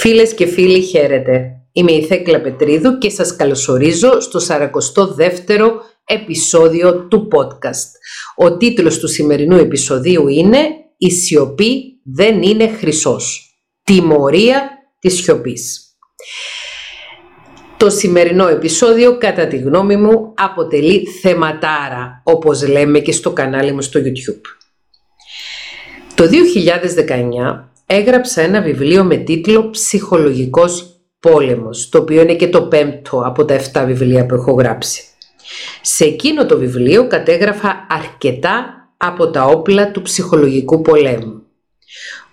[0.00, 1.50] Φίλες και φίλοι χαίρετε.
[1.72, 5.70] Είμαι η Θέκλα Πετρίδου και σας καλωσορίζω στο 42ο
[6.04, 7.88] επεισόδιο του podcast.
[8.36, 10.58] Ο τίτλος του σημερινού επεισοδίου είναι
[10.96, 13.54] «Η σιωπή δεν είναι χρυσός.
[13.84, 15.84] Τιμωρία της σιωπής».
[17.76, 23.80] Το σημερινό επεισόδιο, κατά τη γνώμη μου, αποτελεί θεματάρα, όπως λέμε και στο κανάλι μου
[23.80, 24.40] στο YouTube.
[26.14, 33.22] Το 2019 έγραψα ένα βιβλίο με τίτλο «Ψυχολογικός πόλεμος», το οποίο είναι και το πέμπτο
[33.26, 35.02] από τα 7 βιβλία που έχω γράψει.
[35.82, 41.42] Σε εκείνο το βιβλίο κατέγραφα αρκετά από τα όπλα του ψυχολογικού πολέμου.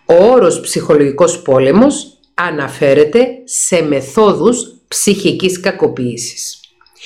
[0.05, 6.59] Ο όρος ψυχολογικός πόλεμος αναφέρεται σε μεθόδους ψυχικής κακοποίησης.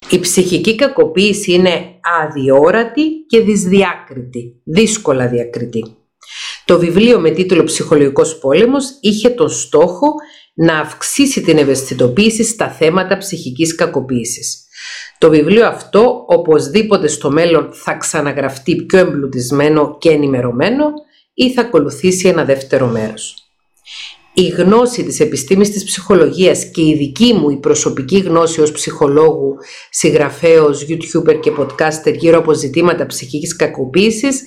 [0.10, 1.86] Η ψυχική κακοποίηση είναι
[2.24, 5.96] αδιόρατη και δυσδιάκριτη, δύσκολα διακριτή.
[6.72, 10.08] Το βιβλίο με τίτλο «Ψυχολογικός πόλεμος» είχε τον στόχο
[10.54, 14.66] να αυξήσει την ευαισθητοποίηση στα θέματα ψυχικής κακοποίησης.
[15.18, 20.86] Το βιβλίο αυτό οπωσδήποτε στο μέλλον θα ξαναγραφτεί πιο εμπλουτισμένο και ενημερωμένο
[21.34, 23.35] ή θα ακολουθήσει ένα δεύτερο μέρος.
[24.34, 29.56] Η γνώση της επιστήμης της ψυχολογίας και η δική μου η προσωπική γνώση ως ψυχολόγου,
[29.90, 34.44] συγγραφέως, youtuber και podcaster γύρω από ζητήματα ψυχικής κακοποίησης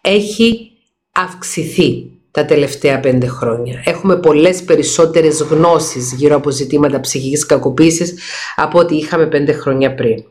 [0.00, 0.68] έχει
[1.14, 3.82] αυξηθεί τα τελευταία πέντε χρόνια.
[3.84, 8.14] Έχουμε πολλές περισσότερες γνώσεις γύρω από ζητήματα ψυχικής κακοποίησης
[8.56, 10.24] από ό,τι είχαμε πέντε χρόνια πριν.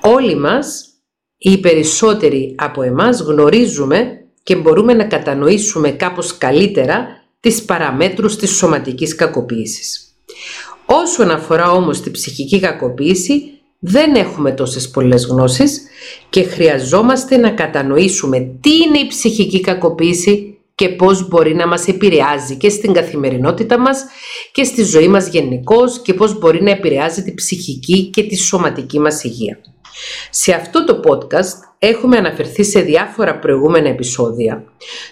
[0.00, 0.84] Όλοι μας,
[1.38, 7.06] οι περισσότεροι από εμάς γνωρίζουμε και μπορούμε να κατανοήσουμε κάπως καλύτερα
[7.40, 10.14] τις παραμέτρους της σωματικής κακοποίησης.
[10.86, 15.82] Όσον αφορά όμως τη ψυχική κακοποίηση, δεν έχουμε τόσες πολλές γνώσεις
[16.30, 22.56] και χρειαζόμαστε να κατανοήσουμε τι είναι η ψυχική κακοποίηση και πώς μπορεί να μας επηρεάζει
[22.56, 24.04] και στην καθημερινότητα μας
[24.52, 28.98] και στη ζωή μας γενικώς και πώς μπορεί να επηρεάζει τη ψυχική και τη σωματική
[28.98, 29.58] μας υγεία.
[30.30, 34.64] Σε αυτό το podcast έχουμε αναφερθεί σε διάφορα προηγούμενα επεισόδια,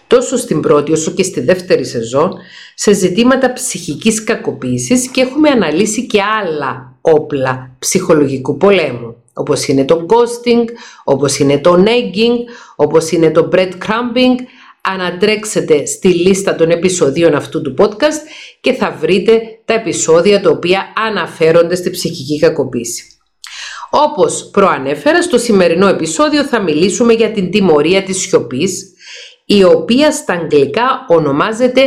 [0.07, 2.33] τόσο στην πρώτη όσο και στη δεύτερη σεζόν,
[2.75, 10.07] σε ζητήματα ψυχικής κακοποίησης και έχουμε αναλύσει και άλλα όπλα ψυχολογικού πολέμου, όπως είναι το
[10.09, 10.65] ghosting,
[11.05, 12.37] όπως είναι το nagging,
[12.77, 14.37] όπως είναι το breadcrumbing,
[14.81, 18.21] ανατρέξετε στη λίστα των επεισοδίων αυτού του podcast
[18.61, 23.05] και θα βρείτε τα επεισόδια τα οποία αναφέρονται στη ψυχική κακοποίηση.
[23.91, 28.93] Όπως προανέφερα, στο σημερινό επεισόδιο θα μιλήσουμε για την τιμωρία της σιωπής,
[29.45, 31.83] η οποία στα αγγλικά ονομάζεται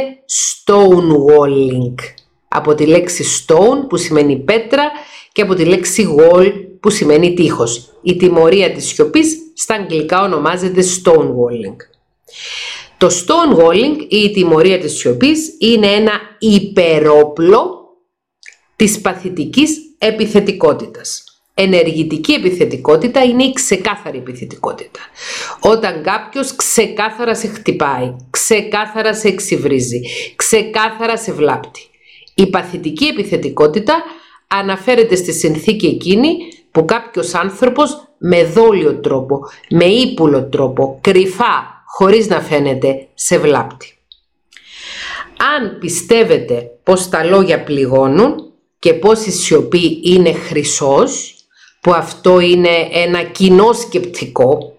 [0.66, 2.21] stonewalling.
[2.54, 4.92] Από τη λέξη stone που σημαίνει πέτρα
[5.32, 7.94] και από τη λέξη wall που σημαίνει τείχος.
[8.02, 11.76] Η τιμωρία της σιωπής στα αγγλικά ονομάζεται stonewalling.
[12.98, 17.80] Το stonewalling ή η τιμωρία της σιωπής είναι ένα υπερόπλο
[18.76, 21.24] της παθητικής επιθετικότητας.
[21.54, 25.00] Ενεργητική επιθετικότητα είναι η ξεκάθαρη επιθετικότητα.
[25.60, 30.02] Όταν κάποιος ξεκάθαρα σε χτυπάει, ξεκάθαρα σε εξυβρίζει,
[30.36, 31.91] ξεκάθαρα σε βλάπτει.
[32.42, 34.04] Η παθητική επιθετικότητα
[34.48, 36.38] αναφέρεται στη συνθήκη εκείνη
[36.72, 43.98] που κάποιος άνθρωπος με δόλιο τρόπο, με ύπουλο τρόπο, κρυφά, χωρίς να φαίνεται, σε βλάπτει.
[45.56, 51.36] Αν πιστεύετε πως τα λόγια πληγώνουν και πως η σιωπή είναι χρυσός,
[51.82, 54.76] που αυτό είναι ένα κοινό σκεπτικό.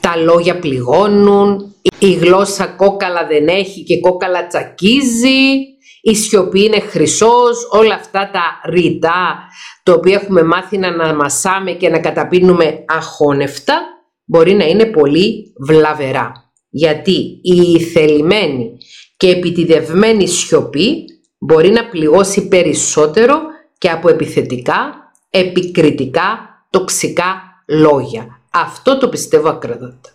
[0.00, 5.71] Τα λόγια πληγώνουν, η γλώσσα κόκαλα δεν έχει και κόκαλα τσακίζει,
[6.04, 9.38] η σιωπή είναι χρυσός, όλα αυτά τα ρητά,
[9.82, 13.80] τα οποία έχουμε μάθει να αναμασάμε και να καταπίνουμε αχώνευτα,
[14.24, 16.32] μπορεί να είναι πολύ βλαβερά.
[16.68, 18.76] Γιατί η θελημένη
[19.16, 21.04] και επιτιδευμένη σιωπή
[21.38, 23.40] μπορεί να πληγώσει περισσότερο
[23.78, 25.02] και από επιθετικά
[25.34, 26.38] επικριτικά,
[26.70, 28.40] τοξικά λόγια.
[28.52, 30.10] Αυτό το πιστεύω ακραδότα.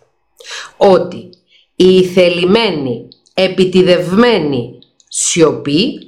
[0.76, 1.28] Ότι
[1.76, 4.77] η θελημένη, επιτιδευμένη
[5.08, 5.98] σιωπή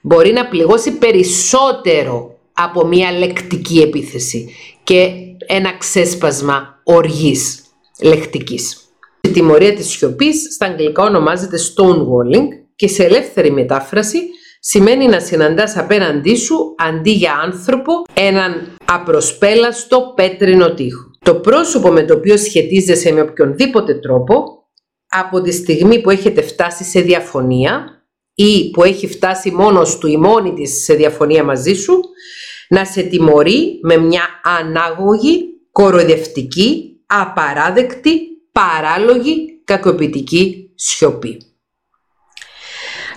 [0.00, 5.10] μπορεί να πληγώσει περισσότερο από μια λεκτική επίθεση και
[5.46, 7.62] ένα ξέσπασμα οργής
[8.02, 8.82] λεκτικής.
[9.20, 12.46] Η τιμωρία της σιωπής στα αγγλικά ονομάζεται stonewalling
[12.76, 14.18] και σε ελεύθερη μετάφραση
[14.60, 21.10] σημαίνει να συναντάς απέναντί σου αντί για άνθρωπο έναν απροσπέλαστο πέτρινο τείχο.
[21.18, 24.44] Το πρόσωπο με το οποίο σχετίζεσαι με οποιονδήποτε τρόπο
[25.08, 27.97] από τη στιγμή που έχετε φτάσει σε διαφωνία
[28.40, 32.00] ή που έχει φτάσει μόνος του ή μόνη της σε διαφωνία μαζί σου
[32.68, 38.20] να σε τιμωρεί με μια ανάγωγη, κοροϊδευτική, απαράδεκτη,
[38.52, 41.38] παράλογη, κακοποιητική σιωπή.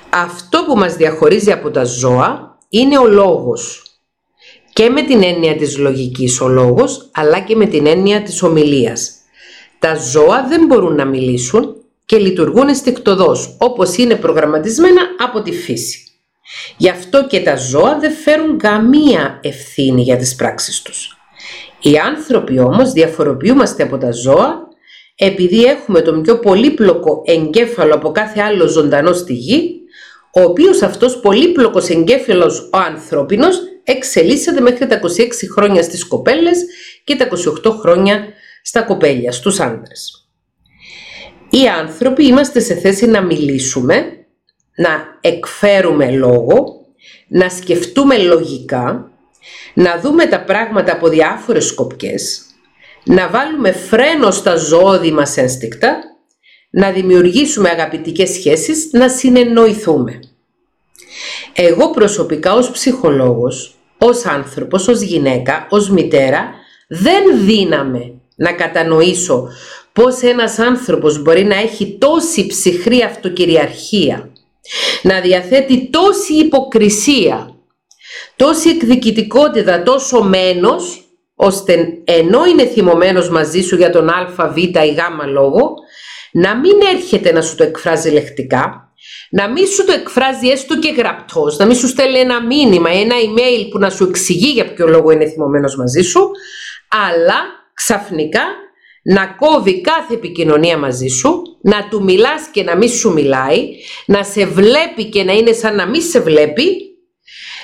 [0.09, 3.83] Αυτό που μας διαχωρίζει από τα ζώα είναι ο λόγος.
[4.73, 9.11] Και με την έννοια της λογικής ο λόγος, αλλά και με την έννοια της ομιλίας.
[9.79, 11.75] Τα ζώα δεν μπορούν να μιλήσουν
[12.11, 15.99] και λειτουργούν αισθηκτοδός, όπως είναι προγραμματισμένα από τη φύση.
[16.77, 21.17] Γι' αυτό και τα ζώα δεν φέρουν καμία ευθύνη για τις πράξεις τους.
[21.81, 24.67] Οι άνθρωποι όμως διαφοροποιούμαστε από τα ζώα
[25.15, 29.81] επειδή έχουμε τον πιο πολύπλοκο εγκέφαλο από κάθε άλλο ζωντανό στη γη,
[30.33, 34.99] ο οποίος αυτός πολύπλοκος εγκέφαλος ο ανθρώπινος εξελίσσεται μέχρι τα 26
[35.55, 36.65] χρόνια στις κοπέλες
[37.03, 37.27] και τα
[37.63, 38.23] 28 χρόνια
[38.63, 40.20] στα κοπέλια, στους άντρες.
[41.53, 44.25] Οι άνθρωποι είμαστε σε θέση να μιλήσουμε,
[44.75, 46.85] να εκφέρουμε λόγο,
[47.27, 49.11] να σκεφτούμε λογικά,
[49.73, 52.45] να δούμε τα πράγματα από διάφορες σκοπιές,
[53.03, 55.99] να βάλουμε φρένο στα ζώδη μας ένστικτα,
[56.69, 60.19] να δημιουργήσουμε αγαπητικές σχέσεις, να συνεννοηθούμε.
[61.53, 66.53] Εγώ προσωπικά ως ψυχολόγος, ως άνθρωπος, ως γυναίκα, ως μητέρα,
[66.87, 69.49] δεν δύναμε να κατανοήσω
[69.93, 74.29] πώς ένας άνθρωπος μπορεί να έχει τόση ψυχρή αυτοκυριαρχία,
[75.01, 77.55] να διαθέτει τόση υποκρισία,
[78.35, 81.05] τόση εκδικητικότητα, τόσο μένος,
[81.35, 85.73] ώστε ενώ είναι θυμωμένος μαζί σου για τον α, β ή γ λόγο,
[86.31, 88.91] να μην έρχεται να σου το εκφράζει λεκτικά,
[89.29, 92.99] να μην σου το εκφράζει έστω και γραπτός, να μην σου στέλνει ένα μήνυμα ή
[92.99, 96.31] ένα email που να σου εξηγεί για ποιο λόγο είναι θυμωμένος μαζί σου,
[97.09, 97.39] αλλά
[97.73, 98.41] ξαφνικά
[99.01, 103.69] να κόβει κάθε επικοινωνία μαζί σου, να του μιλάς και να μην σου μιλάει,
[104.05, 106.91] να σε βλέπει και να είναι σαν να μην σε βλέπει,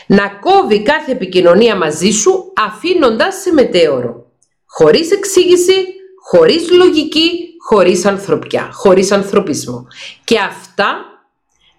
[0.08, 4.26] να κόβει κάθε επικοινωνία μαζί σου αφήνοντας σε μετέωρο.
[4.66, 5.86] Χωρίς εξήγηση,
[6.30, 7.30] χωρίς λογική,
[7.70, 9.88] χωρίς ανθρωπιά, χωρίς ανθρωπισμό.
[10.24, 11.06] Και αυτά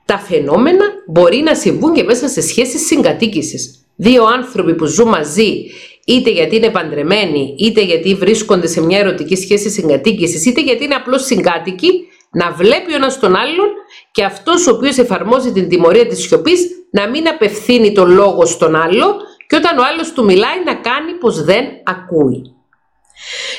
[0.04, 3.82] τα φαινόμενα μπορεί να συμβούν και μέσα σε σχέσεις συγκατοίκησης.
[3.96, 5.70] Δύο άνθρωποι που ζουν μαζί
[6.08, 10.94] είτε γιατί είναι παντρεμένοι, είτε γιατί βρίσκονται σε μια ερωτική σχέση συγκατοίκησης, είτε γιατί είναι
[10.94, 11.90] απλώς συγκάτοικοι,
[12.30, 13.68] να βλέπει ο ένας τον άλλον
[14.10, 18.74] και αυτός ο οποίος εφαρμόζει την τιμωρία της σιωπής να μην απευθύνει το λόγο στον
[18.74, 19.16] άλλο
[19.46, 22.42] και όταν ο άλλος του μιλάει να κάνει πως δεν ακούει.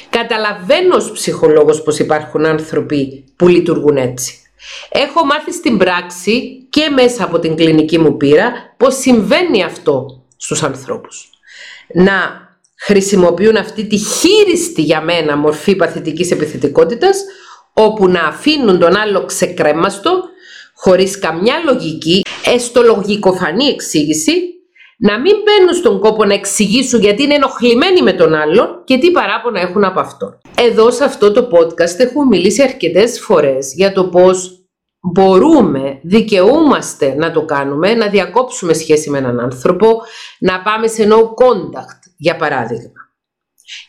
[0.10, 4.34] Καταλαβαίνω ως ψυχολόγος πως υπάρχουν άνθρωποι που λειτουργούν έτσι.
[4.92, 10.64] Έχω μάθει στην πράξη και μέσα από την κλινική μου πείρα πως συμβαίνει αυτό στους
[10.64, 11.30] ανθρώπους
[11.94, 12.48] να
[12.80, 17.24] χρησιμοποιούν αυτή τη χείριστη για μένα μορφή παθητικής επιθετικότητας
[17.74, 20.24] όπου να αφήνουν τον άλλο ξεκρέμαστο
[20.76, 24.32] χωρίς καμιά λογική, έστω λογικοφανή εξήγηση
[24.98, 29.12] να μην μπαίνουν στον κόπο να εξηγήσουν γιατί είναι ενοχλημένοι με τον άλλον και τι
[29.12, 30.40] παράπονα έχουν από αυτό.
[30.58, 34.59] Εδώ σε αυτό το podcast έχουμε μιλήσει αρκετές φορές για το πώς
[35.00, 40.02] μπορούμε, δικαιούμαστε να το κάνουμε, να διακόψουμε σχέση με έναν άνθρωπο,
[40.40, 43.08] να πάμε σε no contact, για παράδειγμα.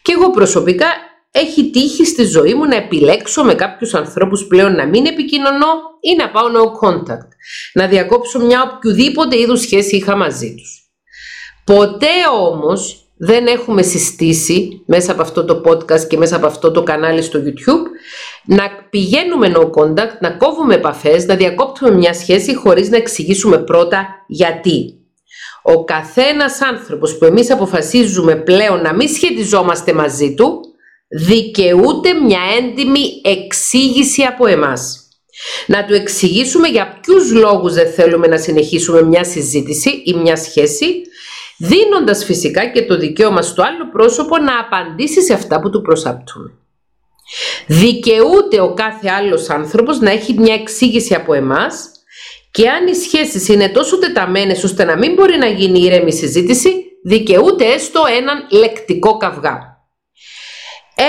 [0.03, 0.87] Και εγώ προσωπικά
[1.31, 5.67] έχει τύχει στη ζωή μου να επιλέξω με κάποιους ανθρώπους πλέον να μην επικοινωνώ
[6.01, 7.29] ή να πάω no contact,
[7.73, 10.85] να διακόψω μια οποιοδήποτε είδους σχέση είχα μαζί τους.
[11.65, 16.83] Ποτέ όμως δεν έχουμε συστήσει μέσα από αυτό το podcast και μέσα από αυτό το
[16.83, 17.87] κανάλι στο YouTube
[18.45, 24.07] να πηγαίνουμε no contact, να κόβουμε επαφές, να διακόπτουμε μια σχέση χωρίς να εξηγήσουμε πρώτα
[24.27, 24.95] γιατί.
[25.63, 30.61] Ο καθένας άνθρωπος που εμείς αποφασίζουμε πλέον να μην σχετιζόμαστε μαζί του
[31.09, 35.09] δικαιούται μια έντιμη εξήγηση από εμάς.
[35.67, 41.03] Να του εξηγήσουμε για ποιους λόγους δεν θέλουμε να συνεχίσουμε μια συζήτηση ή μια σχέση
[41.59, 46.53] δίνοντας φυσικά και το δικαίωμα στο άλλο πρόσωπο να απαντήσει σε αυτά που του προσάπτουν.
[47.67, 51.91] Δικαιούται ο κάθε άλλος άνθρωπος να έχει μια εξήγηση από εμάς
[52.51, 56.71] και αν οι σχέσεις είναι τόσο τεταμένες ώστε να μην μπορεί να γίνει ήρεμη συζήτηση,
[57.05, 59.59] δικαιούται έστω έναν λεκτικό καυγά.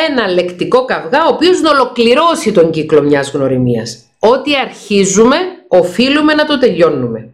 [0.07, 4.05] Ένα λεκτικό καυγά ο οποίος να ολοκληρώσει τον κύκλο μιας γνωριμίας.
[4.19, 5.37] Ό,τι αρχίζουμε
[5.67, 7.33] οφείλουμε να το τελειώνουμε.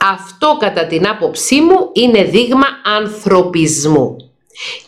[0.00, 4.16] Αυτό κατά την άποψή μου είναι δείγμα ανθρωπισμού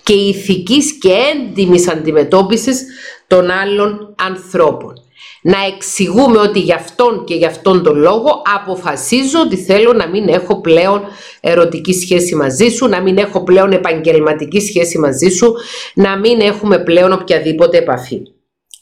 [0.02, 2.87] και ηθικής και έντιμης αντιμετώπισης
[3.30, 4.94] των άλλων ανθρώπων.
[5.42, 10.28] Να εξηγούμε ότι γι' αυτόν και γι' αυτόν τον λόγο αποφασίζω ότι θέλω να μην
[10.28, 11.02] έχω πλέον
[11.40, 15.54] ερωτική σχέση μαζί σου, να μην έχω πλέον επαγγελματική σχέση μαζί σου,
[15.94, 18.22] να μην έχουμε πλέον οποιαδήποτε επαφή.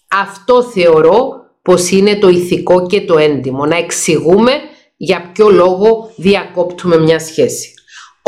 [0.09, 4.53] Αυτό θεωρώ πως είναι το ηθικό και το έντιμο, να εξηγούμε
[4.97, 7.73] για ποιο λόγο διακόπτουμε μια σχέση.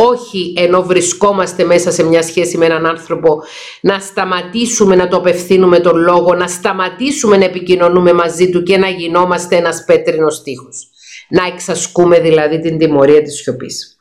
[0.03, 3.43] Όχι ενώ βρισκόμαστε μέσα σε μια σχέση με έναν άνθρωπο
[3.81, 8.89] να σταματήσουμε να το απευθύνουμε τον λόγο, να σταματήσουμε να επικοινωνούμε μαζί του και να
[8.89, 10.89] γινόμαστε ένας πέτρινος τείχος.
[11.29, 13.97] να εξασκούμε δηλαδή την τιμωρία της σιωπής.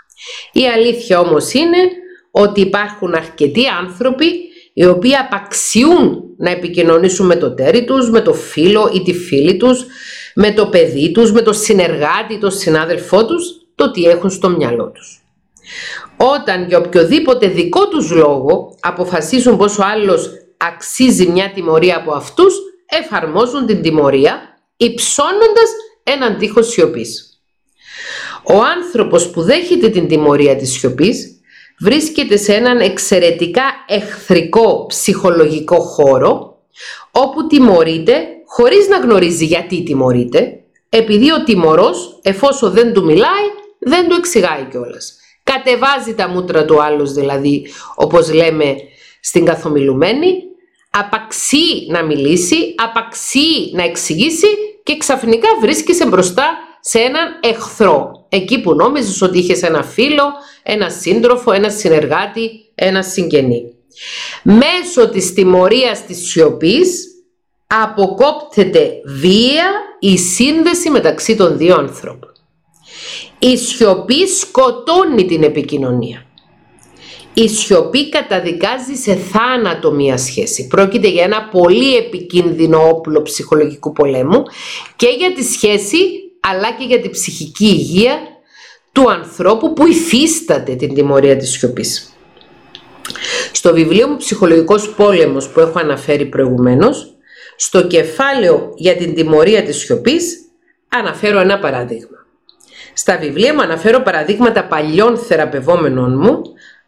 [0.52, 1.78] Η αλήθεια όμως είναι
[2.32, 4.26] ότι υπάρχουν αρκετοί άνθρωποι
[4.74, 9.58] οι οποίοι απαξιούν να επικοινωνήσουν με το τέρι τους, με το φίλο ή τη φίλη
[9.58, 9.86] τους,
[10.36, 13.44] με το παιδί τους, με το συνεργάτη, το συνάδελφό τους,
[13.76, 15.22] το τι έχουν στο μυαλό τους.
[16.18, 22.56] Όταν για οποιοδήποτε δικό τους λόγο αποφασίσουν πως ο άλλος αξίζει μια τιμωρία από αυτούς,
[22.86, 25.70] εφαρμόζουν την τιμωρία υψώνοντας
[26.04, 27.42] έναν τείχος σιωπής.
[28.44, 31.42] Ο άνθρωπος που δέχεται την τιμωρία της σιωπής
[31.80, 36.58] βρίσκεται σε έναν εξαιρετικά εχθρικό ψυχολογικό χώρο
[37.12, 40.60] όπου τιμωρείται χωρίς να γνωρίζει γιατί τιμωρείται
[40.90, 43.48] επειδή ο τιμωρός εφόσον δεν του μιλάει
[43.80, 45.19] δεν του εξηγάει κιόλας.
[45.54, 48.76] Κατεβάζει τα μούτρα του άλλος δηλαδή όπως λέμε
[49.22, 50.34] στην καθομιλουμένη
[50.90, 54.48] απαξεί να μιλήσει, απαξεί να εξηγήσει
[54.84, 58.26] και ξαφνικά βρίσκεσαι μπροστά σε έναν εχθρό.
[58.30, 60.24] Εκεί που νόμιζες ότι είχες ένα φίλο,
[60.64, 63.74] ένα σύντροφο, ένα συνεργάτη, ένα συγγενή.
[64.44, 67.08] Μέσω της τιμωρίας της σιωπής
[67.68, 69.66] αποκόπτεται βία
[70.00, 72.29] η σύνδεση μεταξύ των δύο ανθρώπων.
[73.40, 76.26] Η σιωπή σκοτώνει την επικοινωνία.
[77.34, 80.68] Η σιωπή καταδικάζει σε θάνατο μία σχέση.
[80.68, 84.44] Πρόκειται για ένα πολύ επικίνδυνο όπλο ψυχολογικού πολέμου
[84.96, 85.98] και για τη σχέση
[86.40, 88.18] αλλά και για την ψυχική υγεία
[88.92, 92.14] του ανθρώπου που υφίσταται την τιμωρία της σιωπής.
[93.52, 97.14] Στο βιβλίο μου «Ψυχολογικός πόλεμος» που έχω αναφέρει προηγουμένως,
[97.56, 100.38] στο κεφάλαιο για την τιμωρία της σιωπής
[100.90, 102.19] αναφέρω ένα παράδειγμα.
[102.94, 106.42] Στα βιβλία μου αναφέρω παραδείγματα παλιών θεραπευόμενων μου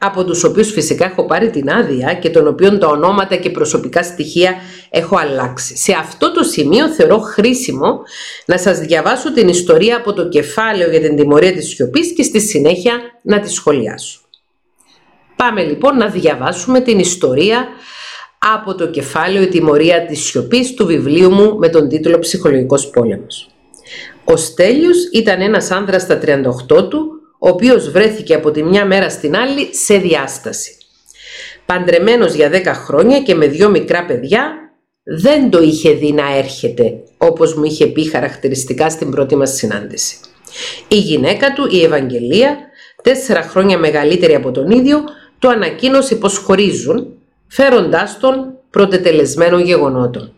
[0.04, 4.04] από τους οποίους φυσικά έχω πάρει την άδεια και των οποίων τα ονόματα και προσωπικά
[4.04, 4.56] στοιχεία
[4.90, 5.78] έχω αλλάξει.
[5.78, 8.02] Σε αυτό το σημείο θεωρώ χρήσιμο
[8.46, 12.40] να σας διαβάσω την ιστορία από το κεφάλαιο για την τιμωρία της σιωπής και στη
[12.40, 14.20] συνέχεια να τη σχολιάσω.
[15.36, 17.68] Πάμε λοιπόν να διαβάσουμε την ιστορία
[18.56, 23.50] από το κεφάλαιο «Η τιμωρία της σιωπής» του βιβλίου μου με τον τίτλο «Ψυχολογικός πόλεμος».
[24.24, 29.10] Ο Στέλιος ήταν ένας άνδρας στα 38 του ο οποίος βρέθηκε από τη μια μέρα
[29.10, 30.76] στην άλλη σε διάσταση.
[31.66, 34.54] Παντρεμένος για 10 χρόνια και με δυο μικρά παιδιά,
[35.04, 40.16] δεν το είχε δει να έρχεται, όπως μου είχε πει χαρακτηριστικά στην πρώτη μας συνάντηση.
[40.88, 42.58] Η γυναίκα του, η Ευαγγελία,
[43.04, 45.04] τέσσερα χρόνια μεγαλύτερη από τον ίδιο,
[45.40, 47.14] το ανακοίνωσε πως χωρίζουν,
[47.48, 50.34] φέροντάς τον πρωτετελεσμένο γεγονότων.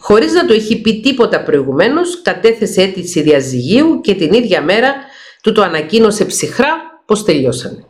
[0.00, 4.94] Χωρίς να το έχει πει τίποτα προηγουμένως, κατέθεσε αίτηση διαζυγίου και την ίδια μέρα
[5.42, 6.68] του το ανακοίνωσε ψυχρά
[7.06, 7.84] πως τελειώσανε.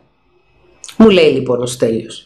[0.97, 2.25] Μου λέει λοιπόν ο Στέλιος.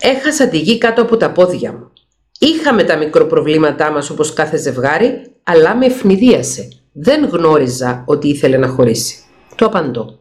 [0.00, 1.92] Έχασα τη γη κάτω από τα πόδια μου.
[2.38, 6.68] Είχαμε τα μικροπροβλήματά μας όπως κάθε ζευγάρι, αλλά με ευνηδίασε.
[6.92, 9.16] Δεν γνώριζα ότι ήθελε να χωρίσει.
[9.54, 10.18] Το απαντώ.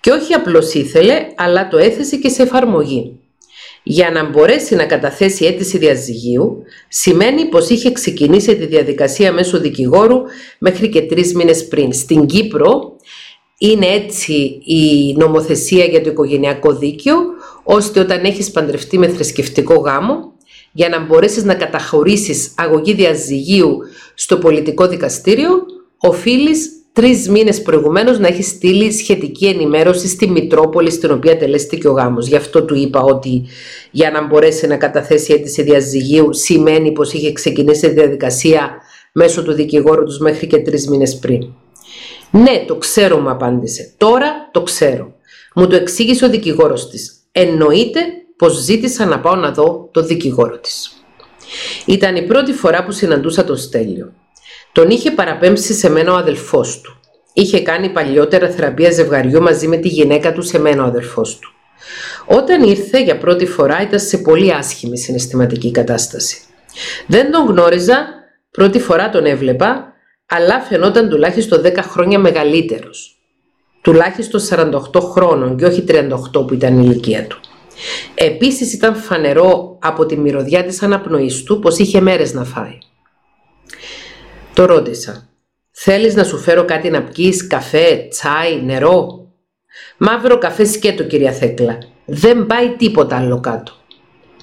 [0.00, 3.20] Και όχι απλώς ήθελε, αλλά το έθεσε και σε εφαρμογή.
[3.86, 10.22] Για να μπορέσει να καταθέσει αίτηση διαζυγίου, σημαίνει πως είχε ξεκινήσει τη διαδικασία μέσω δικηγόρου
[10.58, 11.92] μέχρι και τρεις μήνες πριν.
[11.92, 12.96] Στην Κύπρο
[13.58, 14.32] είναι έτσι
[14.64, 17.16] η νομοθεσία για το οικογενειακό δίκαιο,
[17.64, 20.32] ώστε όταν έχεις παντρευτεί με θρησκευτικό γάμο,
[20.72, 23.78] για να μπορέσεις να καταχωρήσεις αγωγή διαζυγίου
[24.14, 25.50] στο πολιτικό δικαστήριο,
[25.98, 31.92] οφείλεις τρεις μήνες προηγουμένως να έχεις στείλει σχετική ενημέρωση στη Μητρόπολη στην οποία τελέστηκε ο
[31.92, 32.26] γάμος.
[32.26, 33.44] Γι' αυτό του είπα ότι
[33.90, 38.70] για να μπορέσει να καταθέσει αίτηση διαζυγίου σημαίνει πως είχε ξεκινήσει τη διαδικασία
[39.12, 41.46] μέσω του δικηγόρου τους μέχρι και τρεις μήνες πριν.
[42.30, 43.94] Ναι, το ξέρω, μου απάντησε.
[43.96, 45.12] Τώρα το ξέρω.
[45.54, 47.14] Μου το εξήγησε ο δικηγόρος της.
[47.32, 48.00] Εννοείται
[48.36, 51.04] πως ζήτησα να πάω να δω το δικηγόρο της.
[51.86, 54.12] Ήταν η πρώτη φορά που συναντούσα τον Στέλιο.
[54.74, 57.00] Τον είχε παραπέμψει σε μένα ο αδελφός του.
[57.32, 61.52] Είχε κάνει παλιότερα θεραπεία ζευγαριού μαζί με τη γυναίκα του σε μένα ο αδελφός του.
[62.26, 66.38] Όταν ήρθε για πρώτη φορά ήταν σε πολύ άσχημη συναισθηματική κατάσταση.
[67.06, 68.06] Δεν τον γνώριζα,
[68.50, 69.92] πρώτη φορά τον έβλεπα
[70.26, 73.18] αλλά φαινόταν τουλάχιστον 10 χρόνια μεγαλύτερος.
[73.82, 74.40] Τουλάχιστον
[74.92, 77.40] 48 χρόνων και όχι 38 που ήταν η ηλικία του.
[78.14, 82.78] Επίσης ήταν φανερό από τη μυρωδιά της αναπνοής του πως είχε μέρες να φάει.
[84.54, 85.28] Το ρώτησα.
[85.70, 89.28] Θέλεις να σου φέρω κάτι να πιείς, καφέ, τσάι, νερό;
[89.98, 91.78] Μαύρο καφέ σκέτο κυρία Θέκλα.
[92.04, 93.72] Δεν πάει τίποτα άλλο κάτω.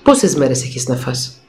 [0.04, 1.42] Πόσες μέρες έχεις να φας;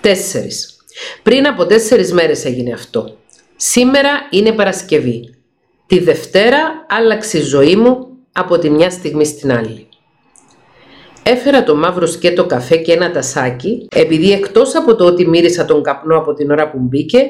[0.00, 0.76] Τέσσερις.
[1.22, 3.16] Πριν από τέσσερις μέρες έγινε αυτό.
[3.56, 5.34] Σήμερα είναι Παρασκευή.
[5.86, 9.88] Τη Δευτέρα άλλαξε η ζωή μου από τη μια στιγμή στην άλλη.
[11.22, 15.82] Έφερα το μαύρο σκέτο καφέ και ένα τασάκι, επειδή εκτός από το ότι μύρισα τον
[15.82, 17.20] καπνό από την ώρα που μπήκε,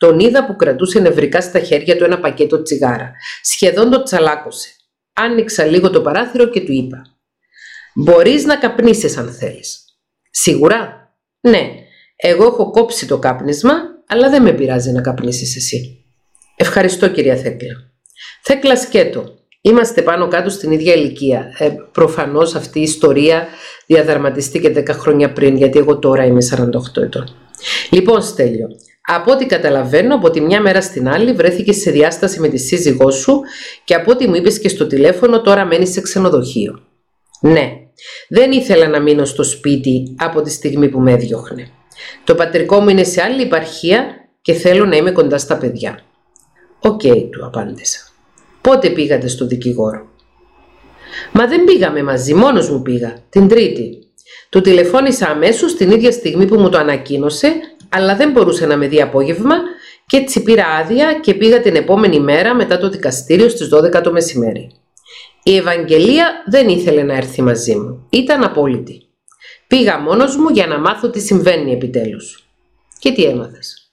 [0.00, 3.12] τον είδα που κρατούσε νευρικά στα χέρια του ένα πακέτο τσιγάρα.
[3.42, 4.68] Σχεδόν το τσαλάκωσε.
[5.12, 7.02] Άνοιξα λίγο το παράθυρο και του είπα
[7.94, 9.84] «Μπορείς να καπνίσεις αν θέλεις».
[10.30, 11.70] «Σίγουρα» «Ναι,
[12.16, 13.72] εγώ έχω κόψει το κάπνισμα,
[14.06, 16.04] αλλά δεν με πειράζει να καπνίσεις εσύ».
[16.56, 17.72] «Ευχαριστώ κυρία Θέκλα».
[18.42, 19.38] «Θέκλα σκέτο.
[19.60, 21.54] Είμαστε πάνω κάτω στην ίδια ηλικία.
[21.58, 23.46] Ε, προφανώς αυτή η ιστορία
[23.86, 26.40] διαδραματίστηκε 10 χρόνια πριν, γιατί εγώ τώρα είμαι
[26.96, 27.34] 48 ετών.
[27.90, 28.68] Λοιπόν, Στέλιο,
[29.06, 33.10] από ό,τι καταλαβαίνω, από τη μια μέρα στην άλλη βρέθηκε σε διάσταση με τη σύζυγό
[33.10, 33.40] σου
[33.84, 36.82] και από ό,τι μου είπες και στο τηλέφωνο τώρα μένει σε ξενοδοχείο.
[37.40, 37.70] Ναι,
[38.28, 41.70] δεν ήθελα να μείνω στο σπίτι από τη στιγμή που με έδιωχνε.
[42.24, 44.06] Το πατρικό μου είναι σε άλλη επαρχία
[44.42, 46.00] και θέλω να είμαι κοντά στα παιδιά.
[46.80, 48.00] OK, okay, του απάντησα.
[48.60, 50.08] Πότε πήγατε στο δικηγόρο;
[51.32, 53.98] Μα δεν πήγαμε μαζί, μόνος μου πήγα, την Τρίτη.
[54.48, 57.52] Του τηλεφώνησα αμέσως την ίδια στιγμή που μου το ανακοίνωσε,
[57.90, 59.54] αλλά δεν μπορούσε να με δει απόγευμα
[60.06, 64.12] και έτσι πήρα άδεια και πήγα την επόμενη μέρα μετά το δικαστήριο στις 12 το
[64.12, 64.70] μεσημέρι.
[65.42, 68.06] Η Ευαγγελία δεν ήθελε να έρθει μαζί μου.
[68.10, 69.02] Ήταν απόλυτη.
[69.66, 72.48] Πήγα μόνος μου για να μάθω τι συμβαίνει επιτέλους.
[72.98, 73.92] Και τι έμαθες.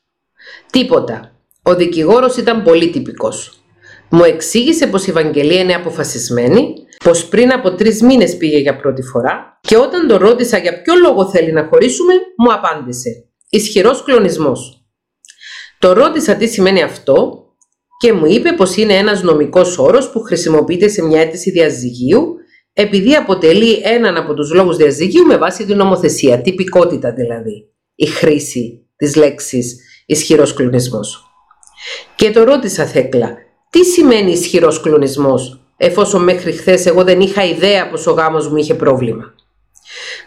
[0.72, 1.32] Τίποτα.
[1.62, 3.62] Ο δικηγόρος ήταν πολύ τυπικός.
[4.10, 6.74] Μου εξήγησε πως η Ευαγγελία είναι αποφασισμένη,
[7.04, 10.94] πως πριν από τρεις μήνες πήγε για πρώτη φορά και όταν τον ρώτησα για ποιο
[10.96, 14.88] λόγο θέλει να χωρίσουμε, μου απάντησε «Ισχυρός κλονισμός».
[15.80, 17.46] Το ρώτησα τι σημαίνει αυτό
[18.00, 22.36] και μου είπε πως είναι ένας νομικός όρος που χρησιμοποιείται σε μια αίτηση διαζυγίου
[22.80, 28.88] επειδή αποτελεί έναν από τους λόγους διαζυγίου με βάση την νομοθεσία, τυπικότητα δηλαδή, η χρήση
[28.96, 29.76] της λέξης
[30.06, 31.24] ισχυρός κλονισμός.
[32.16, 33.36] Και το ρώτησα Θέκλα,
[33.70, 38.58] τι σημαίνει ισχυρός κλονισμός, εφόσον μέχρι χθες εγώ δεν είχα ιδέα πως ο γάμος μου
[38.58, 39.24] είχε πρόβλημα.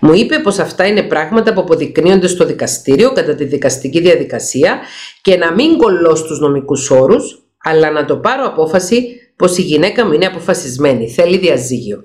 [0.00, 4.80] Μου είπε πως αυτά είναι πράγματα που αποδεικνύονται στο δικαστήριο κατά τη δικαστική διαδικασία
[5.22, 10.06] και να μην κολλώ στους νομικούς όρους, αλλά να το πάρω απόφαση πως η γυναίκα
[10.06, 12.02] μου είναι αποφασισμένη, θέλει διαζύγιο.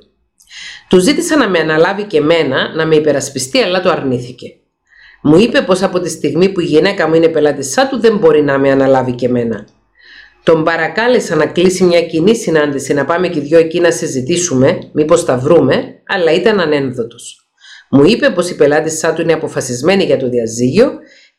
[0.90, 4.48] Του ζήτησα να με αναλάβει και μένα να με υπερασπιστεί, αλλά το αρνήθηκε.
[5.22, 8.42] Μου είπε πως από τη στιγμή που η γυναίκα μου είναι πελάτησά του δεν μπορεί
[8.42, 9.68] να με αναλάβει και μένα.
[10.44, 15.26] Τον παρακάλεσα να κλείσει μια κοινή συνάντηση να πάμε και δυο εκεί να συζητήσουμε, μήπως
[15.26, 17.45] τα βρούμε, αλλά ήταν ανένδοτος.
[17.90, 20.92] Μου είπε πως η πελάτησά του είναι αποφασισμένη για το διαζύγιο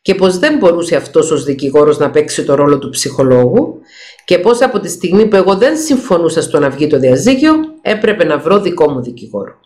[0.02, 3.80] και πως δεν μπορούσε αυτός ως δικηγόρος να παίξει το ρόλο του ψυχολόγου
[4.24, 8.24] και πως από τη στιγμή που εγώ δεν συμφωνούσα στο να βγει το διαζύγιο έπρεπε
[8.24, 9.60] να βρω δικό μου δικηγόρο.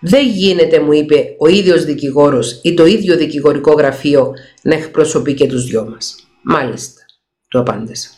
[0.00, 5.46] Δεν γίνεται, μου είπε, ο ίδιος δικηγόρος ή το ίδιο δικηγορικό γραφείο να εκπροσωπεί και
[5.46, 6.14] τους δυο μας.
[6.42, 7.00] Μάλιστα,
[7.48, 8.08] του απάντησα.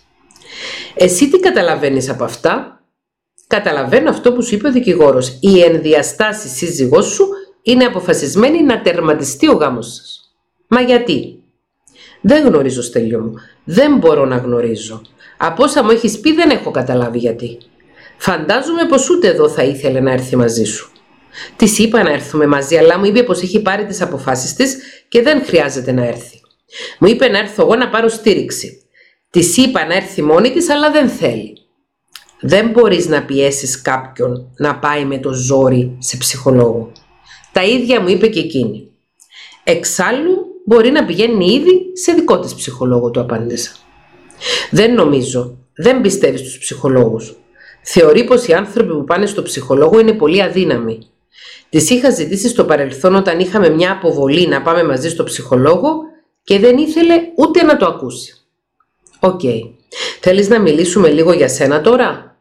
[0.94, 2.76] Εσύ τι καταλαβαίνεις από αυτά;
[3.46, 5.38] Καταλαβαίνω αυτό που σου είπε ο δικηγόρος.
[5.40, 7.28] Η ενδιαστάση σύζυγός σου
[7.66, 10.34] είναι αποφασισμένη να τερματιστεί ο γάμος σας.
[10.68, 11.42] Μα γιατί;
[12.20, 13.32] Δεν γνωρίζω στέλιο μου.
[13.64, 15.02] Δεν μπορώ να γνωρίζω.
[15.36, 17.58] Από όσα μου έχεις πει δεν έχω καταλάβει γιατί.
[18.16, 20.90] Φαντάζομαι πως ούτε εδώ θα ήθελε να έρθει μαζί σου.
[21.56, 24.76] Της είπα να έρθουμε μαζί, αλλά μου είπε πως έχει πάρει τις αποφάσεις της
[25.08, 26.40] και δεν χρειάζεται να έρθει.
[26.98, 28.82] Μου είπε να έρθω εγώ να πάρω στήριξη.
[29.30, 31.52] Της είπα να έρθει μόνη της αλλά δεν θέλει.
[32.40, 36.92] Δεν μπορείς να πιέσεις κάποιον να πάει με το ζόρι σε ψυχολόγο.
[37.56, 38.90] Τα ίδια μου είπε και εκείνη.
[39.64, 43.70] Εξάλλου μπορεί να πηγαίνει ήδη σε δικό της ψυχολόγο, του απάντησα.
[44.70, 47.36] Δεν νομίζω, δεν πιστεύει στους ψυχολόγους.
[47.82, 50.98] Θεωρεί πως οι άνθρωποι που πάνε στο ψυχολόγο είναι πολύ αδύναμοι.
[51.68, 55.94] Της είχα ζητήσει στο παρελθόν όταν είχαμε μια αποβολή να πάμε μαζί στο ψυχολόγο
[56.42, 58.34] και δεν ήθελε ούτε να το ακούσει.
[59.20, 59.40] OK.
[59.42, 59.70] Okay.
[60.20, 62.36] Θέλεις να μιλήσουμε λίγο για σένα τώρα;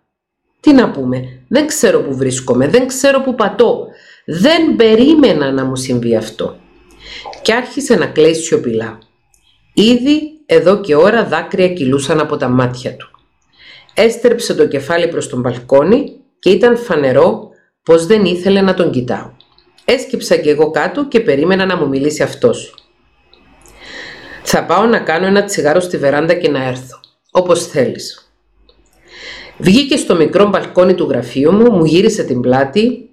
[0.59, 2.67] Τι να πούμε; Δεν ξέρω που βρίσκομαι.
[2.67, 3.87] Δεν ξέρω που πατώ.
[4.25, 6.55] Δεν περίμενα να μου συμβεί αυτό.
[7.41, 8.99] Και άρχισε να κλαίει σιωπηλά.
[9.73, 13.09] Ήδη εδώ και ώρα δάκρυα κυλούσαν από τα μάτια του.
[13.93, 17.49] Έστρεψε το κεφάλι προς τον μπαλκόνι και ήταν φανερό
[17.83, 19.31] πως δεν ήθελε να τον κοιτάω.
[19.85, 22.75] Έσκυψα κι εγώ κάτω και περίμενα να μου μιλήσει αυτός.
[24.43, 26.99] Θα πάω να κάνω ένα τσιγάρο στη βεράντα και να έρθω.
[27.31, 28.29] Όπως θέλεις.
[29.57, 33.04] Βγήκε στο μικρό μπαλκόνι του γραφείου μου, μου γύρισε την πλάτη,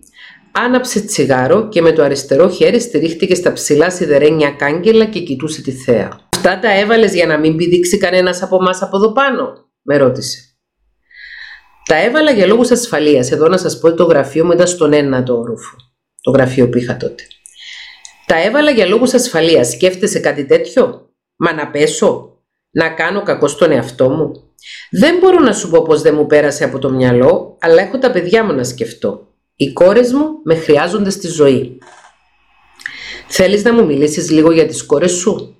[0.52, 5.72] άναψε τσιγάρο και με το αριστερό χέρι στηρίχτηκε στα ψηλά σιδερένια κάγκελα και κοιτούσε τη
[5.72, 6.20] θέα.
[6.36, 10.38] «Αυτά τα έβαλες για να μην πηδήξει κανένας από εμάς από εδώ πάνω» με ρώτησε.
[11.84, 13.30] Τα έβαλα για λόγους ασφαλείας.
[13.30, 15.76] Εδώ να σας πω ότι το γραφείο μου ήταν στον ένατο όροφο.
[16.20, 17.22] Το γραφείο που είχα τότε.
[18.26, 19.68] Τα έβαλα για λόγους ασφαλείας.
[19.68, 22.38] Σκέφτεσαι κάτι τέτοιο; Μα να πέσω,
[22.70, 24.32] να κάνω κακό στον εαυτό μου;
[24.90, 28.10] Δεν μπορώ να σου πω πως δεν μου πέρασε από το μυαλό, αλλά έχω τα
[28.10, 29.31] παιδιά μου να σκεφτώ.
[29.56, 31.78] Οι κόρες μου με χρειάζονται στη ζωή.
[33.28, 35.56] Θέλεις να μου μιλήσεις λίγο για τις κόρες σου;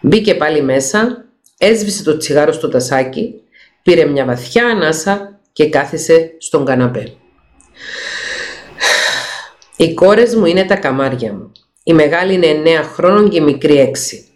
[0.00, 1.24] Μπήκε πάλι μέσα,
[1.58, 3.34] έσβησε το τσιγάρο στο τασάκι,
[3.82, 7.12] πήρε μια βαθιά ανάσα και κάθισε στον καναπέ.
[9.76, 11.52] Οι κόρες μου είναι τα καμάρια μου.
[11.84, 14.32] Η μεγάλη είναι 9 χρόνων και η μικρή 6.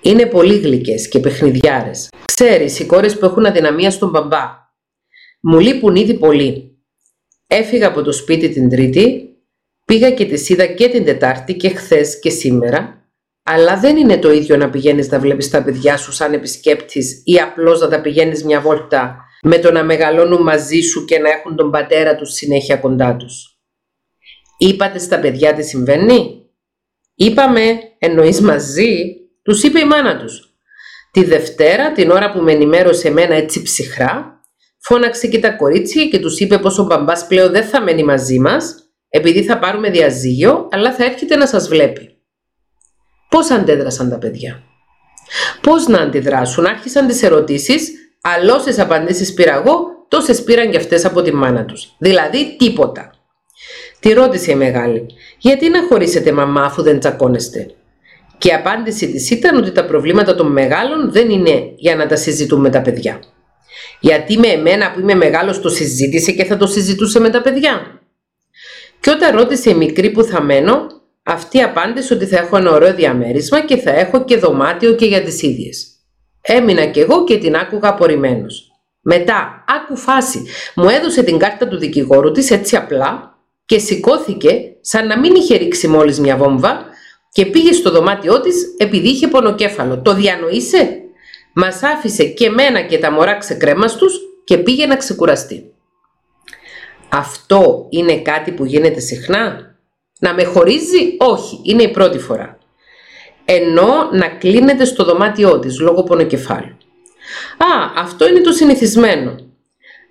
[0.00, 2.08] Είναι πολύ γλυκές και παιχνιδιάρες.
[2.24, 4.60] Ξέρεις, οι κόρες που έχουν αδυναμία στον μπαμπά.
[5.40, 6.71] Μου λείπουν ήδη πολύ.
[7.54, 9.36] Έφυγα από το σπίτι την Τρίτη,
[9.84, 13.10] πήγα και τη είδα και την Τετάρτη και χθες και σήμερα,
[13.42, 17.38] αλλά δεν είναι το ίδιο να πηγαίνεις να βλέπεις τα παιδιά σου σαν επισκέπτης ή
[17.38, 21.56] απλώς να τα πηγαίνεις μια βόλτα με το να μεγαλώνουν μαζί σου και να έχουν
[21.56, 23.58] τον πατέρα τους συνέχεια κοντά τους.
[24.58, 26.46] Είπατε στα παιδιά τι συμβαίνει;
[27.14, 30.54] Είπαμε, εννοείς μαζί, τους είπε η μάνα τους.
[31.10, 34.41] Τη Δευτέρα, την ώρα που με ενημέρωσε εμένα έτσι ψυχρά,
[34.82, 38.38] φώναξε και τα κορίτσια και τους είπε πως ο μπαμπάς πλέον δεν θα μένει μαζί
[38.38, 38.74] μας,
[39.08, 42.16] επειδή θα πάρουμε διαζύγιο, αλλά θα έρχεται να σας βλέπει.
[43.28, 44.62] Πώς αντέδρασαν τα παιδιά;
[45.60, 47.90] Πώς να αντιδράσουν, άρχισαν τις ερωτήσεις,
[48.22, 51.94] αλλά όσες απαντήσεις πήρα εγώ, τόσες πήραν και αυτές από τη μάνα τους.
[51.98, 53.10] Δηλαδή τίποτα.
[54.00, 55.06] Τη ρώτησε η μεγάλη,
[55.38, 57.74] γιατί να χωρίσετε μαμά αφού δεν τσακώνεστε;
[58.38, 62.16] Και η απάντηση της ήταν ότι τα προβλήματα των μεγάλων δεν είναι για να τα
[62.16, 63.20] συζητούμε τα παιδιά.
[64.02, 68.00] Γιατί με εμένα που είμαι μεγάλος το συζήτησε και θα το συζητούσε με τα παιδιά.
[69.00, 70.86] Και όταν ρώτησε η μικρή που θα μένω,
[71.22, 75.22] αυτή απάντησε ότι θα έχω ένα ωραίο διαμέρισμα και θα έχω και δωμάτιο και για
[75.22, 75.86] τις ίδιες.
[76.42, 78.70] Έμεινα κι εγώ και την άκουγα απορριμμένος.
[79.00, 80.42] Μετά, άκου φάση,
[80.74, 85.56] μου έδωσε την κάρτα του δικηγόρου της έτσι απλά και σηκώθηκε σαν να μην είχε
[85.56, 86.86] ρίξει μόλις μια βόμβα
[87.32, 90.02] και πήγε στο δωμάτιό της επειδή είχε πονοκέφαλο.
[90.02, 91.01] Το διανοείσαι;
[91.52, 95.72] Μας άφησε και μένα και τα μωρά ξεκρέμαστους και πήγε να ξεκουραστεί.
[97.08, 99.76] Αυτό είναι κάτι που γίνεται συχνά;
[100.20, 102.58] Να με χωρίζει, όχι, είναι η πρώτη φορά.
[103.44, 106.76] Ενώ να κλείνεται στο δωμάτιό της λόγω πονοκεφάλου.
[107.56, 109.34] Α, αυτό είναι το συνηθισμένο.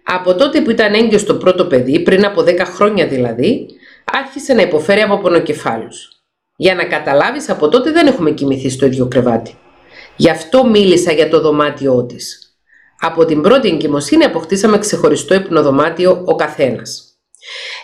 [0.04, 3.68] Από τότε που ήταν έγκυος το πρώτο παιδί, πριν από 10 χρόνια δηλαδή,
[4.04, 6.10] άρχισε να υποφέρει από πονοκεφάλους.
[6.56, 9.61] Για να καταλάβεις, από τότε δεν έχουμε κοιμηθεί στο ίδιο κρεβάτι.
[10.22, 12.56] Γι' αυτό μίλησα για το δωμάτιό της.
[13.00, 17.04] Από την πρώτη εγκυμοσύνη αποκτήσαμε ξεχωριστό υπνοδωμάτιο ο καθένας.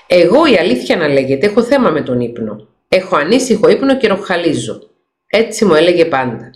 [0.08, 2.68] Εγώ η αλήθεια να λέγεται έχω θέμα με τον ύπνο.
[2.88, 4.82] Έχω ανήσυχο ύπνο και ροχαλίζω.
[5.28, 6.52] Έτσι μου έλεγε πάντα.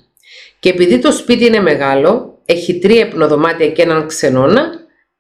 [0.60, 4.70] Και επειδή το σπίτι είναι μεγάλο, έχει τρία υπνοδωμάτια και έναν ξενώνα,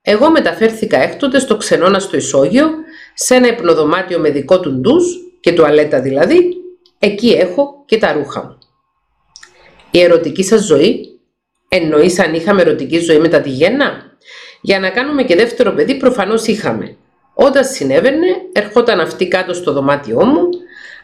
[0.01, 2.69] εγώ μεταφέρθηκα έκτοτες στο ξενώνα στο ισόγειο,
[3.13, 5.05] σε ένα υπνοδωμάτιο με δικό του ντους
[5.39, 6.53] και τουαλέτα δηλαδή,
[6.99, 8.60] εκεί έχω και τα ρούχα μου.
[9.91, 11.19] Η ερωτική σας ζωή,
[11.67, 14.17] εννοείς αν είχαμε ερωτική ζωή μετά τη γέννα;
[14.61, 16.95] Για να κάνουμε και δεύτερο παιδί προφανώς είχαμε.
[17.33, 20.49] Όταν συνέβαινε, ερχόταν αυτή κάτω στο δωμάτιό μου,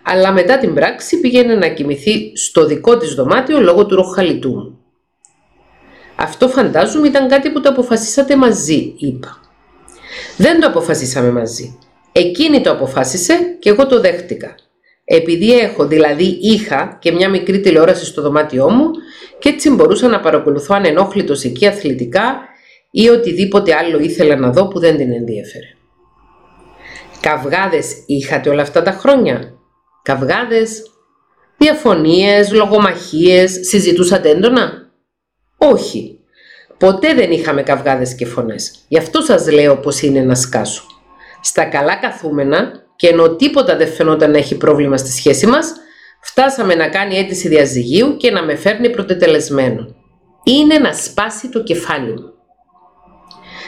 [0.03, 4.79] αλλά μετά την πράξη πήγαινε να κοιμηθεί στο δικό της δωμάτιο λόγω του ροχαλιτού μου.
[6.15, 9.41] Αυτό φαντάζομαι ήταν κάτι που το αποφασίσατε μαζί, είπα.
[10.37, 11.77] Δεν το αποφασίσαμε μαζί.
[12.11, 14.55] Εκείνη το αποφάσισε και εγώ το δέχτηκα.
[15.09, 18.91] Επειδή έχω, δηλαδή είχα και μια μικρή τηλεόραση στο δωμάτιό μου
[19.39, 22.39] και έτσι μπορούσα να παρακολουθώ ανενόχλητος εκεί αθλητικά
[22.91, 25.65] ή οτιδήποτε άλλο ήθελα να δω που δεν την ενδιέφερε.
[27.21, 29.53] Καυγάδες είχατε όλα αυτά τα χρόνια;
[30.01, 30.81] Καυγάδες,
[31.57, 34.91] διαφωνίες, λογομαχίες, συζητούσατε έντονα;
[35.57, 36.19] Όχι.
[36.77, 38.75] Ποτέ δεν είχαμε καυγάδες και φωνές.
[38.87, 40.83] Γι' αυτό σας λέω πως είναι να σκάσω.
[41.41, 45.73] Στα καλά καθούμενα και ενώ τίποτα δεν φαινόταν να έχει πρόβλημα στη σχέση μας,
[46.21, 49.95] φτάσαμε να κάνει αίτηση διαζυγίου και να με φέρνει πρωτετελεσμένο.
[50.43, 52.33] Είναι να σπάσει το κεφάλι μου.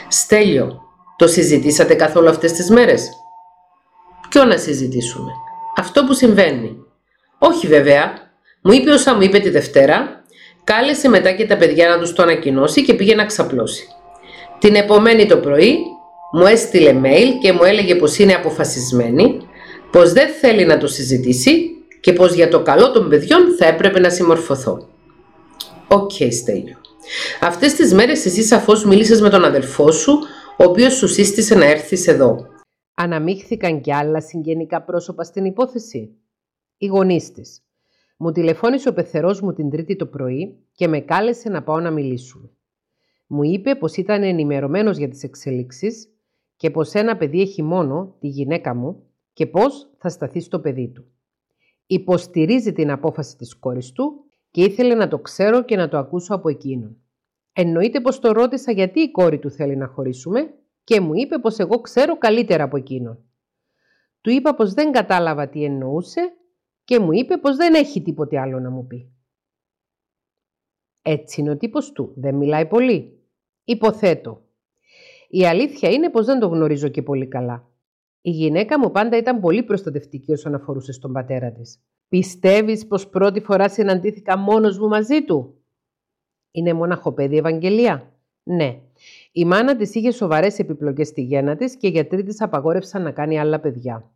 [0.08, 0.82] Στέλιο,
[1.18, 3.10] το συζητήσατε καθόλου αυτές τις μέρες;
[4.30, 5.32] Ποιο να συζητήσουμε;
[5.78, 6.78] Αυτό που συμβαίνει.
[7.39, 8.13] Όχι βέβαια.
[8.62, 10.24] Μου είπε όσα μου είπε τη Δευτέρα,
[10.63, 13.88] κάλεσε μετά και τα παιδιά να τους το ανακοινώσει και πήγε να ξαπλώσει.
[14.60, 15.78] Την επομένη το πρωί
[16.32, 19.39] μου έστειλε mail και μου έλεγε πως είναι αποφασισμένη,
[19.92, 24.00] πως δεν θέλει να το συζητήσει και πως για το καλό των παιδιών θα έπρεπε
[24.00, 24.88] να συμμορφωθώ.
[25.88, 26.78] OK, okay, Στέλιο.
[27.42, 30.12] Αυτές τις μέρες εσύ σαφώς μίλησες με τον αδελφό σου,
[30.58, 32.48] ο οποίος σου σύστησε να έρθεις εδώ.
[32.94, 36.18] Αναμίχθηκαν κι άλλα συγγενικά πρόσωπα στην υπόθεση;
[36.78, 37.63] Οι γονείς της.
[38.18, 41.92] Μου τηλεφώνησε ο πεθερός μου την Τρίτη το πρωί και με κάλεσε να πάω να
[41.92, 42.50] μιλήσουμε.
[43.28, 46.08] Μου είπε πως ήταν ενημερωμένος για τις εξελίξεις
[46.60, 50.88] και πως ένα παιδί έχει μόνο τη γυναίκα μου και πως θα σταθεί στο παιδί
[50.89, 51.06] του.
[51.86, 56.36] Υποστηρίζει την απόφαση της κόρης του και ήθελε να το ξέρω και να το ακούσω
[56.36, 56.98] από εκείνον.
[57.54, 61.58] Εννοείται πως το ρώτησα γιατί η κόρη του θέλει να χωρίσουμε και μου είπε πως
[61.58, 63.24] εγώ ξέρω καλύτερα από εκείνον.
[64.22, 66.34] Του είπα πως δεν κατάλαβα τι εννοούσε
[66.84, 69.13] και μου είπε πως δεν έχει τίποτε άλλο να μου πει.
[71.02, 72.13] Έτσι είναι ο τύπος του.
[72.15, 73.24] Δεν μιλάει πολύ.
[73.63, 74.49] Υποθέτω.
[75.32, 77.68] Η αλήθεια είναι πως δεν το γνωρίζω και πολύ καλά.
[78.22, 81.80] Η γυναίκα μου πάντα ήταν πολύ προστατευτική όσον αφορούσε στον πατέρα της.
[82.08, 85.63] Πιστεύεις πως πρώτη φορά συναντήθηκα μόνος μου μαζί του;
[86.52, 88.13] Είναι μοναχό παιδί Ευαγγελία;
[88.44, 88.82] Ναι.
[89.32, 93.12] Η μάνα της είχε σοβαρές επιπλοκές στη γέννα της και οι γιατροί της απαγόρευσαν να
[93.12, 94.12] κάνει άλλα παιδιά.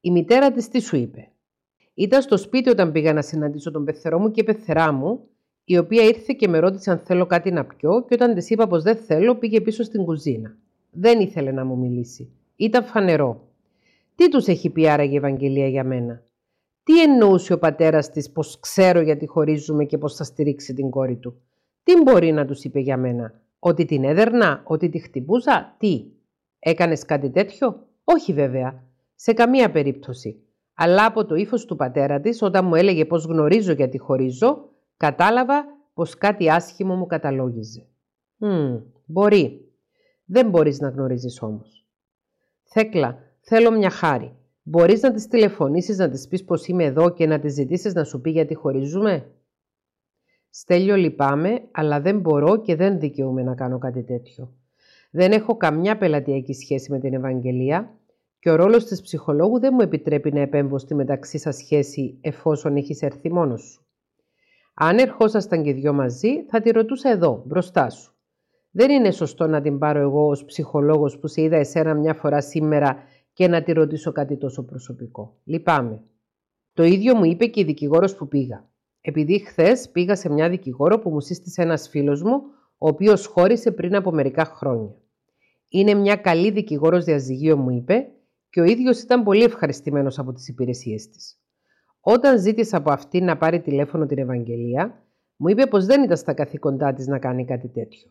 [0.00, 1.32] Η μητέρα της τι σου είπε;
[1.94, 5.28] Ήταν στο σπίτι όταν πήγα να συναντήσω τον πεθερό μου και η πεθερά μου,
[5.70, 8.66] η οποία ήρθε και με ρώτησε αν θέλω κάτι να πιω και όταν της είπα
[8.66, 10.56] πως δεν θέλω πήγε πίσω στην κουζίνα.
[10.90, 12.30] Δεν ήθελε να μου μιλήσει.
[12.56, 13.48] Ήταν φανερό.
[14.14, 16.22] Τι τους έχει πει άραγε η Ευαγγελία για μένα;
[16.82, 21.16] Τι εννοούσε ο πατέρας της πως ξέρω γιατί χωρίζουμε και πως θα στηρίξει την κόρη
[21.16, 21.40] του;
[21.82, 26.04] Τι μπορεί να τους είπε για μένα; Ότι την έδερνα, ότι τη χτυπούσα, τι;
[26.58, 28.82] Έκανες κάτι τέτοιο; Όχι βέβαια.
[29.14, 30.42] Σε καμία περίπτωση.
[30.74, 34.69] Αλλά από το ύφος του πατέρα της όταν μου έλεγε πως γνωρίζω γιατί χωρίζω,
[35.00, 37.86] κατάλαβα πως κάτι άσχημο μου καταλόγιζε.
[38.36, 39.72] Μμ, μπορεί.
[40.24, 41.86] Δεν μπορείς να γνωρίζεις όμως.
[42.62, 44.34] Θέκλα, θέλω μια χάρη.
[44.62, 48.04] Μπορείς να της τηλεφωνήσεις να της πεις πως είμαι εδώ και να της ζητήσεις να
[48.04, 49.30] σου πει γιατί χωρίζουμε;
[50.50, 54.52] Στέλιο λυπάμαι, αλλά δεν μπορώ και δεν δικαιούμαι να κάνω κάτι τέτοιο.
[55.10, 57.98] Δεν έχω καμιά πελατειακή σχέση με την Ευαγγελία
[58.38, 62.76] και ο ρόλος της ψυχολόγου δεν μου επιτρέπει να επέμβω στη μεταξύ σας σχέση εφόσον
[62.76, 63.84] έχεις έρθει μόνος σου.
[64.82, 68.14] Αν ερχόσασταν και δυο μαζί, θα τη ρωτούσα εδώ, μπροστά σου.
[68.70, 72.40] Δεν είναι σωστό να την πάρω εγώ ως ψυχολόγος που σε είδα εσένα μια φορά
[72.40, 72.96] σήμερα
[73.32, 75.36] και να τη ρωτήσω κάτι τόσο προσωπικό.
[75.44, 76.02] Λυπάμαι.
[76.72, 78.68] Το ίδιο μου είπε και η δικηγόρος που πήγα.
[79.00, 82.42] Επειδή χθες πήγα σε μια δικηγόρο που μου σύστησε ένας φίλος μου,
[82.78, 84.94] ο οποίος χώρισε πριν από μερικά χρόνια.
[85.68, 88.06] Είναι μια καλή δικηγόρος διαζυγίου, μου είπε,
[88.50, 91.40] και ο ίδιος ήταν πολύ ευχαριστημένος από τις υπηρεσίες της.
[92.00, 95.02] Όταν ζήτησα από αυτή να πάρει τηλέφωνο την Ευαγγελία,
[95.36, 98.10] μου είπε πως δεν ήταν στα καθήκοντά της να κάνει κάτι τέτοιο.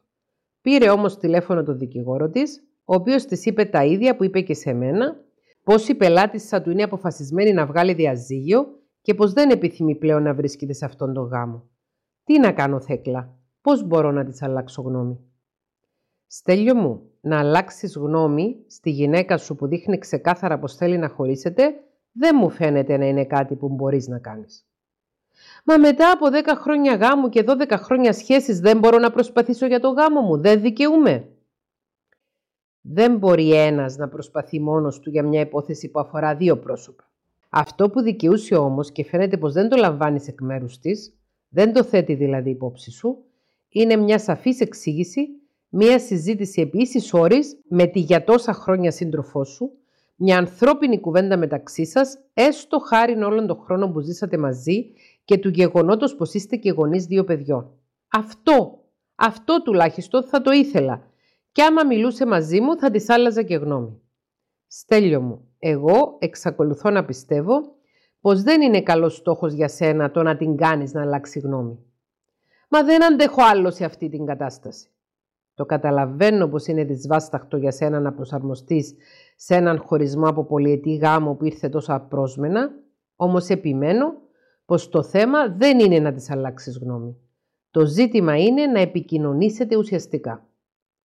[0.62, 4.54] Πήρε όμως τηλέφωνο τον δικηγόρο της, ο οποίος της είπε τα ίδια που είπε και
[4.54, 5.16] σε μένα,
[5.64, 8.66] πως η πελάτησα του είναι αποφασισμένη να βγάλει διαζύγιο
[9.02, 11.70] και πως δεν επιθυμεί πλέον να βρίσκεται σε αυτόν τον γάμο.
[12.24, 15.20] Τι να κάνω Θέκλα, πώς μπορώ να της αλλάξω γνώμη;
[16.28, 21.74] Στέλιο μου, να αλλάξεις γνώμη στη γυναίκα σου που δείχνει ξεκάθαρα πως θέλει να χωρίσετε,
[22.20, 24.66] δεν μου φαίνεται να είναι κάτι που μπορείς να κάνεις.
[25.64, 29.80] Μα μετά από 10 χρόνια γάμου και 12 χρόνια σχέσης δεν μπορώ να προσπαθήσω για
[29.80, 31.28] το γάμο μου, δεν δικαιούμαι.
[32.82, 37.12] Δεν μπορεί ένας να προσπαθεί μόνος του για μια υπόθεση που αφορά δύο πρόσωπα.
[37.50, 41.14] Αυτό που δικαιούσε όμως και φαίνεται πως δεν το λαμβάνεις εκ μέρους της,
[41.50, 43.18] δεν το θέτει δηλαδή υπόψη σου,
[43.70, 45.28] είναι μια σαφής εξήγηση,
[45.70, 49.72] μια συζήτηση επί ίσης όρης με τη για τόσα χρόνια σύντροφός σου,
[50.22, 54.86] μια ανθρώπινη κουβέντα μεταξύ σας, έστω χάρη όλων των χρόνων που ζήσατε μαζί
[55.26, 57.72] και του γεγονότος πως είστε και γονείς δύο παιδιών.
[58.08, 58.84] Αυτό,
[59.16, 61.04] αυτό τουλάχιστον θα το ήθελα
[61.52, 64.02] και άμα μιλούσε μαζί μου θα της άλλαζα και γνώμη.
[64.68, 67.62] Στέλιο μου, εγώ εξακολουθώ να πιστεύω
[68.22, 71.80] πως δεν είναι καλός στόχος για σένα το να την κάνεις να αλλάξει γνώμη.
[72.70, 74.90] Μα δεν αντέχω άλλο σε αυτή την κατάσταση.
[75.60, 78.96] Το καταλαβαίνω πως είναι δυσβάσταχτο για σένα να προσαρμοστείς
[79.36, 82.72] σε έναν χωρισμό από πολυετή γάμο που ήρθε τόσο απρόσμενα,
[83.16, 84.14] όμως επιμένω
[84.66, 87.18] πως το θέμα δεν είναι να της αλλάξεις γνώμη.
[87.72, 90.48] Το ζήτημα είναι να επικοινωνήσετε ουσιαστικά.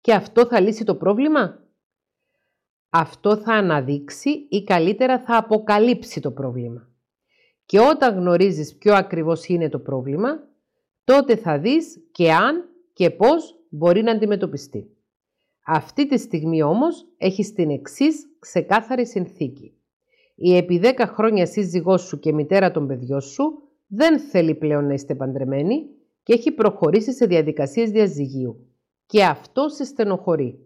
[0.00, 1.58] Και αυτό θα λύσει το πρόβλημα;
[2.90, 6.88] Αυτό θα αναδείξει ή καλύτερα θα αποκαλύψει το πρόβλημα.
[7.66, 10.48] Και όταν γνωρίζεις ποιο ακριβώς είναι το πρόβλημα,
[11.04, 14.90] τότε θα δεις και αν και πώς μπορεί να αντιμετωπιστεί.
[15.66, 19.72] Αυτή τη στιγμή όμως έχει την εξής ξεκάθαρη συνθήκη.
[20.34, 24.92] Η επί 10 χρόνια σύζυγός σου και μητέρα των παιδιών σου δεν θέλει πλέον να
[24.92, 25.86] είστε παντρεμένοι
[26.22, 28.66] και έχει προχωρήσει σε διαδικασίες διαζυγίου.
[29.06, 30.58] Και αυτό σε στενοχωρεί.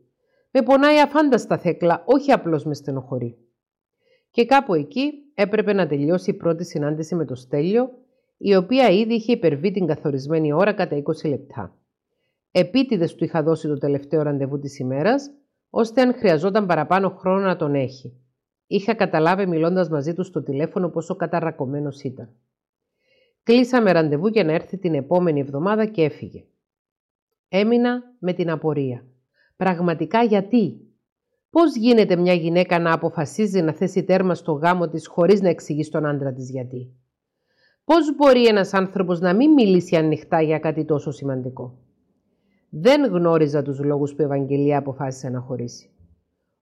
[0.50, 3.38] Με πονάει αφάνταστα θέκλα, όχι απλώς με στενοχωρεί.
[4.30, 7.90] Και κάπου εκεί έπρεπε να τελειώσει η πρώτη συνάντηση με το Στέλιο,
[8.36, 11.77] η οποία ήδη είχε υπερβεί την καθορισμένη ώρα κατά 20 λεπτά.
[12.50, 15.30] Επίτηδες του είχα δώσει το τελευταίο ραντεβού της ημέρας,
[15.70, 18.20] ώστε αν χρειαζόταν παραπάνω χρόνο να τον έχει.
[18.66, 22.34] Είχα καταλάβει μιλώντας μαζί του στο τηλέφωνο πόσο καταρακωμένο ήταν.
[23.42, 26.44] Κλείσαμε ραντεβού για να έρθει την επόμενη εβδομάδα και έφυγε.
[27.48, 29.04] Έμεινα με την απορία.
[29.56, 30.82] Πραγματικά γιατί;
[31.50, 35.82] Πώς γίνεται μια γυναίκα να αποφασίζει να θέσει τέρμα στο γάμο της χωρίς να εξηγεί
[35.82, 36.92] στον άντρα της γιατί;
[37.84, 41.78] Πώς μπορεί ένας άνθρωπος να μην μιλήσει ανοιχτά για κάτι τόσο σημαντικό;
[42.70, 45.90] Δεν γνώριζα τους λόγους που η Ευαγγελία αποφάσισε να χωρίσει.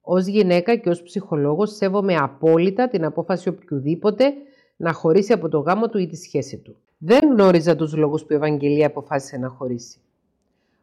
[0.01, 4.33] Ως γυναίκα και ως ψυχολόγος σέβομαι απόλυτα την απόφαση οποιοδήποτε
[4.77, 6.77] να χωρίσει από το γάμο του ή τη σχέση του.
[6.99, 10.01] Δεν γνώριζα τους λόγους που η Ευαγγελία αποφάσισε να χωρίσει.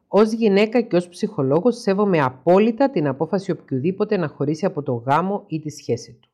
[0.07, 5.43] Ως γυναίκα και ως ψυχολόγος σέβομαι απόλυτα την απόφαση οποιοδήποτε να χωρίσει από το γάμο
[5.47, 6.29] ή τη σχέση του.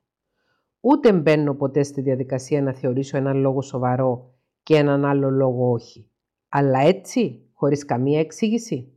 [0.79, 6.09] Ούτε μπαίνω ποτέ στη διαδικασία να θεωρήσω έναν λόγο σοβαρό και έναν άλλο λόγο όχι.
[6.49, 8.91] Αλλά έτσι, χωρίς καμία εξήγηση.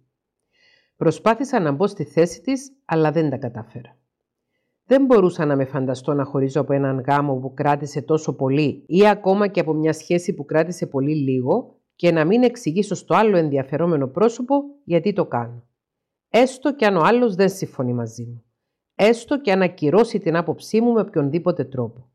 [0.97, 3.97] Προσπάθησα να μπω στη θέση της, αλλά δεν τα κατάφερα.
[4.85, 9.09] Δεν μπορούσα να με φανταστώ να χωρίζω από έναν γάμο που κράτησε τόσο πολύ ή
[9.09, 13.37] ακόμα και από μια σχέση που κράτησε πολύ λίγο και να μην εξηγήσω στο άλλο
[13.37, 15.67] ενδιαφερόμενο πρόσωπο γιατί το κάνω.
[16.29, 18.45] Έστω και αν ο άλλος δεν συμφωνεί μαζί μου.
[18.95, 22.11] Έστω και αν ακυρώσει την άποψή μου με οποιονδήποτε τρόπο.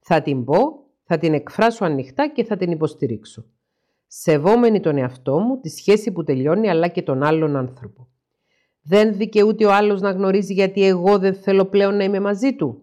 [0.00, 3.44] Θα την πω, θα την εκφράσω ανοιχτά και θα την υποστηρίξω.
[4.14, 8.08] Σεβόμενη τον εαυτό μου, τη σχέση που τελειώνει αλλά και τον άλλον άνθρωπο.
[8.82, 12.82] Δεν δικαιούται ο άλλος να γνωρίζει γιατί εγώ δεν θέλω πλέον να είμαι μαζί του.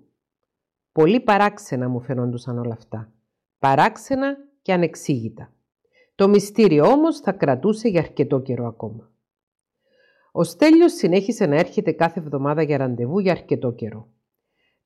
[0.91, 3.13] Πολύ παράξενα μου φαινόντουσαν όλα αυτά.
[3.59, 5.53] Παράξενα και ανεξήγητα.
[6.15, 9.11] Το μυστήριο όμως θα κρατούσε για αρκετό καιρό ακόμα.
[10.31, 14.07] Ο Στέλιος συνέχισε να έρχεται κάθε εβδομάδα για ραντεβού για αρκετό καιρό.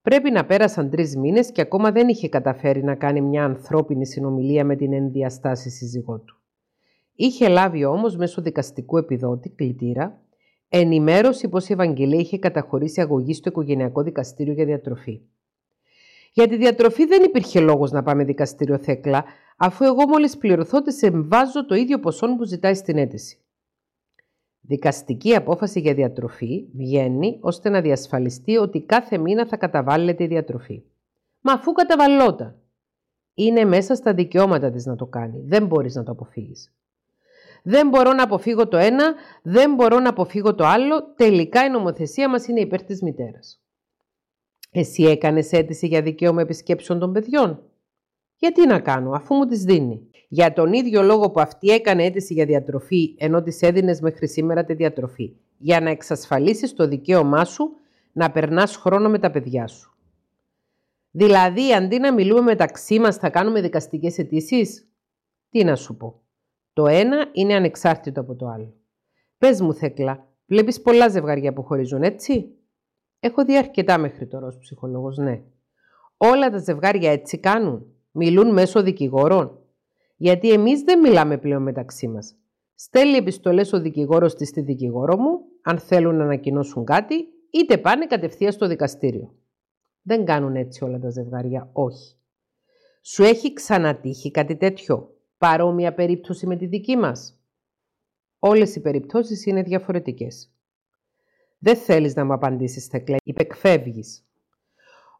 [0.03, 4.65] Πρέπει να πέρασαν τρεις μήνες και ακόμα δεν είχε καταφέρει να κάνει μια ανθρώπινη συνομιλία
[4.65, 6.41] με την ενδιαστάση σύζυγό του.
[7.15, 10.21] Είχε λάβει όμως μέσω δικαστικού επιδότη, κλητήρα,
[10.69, 15.21] ενημέρωση πως η Ευαγγελία είχε καταχωρήσει αγωγή στο οικογενειακό δικαστήριο για διατροφή.
[16.33, 19.25] Για τη διατροφή δεν υπήρχε λόγος να πάμε δικαστήριο Θέκλα,
[19.57, 23.42] αφού εγώ μόλις πληρωθώ της εμβάζω το ίδιο ποσό που ζητάει στην αίτηση.
[24.65, 30.83] Δικαστική απόφαση για διατροφή βγαίνει ώστε να διασφαλιστεί ότι κάθε μήνα θα καταβάλλεται η διατροφή.
[31.41, 32.55] Μα αφού καταβαλλόταν.
[33.33, 35.41] Είναι μέσα στα δικαιώματα της να το κάνει.
[35.45, 36.73] Δεν μπορείς να το αποφύγεις.
[37.63, 41.03] Δεν μπορώ να αποφύγω το ένα, δεν μπορώ να αποφύγω το άλλο.
[41.15, 43.61] Τελικά η νομοθεσία μας είναι υπέρ της μητέρας.
[44.71, 47.63] Εσύ έκανες αίτηση για δικαίωμα επισκέψεων των παιδιών.
[48.35, 50.09] Γιατί να κάνω, αφού μου τις δίνει.
[50.33, 54.63] Για τον ίδιο λόγο που αυτή έκανε αίτηση για διατροφή, ενώ της έδινες μέχρι σήμερα
[54.65, 55.35] τη διατροφή.
[55.57, 57.71] Για να εξασφαλίσεις το δικαίωμά σου
[58.11, 59.93] να περνάς χρόνο με τα παιδιά σου.
[61.11, 64.87] Δηλαδή, αντί να μιλούμε μεταξύ μας, θα κάνουμε δικαστικές αιτήσεις;
[65.49, 66.21] Τι να σου πω.
[66.73, 68.73] Το ένα είναι ανεξάρτητο από το άλλο.
[69.37, 72.49] Πες μου, Θέκλα, βλέπεις πολλά ζευγάρια που χωρίζουν, έτσι;
[73.19, 75.41] Έχω δει αρκετά μέχρι τώρα ως ψυχολόγος, ναι.
[76.17, 79.57] Όλα τα ζευγάρια έτσι κάνουν; Μιλούν μέσω δικηγόρων;
[80.23, 82.35] Γιατί εμείς δεν μιλάμε πλέον μεταξύ μας.
[82.75, 87.15] Στέλνει επιστολές ο δικηγόρος της στη δικηγόρο μου, αν θέλουν να ανακοινώσουν κάτι,
[87.49, 89.35] είτε πάνε κατευθείαν στο δικαστήριο.
[90.01, 92.15] Δεν κάνουν έτσι όλα τα ζευγάρια, όχι.
[93.01, 97.39] Σου έχει ξανατύχει κάτι τέτοιο, παρόμοια περίπτωση με τη δική μας;
[98.39, 100.51] Όλες οι περιπτώσεις είναι διαφορετικές.
[101.59, 104.25] Δεν θέλεις να μου απαντήσεις, Θεκλέ, υπεκφεύγεις.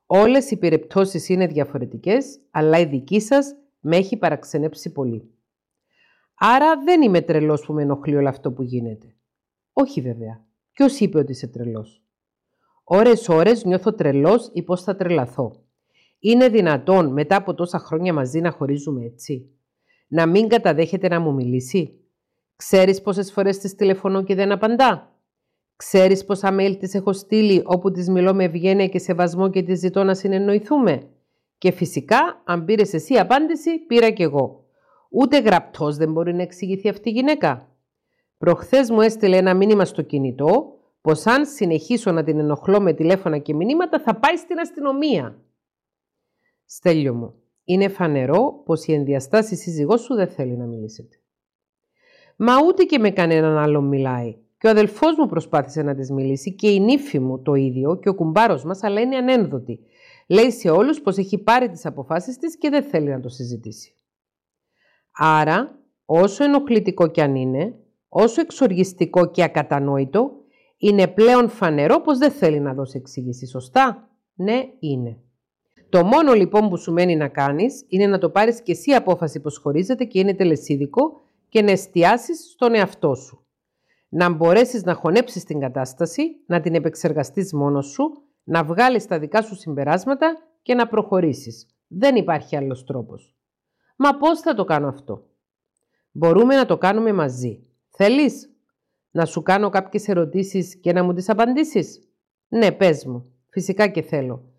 [0.05, 5.33] Όλες οι περιπτώσεις είναι διαφορετικές, αλλά η δική σας με έχει παραξενέψει πολύ.
[6.35, 9.15] Άρα δεν είμαι τρελός που με ενοχλεί όλο αυτό που γίνεται.
[9.73, 10.45] Όχι βέβαια.
[10.71, 12.03] Ποιος είπε ότι είσαι τρελός;
[12.83, 15.63] Ώρες ώρες νιώθω τρελός ή πώς θα τρελαθώ.
[16.19, 19.49] Είναι δυνατόν μετά από τόσα χρόνια μαζί να χωρίζουμε έτσι;
[20.07, 21.97] Να μην καταδέχεται να μου μιλήσει;
[22.55, 25.17] Ξέρεις πόσες φορές της τηλεφωνώ και δεν απαντά;
[25.75, 29.79] Ξέρεις πόσα mail της έχω στείλει όπου της μιλώ με ευγένεια και σεβασμό και της
[29.79, 31.12] ζητώ να συνεννοηθούμε;
[31.63, 34.65] Και φυσικά, αν πήρες εσύ απάντηση, πήρα κι εγώ.
[35.09, 37.69] Ούτε γραπτός δεν μπορεί να εξηγηθεί αυτή η γυναίκα.
[38.37, 43.37] Προχθές μου έστειλε ένα μήνυμα στο κινητό πως αν συνεχίσω να την ενοχλώ με τηλέφωνα
[43.37, 45.41] και μηνύματα θα πάει στην αστυνομία.
[46.65, 51.15] Στέλιο μου, είναι φανερό πως η ενδιαστάση σύζυγός σου δεν θέλει να μιλήσετε.
[52.35, 54.37] Μα ούτε και με κανέναν άλλο μιλάει.
[54.57, 58.09] Και ο αδελφός μου προσπάθησε να της μιλήσει και η νύφη μου το ίδιο και
[58.09, 59.79] ο κουμπάρος μας, αλλά είναι ανένδοτη.
[60.27, 63.93] Λέει σε όλους πως έχει πάρει τις αποφάσεις της και δεν θέλει να το συζητήσει.
[65.11, 67.75] Άρα, όσο ενοχλητικό κι αν είναι,
[68.09, 70.31] όσο εξοργιστικό και ακατανόητο,
[70.77, 73.47] είναι πλέον φανερό πως δεν θέλει να δώσει εξήγηση.
[73.47, 75.17] Σωστά; Ναι, είναι.
[75.89, 79.39] Το μόνο λοιπόν που σου μένει να κάνεις είναι να το πάρεις και εσύ απόφαση
[79.39, 83.45] πως χωρίζεται και είναι τελεσίδικο και να εστιάσεις στον εαυτό σου.
[84.09, 89.41] Να μπορέσεις να χωνέψεις την κατάσταση, να την επεξεργαστείς μόνος σου να βγάλεις τα δικά
[89.41, 91.67] σου συμπεράσματα και να προχωρήσεις.
[91.87, 93.35] Δεν υπάρχει άλλος τρόπος.
[93.95, 95.27] Μα πώς θα το κάνω αυτό;
[96.11, 97.63] Μπορούμε να το κάνουμε μαζί.
[97.89, 98.51] Θέλεις;
[99.11, 102.09] Να σου κάνω κάποιες ερωτήσεις και να μου τις απαντήσεις;
[102.47, 103.31] Ναι, πες μου.
[103.49, 104.51] Φυσικά και θέλω.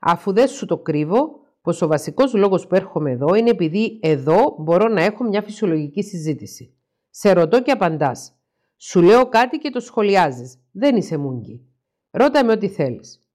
[0.00, 4.56] Αφού δεν σου το κρύβω, πως ο βασικός λόγος που έρχομαι εδώ είναι επειδή εδώ
[4.58, 6.74] μπορώ να έχω μια φυσιολογική συζήτηση.
[7.10, 8.32] Σε ρωτώ και απαντάς.
[8.76, 10.58] Σου λέω κάτι και το σχολιάζεις.
[10.72, 11.66] Δεν είσαι μούγκη.
[12.10, 13.27] Ρώτα με ό,τι θέλεις.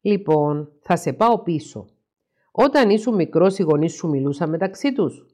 [0.00, 1.88] Λοιπόν, θα σε πάω πίσω.
[2.50, 5.26] Όταν ήσουν μικρός οι γονείς σου μιλούσαν μεταξύ τους.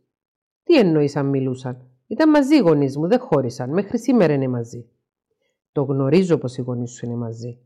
[0.62, 3.70] Τι εννοείς αν μιλούσαν; Ήταν μαζί οι γονείς μου, δεν χώρισαν.
[3.70, 4.88] Μέχρι σήμερα είναι μαζί.
[5.72, 7.58] Το γνωρίζω πως οι γονείς σου είναι μαζί.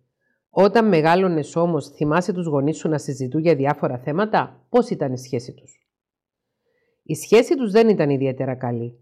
[0.51, 5.19] Όταν μεγάλωνες όμως, θυμάσαι τους γονείς σου να συζητούν για διάφορα θέματα, πώς ήταν η
[5.19, 5.89] σχέση τους;
[7.03, 8.99] Η σχέση τους δεν ήταν ιδιαίτερα καλή.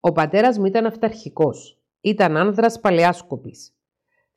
[0.00, 1.82] Ο πατέρας μου ήταν αυταρχικός.
[2.00, 3.74] Ήταν άνδρας παλαιάσκοπης.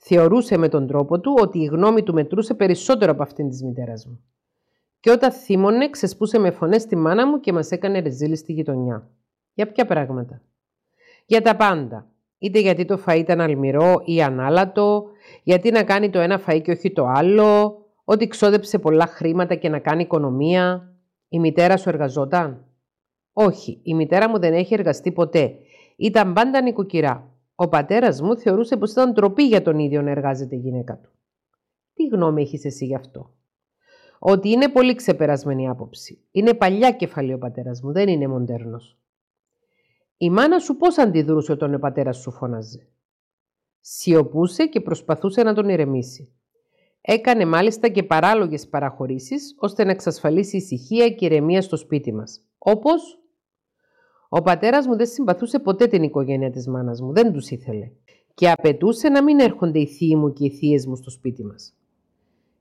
[0.06, 4.06] Θεωρούσε με τον τρόπο του ότι η γνώμη του μετρούσε περισσότερο από αυτήν της μητέρας
[4.06, 4.24] μου.
[5.00, 9.10] Και όταν θύμωνε, ξεσπούσε με φωνές στη μάνα μου και μας έκανε ρεζίλη στη γειτονιά.
[9.54, 10.42] Για ποια πράγματα;
[11.26, 12.08] Για τα πάντα.
[12.38, 15.06] Είτε γιατί το φαΐ ήταν αλμυρό ή ανάλατο,
[15.44, 19.70] γιατί να κάνει το ένα φαΐ και όχι το άλλο, ότι ξόδεψε πολλά χρήματα και
[19.70, 20.94] να κάνει οικονομία.
[21.30, 22.66] Η μητέρα σου εργαζόταν;
[23.34, 25.56] Όχι, η μητέρα μου δεν έχει εργαστεί ποτέ.
[25.96, 27.33] Ήταν πάντα νοικοκυρά.
[27.64, 31.12] Ο πατέρας μου θεωρούσε πως ήταν τροπή για τον ίδιο να εργάζεται η γυναίκα του.
[31.94, 33.34] Τι γνώμη έχεις εσύ γι' αυτό;
[34.20, 36.24] Ότι είναι πολύ ξεπερασμένη άποψη.
[36.32, 38.98] Είναι παλιά κεφαλή ο πατέρας μου, δεν είναι μοντέρνος.
[40.18, 42.88] Η μάνα σου πώς αντιδρούσε όταν ο πατέρας σου φώναζε;
[43.80, 46.34] Σιωπούσε και προσπαθούσε να τον ηρεμήσει.
[47.02, 52.42] Έκανε μάλιστα και παράλογες παραχωρήσεις ώστε να εξασφαλίσει ησυχία και ηρεμία στο σπίτι μας.
[52.58, 53.23] Όπως
[54.36, 57.92] ο πατέρας μου δεν συμπαθούσε ποτέ την οικογένεια της μάνας μου, δεν τους ήθελε.
[58.34, 61.74] Και απαιτούσε να μην έρχονται οι θείοι μου και οι θείες μου στο σπίτι μας.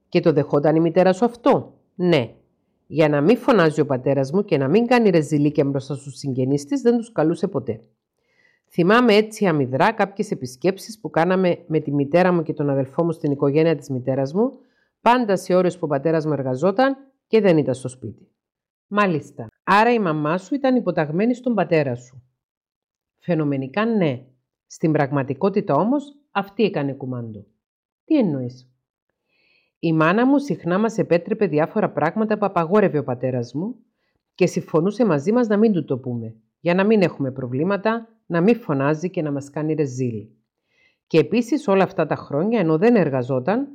[0.08, 2.34] Και το δεχόταν η μητέρα σου αυτό; Ναι.
[2.86, 6.64] Για να μην φωνάζει ο πατέρας μου και να μην κάνει ρεζιλίκια μπροστά στους συγγενείς
[6.64, 7.80] της, δεν τους καλούσε ποτέ.
[8.70, 13.12] Θυμάμαι έτσι αμυδρά κάποιες επισκέψεις που κάναμε με τη μητέρα μου και τον αδελφό μου
[13.12, 14.50] στην οικογένεια της μητέρας μου,
[15.00, 16.96] πάντα σε ώρες που ο πατέρας μου εργαζόταν
[17.26, 18.28] και δεν ήταν στο σπίτι.
[18.86, 19.46] Μάλιστα.
[19.64, 22.22] Άρα η μαμά σου ήταν υποταγμένη στον πατέρα σου.
[23.18, 24.24] Φαινομενικά ναι.
[24.66, 27.46] Στην πραγματικότητα όμως αυτή έκανε κουμάντο.
[28.04, 28.70] Τι εννοείς;
[29.78, 33.76] Η μάνα μου συχνά μας επέτρεπε διάφορα πράγματα που απαγόρευε ο πατέρας μου
[34.34, 38.40] και συμφωνούσε μαζί μας να μην του το πούμε, για να μην έχουμε προβλήματα, να
[38.40, 40.36] μην φωνάζει και να μας κάνει ρεζίλι.
[41.06, 43.68] Και επίσης όλα αυτά τα χρόνια, ενώ δεν εργαζόταν,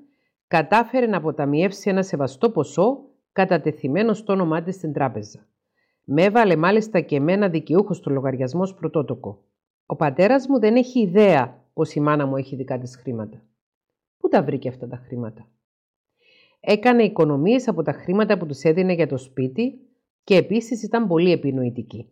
[0.48, 5.48] κατάφερε να αποταμιεύσει ένα σεβαστό ποσό κατατεθειμένος στο όνομά της στην τράπεζα.
[6.10, 9.44] Με έβαλε μάλιστα και εμένα δικαιούχος στο λογαριασμό πρωτότοκο.
[9.86, 13.42] Ο πατέρας μου δεν έχει ιδέα πως η μάνα μου έχει δικά της χρήματα.
[14.18, 15.48] Πού τα βρήκε αυτά τα χρήματα;
[16.60, 19.80] Έκανε οικονομίες από τα χρήματα που τους έδινε για το σπίτι
[20.24, 22.10] και επίσης ήταν πολύ επινοητική.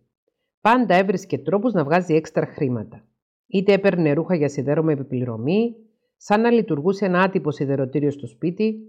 [0.62, 3.04] Πάντα έβρισκε τρόπους να βγάζει έξτρα χρήματα.
[3.48, 5.76] Είτε έπαιρνε ρούχα για σιδέρο με επιπληρωμή,
[6.18, 8.80] σαν να λειτουργούσε ένα άτυπο σιδεροτήριο στο σπίτι,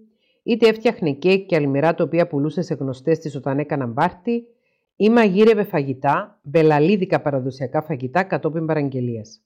[0.43, 4.47] είτε έφτιαχνε κέικ και αλμυρά τα οποία πουλούσε σε γνωστές της όταν έκαναν πάρτι,
[4.97, 9.41] ή μαγείρευε φαγητά, μπελαλίδικα παραδοσιακά φαγητά κατόπιν παραγγελίας.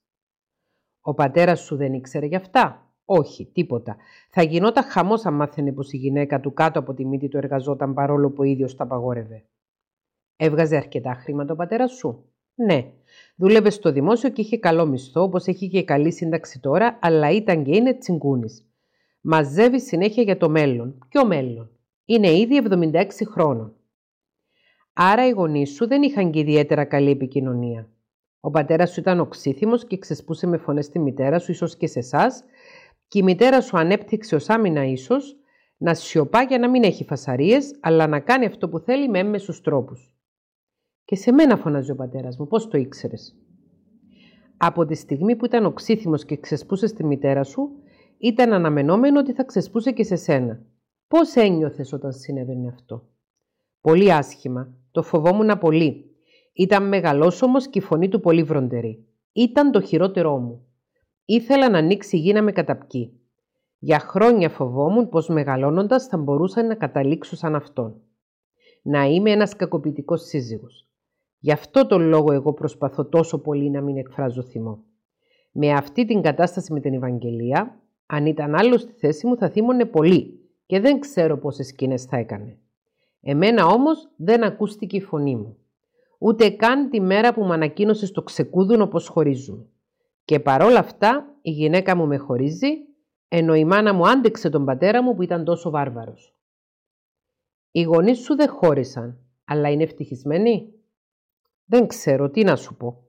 [1.01, 3.97] Ο πατέρας σου δεν ήξερε γι' αυτά; Όχι, τίποτα.
[4.31, 7.95] Θα γινόταν χαμός αν μάθαινε πως η γυναίκα του κάτω από τη μύτη του εργαζόταν
[7.95, 9.45] παρόλο που ο ίδιος τα απαγόρευε.
[10.37, 12.25] Έβγαζε αρκετά χρήματα ο πατέρας σου;
[12.55, 12.93] Ναι,
[13.37, 17.65] δούλευε στο δημόσιο και είχε καλό μισθό, όπως έχει και καλή σύνταξη τώρα, αλλά ήταν
[17.65, 18.65] και είναι τσιγκούνης.
[19.21, 20.99] Μαζεύει συνέχεια για το μέλλον.
[21.09, 21.71] Ποιο μέλλον;
[22.05, 23.75] Είναι ήδη 76 χρόνων.
[24.93, 27.89] Άρα οι γονείς σου δεν είχαν και ιδιαίτερα καλή επικοινωνία.
[28.41, 31.99] Ο πατέρας σου ήταν οξύθυμος και ξεσπούσε με φωνές στη μητέρα σου, ίσως και σε
[31.99, 32.45] εσάς,
[33.09, 35.37] και η μητέρα σου ανέπτυξε ως άμυνα ίσως
[35.77, 39.61] να σιωπά για να μην έχει φασαρίες, αλλά να κάνει αυτό που θέλει με έμμεσους
[39.61, 40.15] τρόπους.
[41.05, 43.37] Και σε μένα φωνάζει ο πατέρας μου, πώς το ήξερες;
[44.57, 47.71] Από τη στιγμή που ήταν οξύθυμος και ξεσπούσε στη μητέρα σου,
[48.19, 50.63] ήταν αναμενόμενο ότι θα ξεσπούσε και σε σένα.
[51.09, 53.09] Πώς ένιωθες όταν συνέβαινε αυτό;
[53.81, 54.80] Πολύ άσχημα.
[54.91, 56.05] Το φοβόμουν πολύ.
[56.53, 59.05] Ήταν μεγαλόσωμος και η φωνή του πολύ βροντερή.
[59.33, 60.67] Ήταν το χειρότερό μου.
[61.25, 63.13] Ήθελα να ανοίξει η γη να με καταπκεί.
[63.79, 68.01] Για χρόνια φοβόμουν πως μεγαλώνοντας θα μπορούσα να καταλήξω σαν αυτόν.
[68.83, 70.89] Να είμαι ένας κακοποιητικός σύζυγος.
[71.39, 74.85] Γι' αυτό τον λόγο εγώ προσπαθώ τόσο πολύ να μην εκφράζω θυμό.
[75.53, 79.85] Με αυτή την κατάσταση με την Ευαγγελία αν ήταν άλλο στη θέση μου θα θύμωνε
[79.85, 82.59] πολύ και δεν ξέρω πόσες σκηνές θα έκανε.
[83.21, 85.57] Εμένα όμως δεν ακούστηκε η φωνή μου.
[86.19, 89.67] Ούτε καν τη μέρα που μου ανακοίνωσε στο ξεκούδουνο πως χωρίζουμε.
[90.25, 92.69] Και παρόλα αυτά η γυναίκα μου με χωρίζει,
[93.29, 96.35] ενώ η μάνα μου άντεξε τον πατέρα μου που ήταν τόσο βάρβαρος.
[97.71, 100.73] Οι γονείς σου δεν χώρισαν, αλλά είναι ευτυχισμένοι;
[101.65, 103.05] Δεν ξέρω τι να σου πω.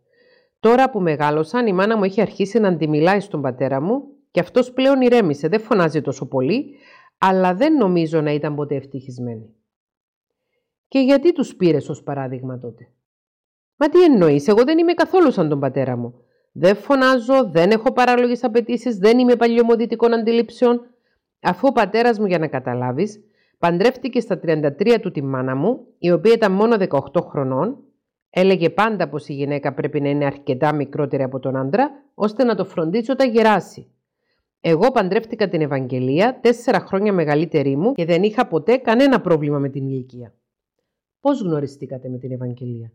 [0.59, 4.71] Τώρα που μεγάλωσαν η μάνα μου έχει αρχίσει να αντιμιλάει στον πατέρα μου και αυτός
[4.71, 6.75] πλέον ηρέμησε, δεν φωνάζει τόσο πολύ,
[7.17, 9.55] αλλά δεν νομίζω να ήταν ποτέ ευτυχισμένη.
[10.91, 12.87] Και γιατί τους πήρες ως παράδειγμα τότε;
[13.75, 16.13] Μα τι εννοείς, εγώ δεν είμαι καθόλου σαν τον πατέρα μου.
[16.51, 20.81] Δεν φωνάζω, δεν έχω παράλογες απαιτήσεις, δεν είμαι παλιωμοδητικών αντιλήψεων.
[21.41, 23.19] Αφού ο πατέρας μου, για να καταλάβεις,
[23.57, 27.83] παντρεύτηκε στα 33 του τη μάνα μου, η οποία ήταν μόνο 18 χρονών,
[28.33, 32.55] Έλεγε πάντα πως η γυναίκα πρέπει να είναι αρκετά μικρότερη από τον άντρα, ώστε να
[32.55, 33.87] το φροντίσει όταν γεράσει.
[34.61, 39.69] Εγώ παντρεύτηκα την Ευαγγελία, τέσσερα χρόνια μεγαλύτερη μου και δεν είχα ποτέ κανένα πρόβλημα με
[39.69, 40.33] την ηλικία.
[41.21, 42.91] Πώς γνωριστήκατε με την Ευαγγελία;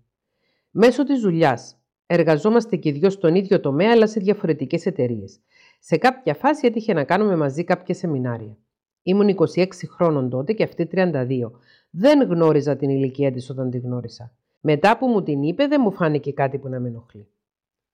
[0.71, 1.77] Μέσω της δουλειάς.
[2.07, 5.41] Εργαζόμαστε και δυο στον ίδιο τομέα, αλλά σε διαφορετικές εταιρείες.
[5.81, 8.57] Σε κάποια φάση έτυχε να κάνουμε μαζί κάποια σεμινάρια.
[9.03, 11.51] Ήμουν 26 χρόνων τότε και αυτή 32.
[11.91, 14.33] Δεν γνώριζα την ηλικία της όταν τη γνώρισα.
[14.61, 17.29] Μετά που μου την είπε, δεν μου φάνηκε κάτι που να με ενοχλεί.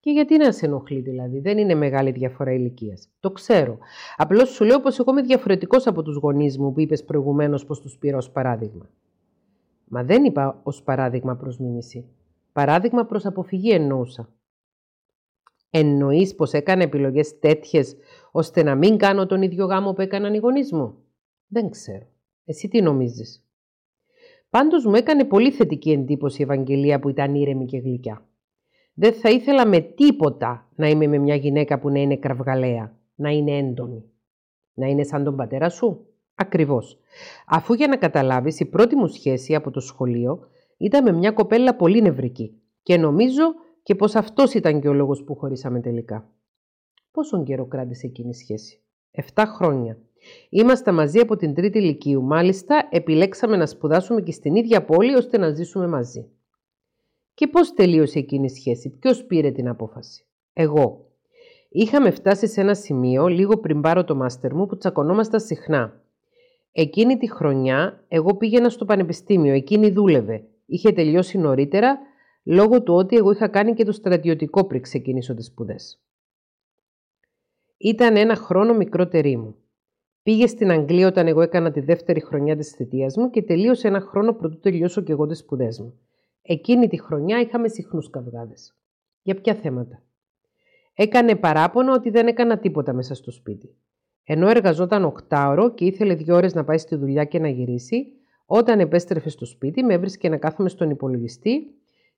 [0.00, 3.08] Και γιατί να σε ενοχλεί δηλαδή, δεν είναι μεγάλη διαφορά ηλικίας.
[3.20, 3.78] Το ξέρω.
[4.16, 7.80] Απλώς σου λέω πως εγώ είμαι διαφορετικός από τους γονείς μου που είπες προηγουμένως πως
[7.80, 8.90] τους πήρα ως παράδειγμα.
[9.94, 12.04] Μα δεν είπα ως παράδειγμα προς μίμηση.
[12.52, 14.32] Παράδειγμα προς αποφυγή εννοούσα.
[15.70, 17.96] Εννοείς πως έκανε επιλογές τέτοιες
[18.32, 20.94] ώστε να μην κάνω τον ίδιο γάμο που έκαναν οι γονείς μου;
[21.46, 22.06] Δεν ξέρω.
[22.44, 23.46] Εσύ τι νομίζεις;
[24.50, 28.28] Πάντως μου έκανε πολύ θετική εντύπωση η Ευαγγελία που ήταν ήρεμη και γλυκιά.
[28.94, 33.30] Δεν θα ήθελα με τίποτα να είμαι με μια γυναίκα που να είναι κραυγαλαία, να
[33.30, 34.04] είναι έντονη.
[34.74, 36.06] Να είναι σαν τον πατέρα σου.
[36.34, 36.98] Ακριβώς.
[37.46, 41.76] Αφού για να καταλάβεις η πρώτη μου σχέση από το σχολείο ήταν με μια κοπέλα
[41.76, 43.42] πολύ νευρική και νομίζω
[43.82, 46.30] και πως αυτός ήταν και ο λόγος που χωρίσαμε τελικά.
[47.10, 48.80] Πόσον καιρό κράτησε εκείνη η σχέση;
[49.10, 49.98] Εφτά χρόνια.
[50.48, 52.22] Είμαστε μαζί από την τρίτη ηλικίου.
[52.22, 56.28] Μάλιστα, επιλέξαμε να σπουδάσουμε και στην ίδια πόλη ώστε να ζήσουμε μαζί.
[57.34, 61.06] Και πώς τελείωσε εκείνη η σχέση, ποιος πήρε την απόφαση; Εγώ.
[61.68, 66.01] Είχαμε φτάσει σε ένα σημείο, λίγο πριν πάρω το μάστερ μου, που τσακωνόμασταν συχνά.
[66.72, 70.44] Εκείνη τη χρονιά, εγώ πήγαινα στο πανεπιστήμιο, εκείνη δούλευε.
[70.66, 71.98] Είχε τελειώσει νωρίτερα,
[72.44, 76.02] λόγω του ότι εγώ είχα κάνει και το στρατιωτικό πριν ξεκινήσω τις σπουδές.
[77.76, 79.56] Ήταν ένα χρόνο μικρότερη μου.
[80.22, 84.00] Πήγε στην Αγγλία όταν εγώ έκανα τη δεύτερη χρονιά της θητείας μου και τελείωσε ένα
[84.00, 85.98] χρόνο πρωτού τελειώσω και εγώ τις σπουδές μου.
[86.42, 88.76] Εκείνη τη χρονιά είχαμε συχνούς καυγάδες.
[89.22, 90.02] Για ποια θέματα;
[90.94, 93.76] Έκανε παράπονο ότι δεν έκανα τίποτα μέσα στο σπίτι.
[94.24, 98.06] Ενώ εργαζόταν οκτάωρο και ήθελε δύο ώρες να πάει στη δουλειά και να γυρίσει,
[98.46, 101.74] όταν επέστρεφε στο σπίτι με έβρισκε να κάθομαι στον υπολογιστή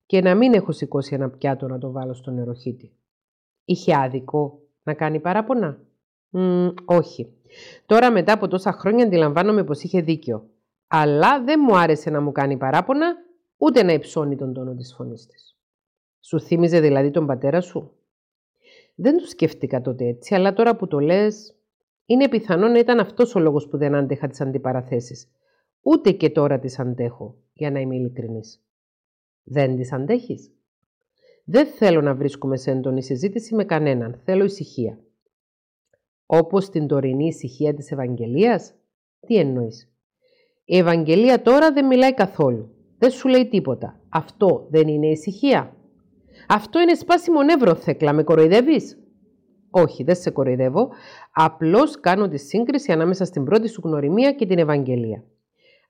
[0.06, 2.92] και να μην έχω σηκώσει ένα πιάτο να το βάλω στο νεροχύτη.
[3.64, 5.78] Είχε άδικο να κάνει παράπονα;
[6.30, 7.32] Μ, όχι.
[7.86, 10.48] Τώρα μετά από τόσα χρόνια αντιλαμβάνομαι πως είχε δίκιο.
[10.86, 13.14] Αλλά δεν μου άρεσε να μου κάνει παράπονα
[13.56, 15.56] ούτε να υψώνει τον τόνο της φωνής της.
[16.20, 17.92] Σου θύμιζε δηλαδή τον πατέρα σου;
[18.94, 21.54] Δεν το σκέφτηκα τότε έτσι, αλλά τώρα που το λες,
[22.06, 25.28] είναι πιθανό να ήταν αυτός ο λόγος που δεν άντεχα τις αντιπαραθέσεις.
[25.82, 28.62] Ούτε και τώρα τις αντέχω, για να είμαι ειλικρινής.
[29.42, 30.52] Δεν τις αντέχεις;
[31.44, 34.20] Δεν θέλω να βρίσκομαι σε έντονη συζήτηση με κανέναν.
[34.24, 34.98] Θέλω ησυχία.
[36.26, 38.74] Όπως την τωρινή ησυχία της Ευαγγελίας;
[39.26, 39.92] Τι εννοείς;
[40.64, 42.74] Η Ευαγγελία τώρα δεν μιλάει καθόλου.
[42.98, 44.00] Δεν σου λέει τίποτα.
[44.08, 45.76] Αυτό δεν είναι ησυχία.
[46.48, 48.12] Αυτό είναι σπάσιμο νεύρο, Θέκλα.
[48.12, 49.03] Με κοροϊδεύεις;
[49.76, 50.88] Όχι, δεν σε κοροϊδεύω.
[51.32, 55.24] Απλώς κάνω τη σύγκριση ανάμεσα στην πρώτη σου γνωριμία και την Ευαγγελία.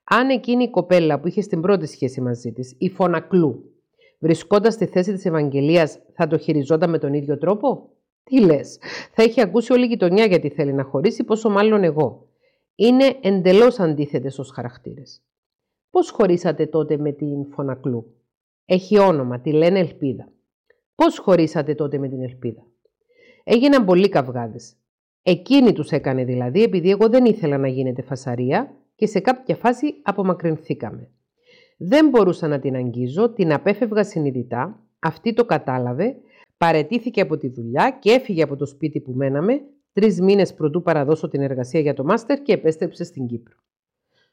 [0.03, 3.73] Αν εκείνη η κοπέλα που είχε στην πρώτη σχέση μαζί της, η φωνακλού,
[4.19, 7.89] βρισκόντας στη θέση της Ευαγγελίας, θα το χειριζόταν με τον ίδιο τρόπο;
[8.23, 8.79] Τι λες,
[9.11, 12.27] θα είχε ακούσει όλη η γειτονιά γιατί θέλει να χωρίσει, πόσο μάλλον εγώ.
[12.75, 15.21] Είναι εντελώς αντίθετες ως χαρακτήρες.
[15.89, 18.15] Πώς χωρίσατε τότε με την Φωνακλού;
[18.65, 20.29] Έχει όνομα, τη λένε Ελπίδα.
[20.95, 22.65] Πώς χωρίσατε τότε με την Ελπίδα;
[23.47, 24.75] Έγιναν πολλοί καυγάδες.
[25.23, 29.93] Εκείνη τους έκανε δηλαδή επειδή εγώ δεν ήθελα να γίνεται φασαρία και σε κάποια φάση
[30.03, 31.09] απομακρυνθήκαμε.
[31.77, 36.15] Δεν μπορούσα να την αγγίζω, την απέφευγα συνειδητά, αυτή το κατάλαβε,
[36.57, 39.61] παρετήθηκε από τη δουλειά και έφυγε από το σπίτι που μέναμε
[39.93, 43.55] τρεις μήνες πρωτού παραδώσω την εργασία για το μάστερ και επέστρεψε στην Κύπρο.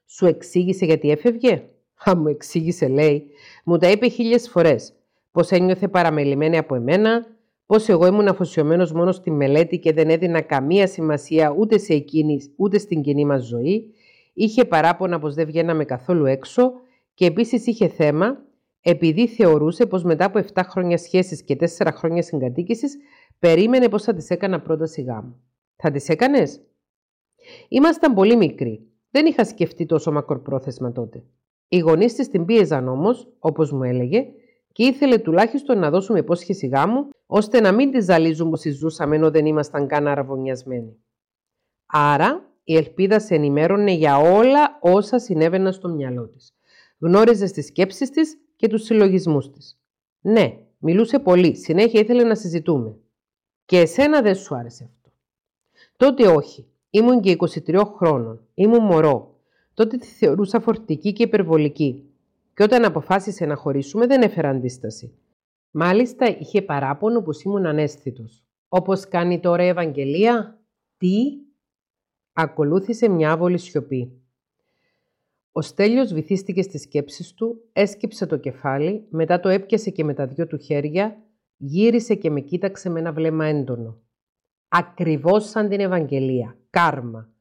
[0.07, 1.63] Σου εξήγησε γιατί έφευγε;
[2.11, 3.27] Α, μου εξήγησε, λέει.
[3.65, 4.93] Μου τα είπε χίλιες φορές.
[5.33, 7.27] Πώς ένιωθε παραμελημένη από εμένα,
[7.73, 12.41] πώ εγώ ήμουν αφοσιωμένος μόνος στη μελέτη και δεν έδινα καμία σημασία ούτε σε εκείνη
[12.57, 13.95] ούτε στην κοινή μας ζωή.
[14.33, 16.73] Είχε παράπονα πως δεν βγαίναμε καθόλου έξω
[17.15, 18.45] και επίσης είχε θέμα
[18.81, 22.97] επειδή θεωρούσε πως μετά από 7 χρόνια σχέσης και 4 χρόνια συγκατοίκησης,
[23.39, 25.41] περίμενε πως θα της έκανα πρόταση γάμου.
[25.77, 26.61] Θα τις έκανες;
[27.69, 31.23] Ήμασταν πολύ μικροί δεν είχα σκεφτεί τόσο μακροπρόθεσμα τότε.
[31.69, 34.25] Οι γονείς της την πίεζαν όμως, όπως μου έλεγε,
[34.73, 39.31] και ήθελε τουλάχιστον να δώσουμε υπόσχεση γάμου, ώστε να μην τη ζαλίζουν πως ζούσαμε ενώ
[39.31, 40.97] δεν ήμασταν καν αραβωνιασμένοι.
[41.87, 46.55] Άρα, η ελπίδα σε ενημέρωνε για όλα όσα συνέβαιναν στο μυαλό της.
[46.99, 49.81] Γνώριζε τις σκέψεις της και τους συλλογισμούς της.
[50.21, 52.97] Ναι, μιλούσε πολύ, συνέχεια ήθελε να συζητούμε.
[53.65, 55.13] Και εσένα δεν σου άρεσε αυτό.
[55.97, 56.67] Τότε όχι.
[56.91, 58.47] Ήμουν και 23 χρόνων.
[58.55, 59.41] Ήμουν μωρό.
[59.75, 62.12] Τότε τη θεωρούσα φορτική και υπερβολική.
[62.55, 65.19] Και όταν αποφάσισε να χωρίσουμε δεν έφερα αντίσταση.
[65.71, 68.45] Μάλιστα είχε παράπονο πως ήμουν ανέστητος.
[68.69, 70.61] Όπως κάνει τώρα η Ευαγγελία,
[70.97, 71.17] τι,
[72.33, 74.23] ακολούθησε μια άβολη σιωπή.
[75.53, 80.27] Ο Στέλιος βυθίστηκε στις σκέψεις του, έσκυψε το κεφάλι, μετά το έπιασε και με τα
[80.27, 81.23] δυο του χέρια,
[81.57, 84.01] γύρισε και με κοίταξε με ένα βλέμμα έντονο.
[84.69, 86.57] Ακριβώς σαν την Ευαγγελία.
[86.71, 87.33] Κάρμα.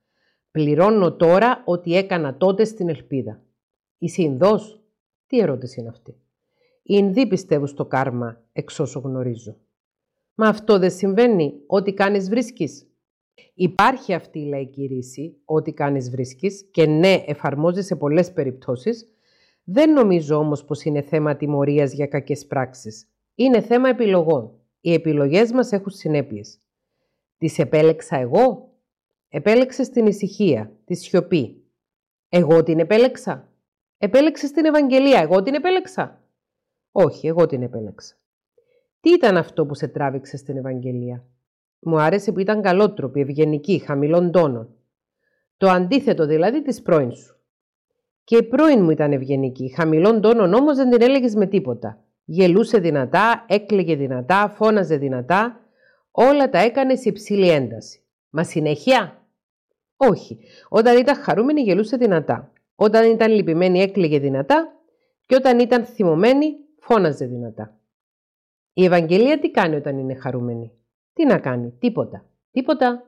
[0.52, 3.44] Πληρώνω τώρα ότι έκανα τότε στην ελπίδα.
[3.98, 4.81] Είσαι Ινδός.
[5.32, 6.12] Τι ερώτηση είναι αυτή;
[6.84, 9.58] Οι Ινδοί πιστεύουν στο κάρμα, εξ όσο γνωρίζω.
[10.36, 11.54] Μα αυτό δεν συμβαίνει.
[11.68, 12.88] Ό,τι κάνεις βρίσκεις.
[13.54, 19.08] Υπάρχει αυτή η λαϊκή ρίση, ό,τι κάνεις βρίσκεις, και ναι, εφαρμόζεις σε πολλές περιπτώσεις.
[19.64, 23.08] Δεν νομίζω όμως πως είναι θέμα τιμωρίας για κακές πράξεις.
[23.36, 24.52] Είναι θέμα επιλογών.
[24.82, 26.60] Οι επιλογές μας έχουν συνέπειες.
[27.38, 28.70] Τις επέλεξα εγώ;
[29.30, 31.64] Επέλεξες την ησυχία, τη σιωπή.
[32.30, 33.51] Εγώ την επέλεξα;
[34.04, 35.20] Επέλεξες την Ευαγγελία.
[35.20, 36.22] Εγώ την επέλεξα;
[36.92, 38.16] Όχι, εγώ την επέλεξα.
[39.00, 41.24] Τι ήταν αυτό που σε τράβηξε στην Ευαγγελία;
[41.80, 44.76] Μου άρεσε που ήταν καλότροπη, ευγενική, χαμηλών τόνων.
[45.58, 47.36] Το αντίθετο δηλαδή της πρώην σου.
[48.24, 52.04] Και η πρώην μου ήταν ευγενική, χαμηλών τόνων όμως δεν την έλεγες με τίποτα.
[52.26, 55.60] Γελούσε δυνατά, έκλαιγε δυνατά, φώναζε δυνατά.
[56.12, 58.02] Όλα τα έκανες σε υψηλή ένταση.
[58.30, 59.26] Μα συνέχεια;
[59.98, 60.40] Όχι.
[60.70, 62.52] Όταν ήταν χαρούμενη γελούσε δυνατά.
[62.84, 64.82] Όταν ήταν λυπημένη έκλαιγε δυνατά
[65.26, 67.80] και όταν ήταν θυμωμένη φώναζε δυνατά.
[68.74, 70.72] Η Ευαγγελία τι κάνει όταν είναι χαρούμενη;
[71.14, 72.26] Τι να κάνει, τίποτα.
[72.52, 73.04] Τίποτα.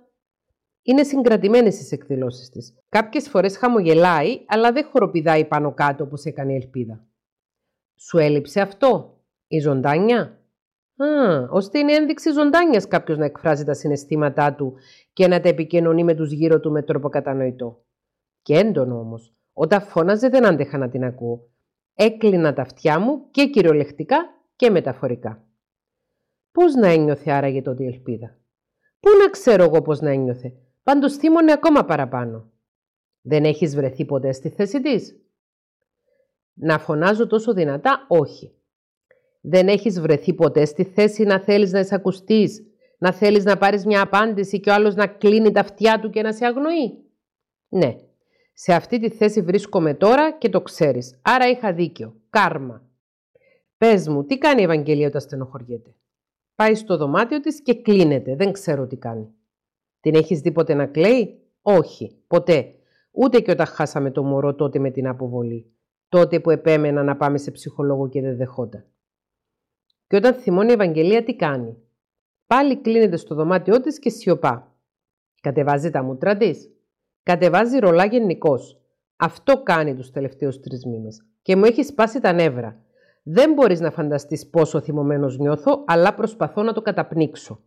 [0.81, 2.73] Είναι συγκρατημένη στι εκδηλώσεις της.
[2.89, 7.05] Κάποιες φορές χαμογελάει, αλλά δεν χοροπηδάει πάνω κάτω όπως έκανε η ελπίδα.
[7.95, 10.39] Σου έλειψε αυτό, η ζωντάνια;
[10.95, 14.75] Α, ώστε είναι ένδειξη ζωντάνιας κάποιος να εκφράζει τα συναισθήματά του
[15.13, 17.85] και να τα επικοινωνεί με τους γύρω του με τρόπο κατανοητό.
[18.41, 19.33] Και έντονο όμως.
[19.53, 21.49] Όταν φώναζε δεν άντεχα να την ακούω.
[21.93, 24.17] Έκλεινα τα αυτιά μου και κυριολεκτικά
[24.55, 25.47] και μεταφορικά.
[26.51, 28.37] Πώς να ένιωθε άραγε τότε η ελπίδα;
[28.99, 32.51] Πού να ξέρω εγώ πώς να ένιωθε; Πάντως θύμωνε ακόμα παραπάνω.
[33.21, 35.15] Δεν έχεις βρεθεί ποτέ στη θέση της;
[36.53, 38.57] Να φωνάζω τόσο δυνατά, όχι.
[39.41, 42.63] Δεν έχεις βρεθεί ποτέ στη θέση να θέλεις να εισακουστείς,
[42.97, 46.21] να θέλεις να πάρεις μια απάντηση και ο άλλος να κλείνει τα αυτιά του και
[46.21, 47.03] να σε αγνοεί;
[47.69, 47.95] Ναι,
[48.53, 52.15] σε αυτή τη θέση βρίσκομαι τώρα και το ξέρεις, άρα είχα δίκιο.
[52.29, 52.87] Κάρμα.
[53.77, 55.95] Πες μου, τι κάνει η Ευαγγελία όταν στενοχωριέται;
[56.55, 58.35] Πάει στο δωμάτιο της και κλείνεται.
[58.35, 59.33] Δεν ξέρω τι κάνει.
[59.99, 62.75] Την έχεις δει ποτέ να κλαίει; Όχι, ποτέ.
[63.11, 65.71] Ούτε και όταν χάσαμε το μωρό τότε με την αποβολή.
[66.09, 68.85] Τότε που επέμενα να πάμε σε ψυχολόγο και δεν δεχόταν.
[70.07, 71.77] Και όταν θυμώνει η Ευαγγελία τι κάνει;
[72.47, 74.75] Πάλι κλείνεται στο δωμάτιό της και σιωπά.
[75.41, 76.71] Κατεβάζει τα μούτρα της.
[77.23, 78.77] Κατεβάζει ρολά γενικώς.
[79.15, 81.25] Αυτό κάνει τους τελευταίους τρεις μήνες.
[81.41, 82.77] Και μου έχει σπάσει τα νεύρα.
[83.23, 87.59] Δεν μπορείς να φανταστείς πόσο θυμωμένος νιώθω, αλλά προσπαθώ να το καταπνίξω.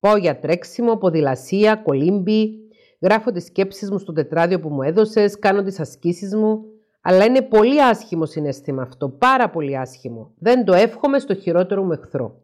[0.00, 2.58] Πάω για τρέξιμο, ποδηλασία, κολύμπι,
[3.00, 6.64] γράφω τις σκέψεις μου στο τετράδιο που μου έδωσες, κάνω τις ασκήσεις μου,
[7.00, 10.32] αλλά είναι πολύ άσχημο συνέστημα αυτό, πάρα πολύ άσχημο.
[10.38, 12.42] Δεν το εύχομαι στο χειρότερο μου εχθρό.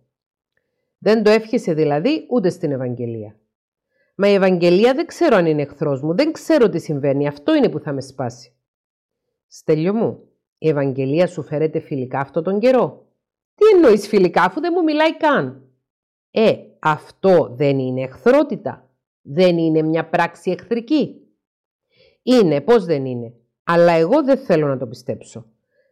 [0.99, 3.35] Δεν το εύχεσαι δηλαδή ούτε στην Ευαγγελία.
[4.23, 7.69] Μα η Ευαγγελία δεν ξέρω αν είναι εχθρός μου, δεν ξέρω τι συμβαίνει, αυτό είναι
[7.69, 8.53] που θα με σπάσει.
[9.47, 13.07] Στέλιο μου, η Ευαγγελία σου φέρεται φιλικά αυτό τον καιρό;
[13.55, 15.63] Τι εννοείς φιλικά αφού δεν μου μιλάει καν;
[16.31, 18.89] Ε, αυτό δεν είναι εχθρότητα.
[19.23, 21.21] Δεν είναι μια πράξη εχθρική.
[22.23, 23.33] Είναι, πώς δεν είναι;
[23.65, 25.47] Αλλά εγώ δεν θέλω να το πιστέψω.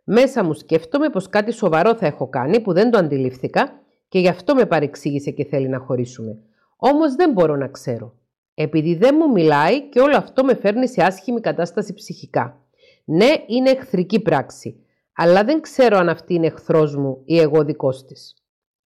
[0.04, 4.28] Μέσα μου σκέφτομαι πως κάτι σοβαρό θα έχω κάνει που δεν το αντιλήφθηκα και γι'
[4.28, 6.42] αυτό με παρεξήγησε και θέλει να χωρίσουμε.
[6.76, 8.17] Όμως δεν μπορώ να ξέρω.
[8.60, 12.60] Επειδή δεν μου μιλάει και όλο αυτό με φέρνει σε άσχημη κατάσταση ψυχικά.
[13.04, 18.04] Ναι, είναι εχθρική πράξη, αλλά δεν ξέρω αν αυτή είναι εχθρός μου ή εγώ δικός
[18.04, 18.34] της.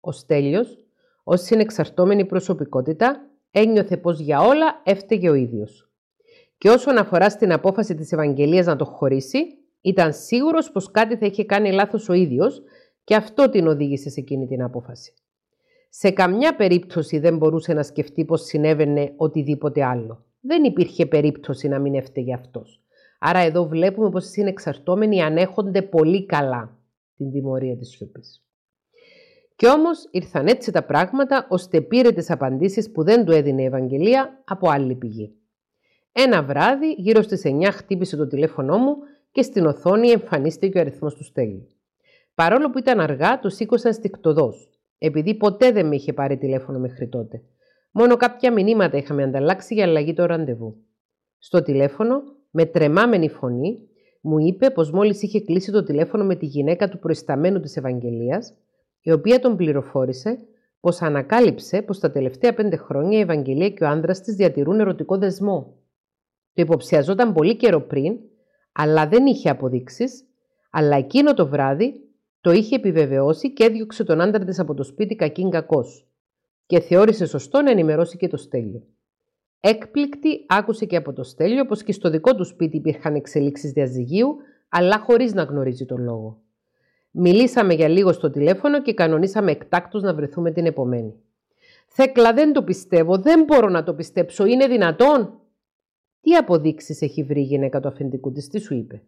[0.01, 0.79] Ο Στέλιος,
[1.25, 5.91] ως συνεξαρτώμενη προσωπικότητα, ένιωθε πως για όλα έφταιγε ο ίδιος.
[6.59, 9.39] Και όσον αφορά στην απόφαση της Ευαγγελίας να το χωρίσει,
[9.81, 12.63] ήταν σίγουρος πως κάτι θα είχε κάνει λάθος ο ίδιος
[13.05, 15.13] και αυτό την οδήγησε σε εκείνη την απόφαση.
[15.97, 20.25] Σε καμιά περίπτωση δεν μπορούσε να σκεφτεί πως συνέβαινε οτιδήποτε άλλο.
[20.41, 22.83] Δεν υπήρχε περίπτωση να μην έφταιγε αυτός.
[23.19, 26.79] Άρα εδώ βλέπουμε πως οι συνεξαρτώμενοι ανέχονται πολύ καλά
[27.17, 28.45] την τιμωρία της σιωπής.
[29.57, 33.67] Κι όμως ήρθαν έτσι τα πράγματα ώστε πήρε τις απαντήσεις που δεν του έδινε η
[33.67, 35.35] Ευαγγελία από άλλη πηγή.
[36.13, 38.97] Ένα βράδυ, γύρω στις 9 χτύπησε το τηλέφωνό μου
[39.31, 41.69] και στην οθόνη εμφανίστηκε ο αριθμός του Στέλιου.
[42.35, 44.74] Παρόλο που ήταν αργά, το σήκωσα στικτοδός,
[45.07, 47.43] επειδή ποτέ δεν με είχε πάρει τηλέφωνο μέχρι τότε.
[47.91, 50.77] Μόνο κάποια μηνύματα είχαμε ανταλλάξει για αλλαγή το ραντεβού.
[51.39, 53.89] Στο τηλέφωνο με τρεμάμενη φωνή,
[54.21, 58.55] μου είπε πως μόλις είχε κλείσει το τηλέφωνο με τη γυναίκα του προϊσταμένου της Ευαγγελίας,
[59.01, 60.39] η οποία τον πληροφόρησε
[60.81, 65.19] πως ανακάλυψε πως τα τελευταία πέντε χρόνια η Ευαγγελία και ο άνδρας της διατηρούν ερωτικό
[65.19, 65.77] δεσμό.
[66.53, 68.19] Το υποψιαζόταν πολύ καιρό πριν,
[68.73, 70.25] αλλά δεν είχε αποδείξεις,
[70.71, 71.95] αλλά εκείνο το βράδυ
[72.45, 76.07] το είχε επιβεβαιώσει και έδιωξε τον άντρα της από το σπίτι κακήν κακός
[76.67, 78.83] και θεώρησε σωστό να ενημερώσει και το Στέλιο.
[79.61, 84.37] Έκπληκτη άκουσε και από το Στέλιο πως και στο δικό του σπίτι υπήρχαν εξελίξεις διαζυγίου,
[84.69, 86.41] αλλά χωρίς να γνωρίζει τον λόγο.
[87.11, 91.15] Μιλήσαμε για λίγο στο τηλέφωνο και κανονίσαμε εκτάκτως να βρεθούμε την επομένη.
[91.87, 95.41] Θέκλα δεν το πιστεύω, δεν μπορώ να το πιστέψω, είναι δυνατόν;
[96.21, 99.03] Τι αποδείξεις έχει βρει η γυναίκα του αφεντικού της, τι σου είπε;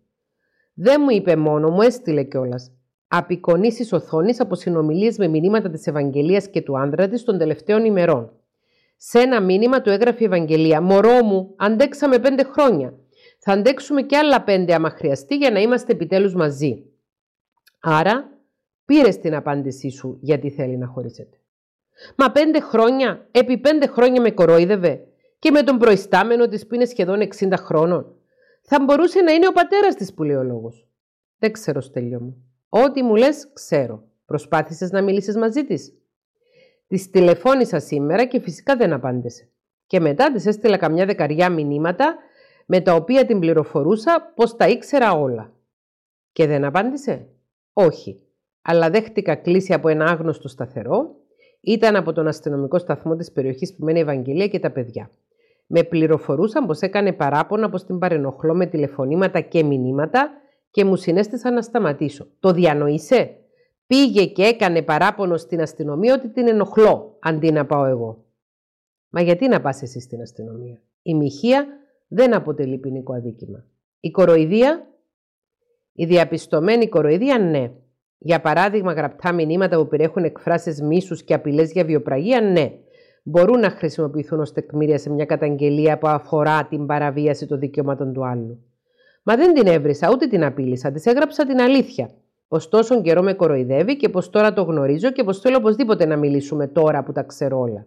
[0.75, 2.71] Δεν μου είπε μόνο, μου έστειλε κιόλας.
[3.09, 8.33] Απεικονίσεις οθόνης από συνομιλίες με μηνύματα της Ευαγγελίας και του άνδρα της των τελευταίων ημερών.
[8.97, 12.95] Σε ένα μήνυμα του έγραφε η Ευαγγελία: Μωρό μου, αντέξαμε πέντε χρόνια.
[13.39, 16.85] Θα αντέξουμε και άλλα πέντε άμα χρειαστεί για να είμαστε επιτέλους μαζί.
[17.81, 18.31] Άρα,
[18.85, 21.37] πήρες την απάντησή σου γιατί θέλει να χωρίσετε.
[22.17, 25.07] Μα πέντε χρόνια, επί πέντε χρόνια με κορόιδευε
[25.39, 28.15] και με τον προϊστάμενο της που είναι σχεδόν 60 χρόνων.
[28.63, 30.89] Θα μπορούσε να είναι ο πατέρας της που λέει ο λόγος.
[31.39, 32.56] Δεν ξέρω, Στέλιο μου.
[32.69, 34.03] Ό,τι μου λες, ξέρω.
[34.25, 35.93] Προσπάθησες να μιλήσεις μαζί της.
[36.87, 39.49] Της τηλεφώνησα σήμερα και φυσικά δεν απάντησε.
[39.87, 42.17] Και μετά της έστειλα καμιά δεκαριά μηνύματα
[42.67, 45.53] με τα οποία την πληροφορούσα πως τα ήξερα όλα.
[46.33, 47.29] Και δεν απάντησε;
[47.73, 48.21] Όχι.
[48.63, 51.15] Αλλά δέχτηκα κλίση από ένα άγνωστο σταθερό.
[51.61, 55.11] Ήταν από τον αστυνομικό σταθμό της περιοχής που μένει η Ευαγγελία και τα παιδιά.
[55.67, 60.31] Με πληροφορούσαν πως έκανε παράπονα πως την παρενοχλώ με τηλεφωνήματα και μηνύματα
[60.71, 62.27] και μου συνέστησαν να σταματήσω.
[62.41, 63.37] Το διανοείσαι;
[63.87, 68.25] Πήγε και έκανε παράπονο στην αστυνομία ότι την ενοχλώ, αντί να πάω εγώ.
[69.09, 71.67] Μα γιατί να πας εσύ στην αστυνομία; Η μοιχεία
[72.09, 73.65] δεν αποτελεί ποινικό αδίκημα.
[74.01, 74.87] Η κοροϊδία,
[75.93, 77.73] η διαπιστωμένη κοροϊδία, ναι.
[78.19, 82.73] Για παράδειγμα, γραπτά μηνύματα που περιέχουν εκφράσεις μίσους και απειλές για βιοπραγία, ναι.
[83.23, 88.27] Μπορούν να χρησιμοποιηθούν ως τεκμήρια σε μια καταγγελία που αφορά την παραβίαση των δικαιωμάτων του
[88.27, 88.66] άλλου.
[89.29, 90.93] Μα δεν την έβρισα, ούτε την απείλησα.
[90.93, 92.11] Της έγραψα την αλήθεια.
[92.49, 96.17] Πως τόσο καιρό με κοροϊδεύει και πως τώρα το γνωρίζω και πως θέλω οπωσδήποτε να
[96.17, 97.87] μιλήσουμε τώρα που τα ξέρω όλα.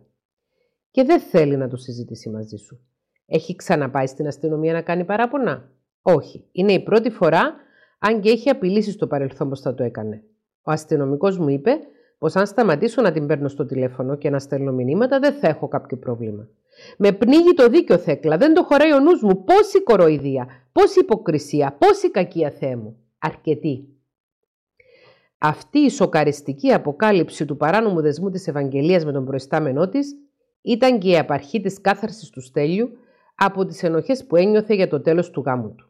[0.92, 2.80] Και δεν θέλει να το συζητήσει μαζί σου.
[3.26, 5.70] Έχει ξαναπάει στην αστυνομία να κάνει παράπονα;
[6.02, 6.46] Όχι.
[6.52, 7.56] Είναι η πρώτη φορά,
[8.00, 10.24] αν και έχει απειλήσει στο παρελθόν πως θα το έκανε.
[10.62, 11.72] Ο αστυνομικός μου είπε
[12.18, 15.68] πως αν σταματήσω να την παίρνω στο τηλέφωνο και να στέλνω μηνύματα, δεν θα έχω
[15.68, 16.48] κάποιο πρόβλημα.
[16.98, 19.44] Με πνίγει το δίκιο θέκλα, δεν το χωράει ο νους μου.
[19.44, 22.98] Πόση κοροϊδία, πόση υποκρισία, πόση κακία Θεέ μου.
[23.20, 23.88] Αρκετή.
[25.38, 30.16] Αυτή η σοκαριστική αποκάλυψη του παράνομου δεσμού της Ευαγγελίας με τον προϊστάμενό της
[30.62, 32.90] ήταν και η απαρχή της κάθαρσης του Στέλιου
[33.36, 35.90] από τις ενοχές που ένιωθε για το τέλος του γάμου του.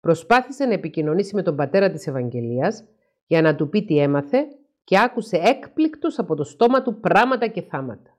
[0.00, 2.84] Προσπάθησε να επικοινωνήσει με τον πατέρα της Ευαγγελίας
[3.26, 4.46] για να του πει τι έμαθε
[4.84, 8.18] και άκουσε έκπληκτος από το στόμα του πράματα και θάματα.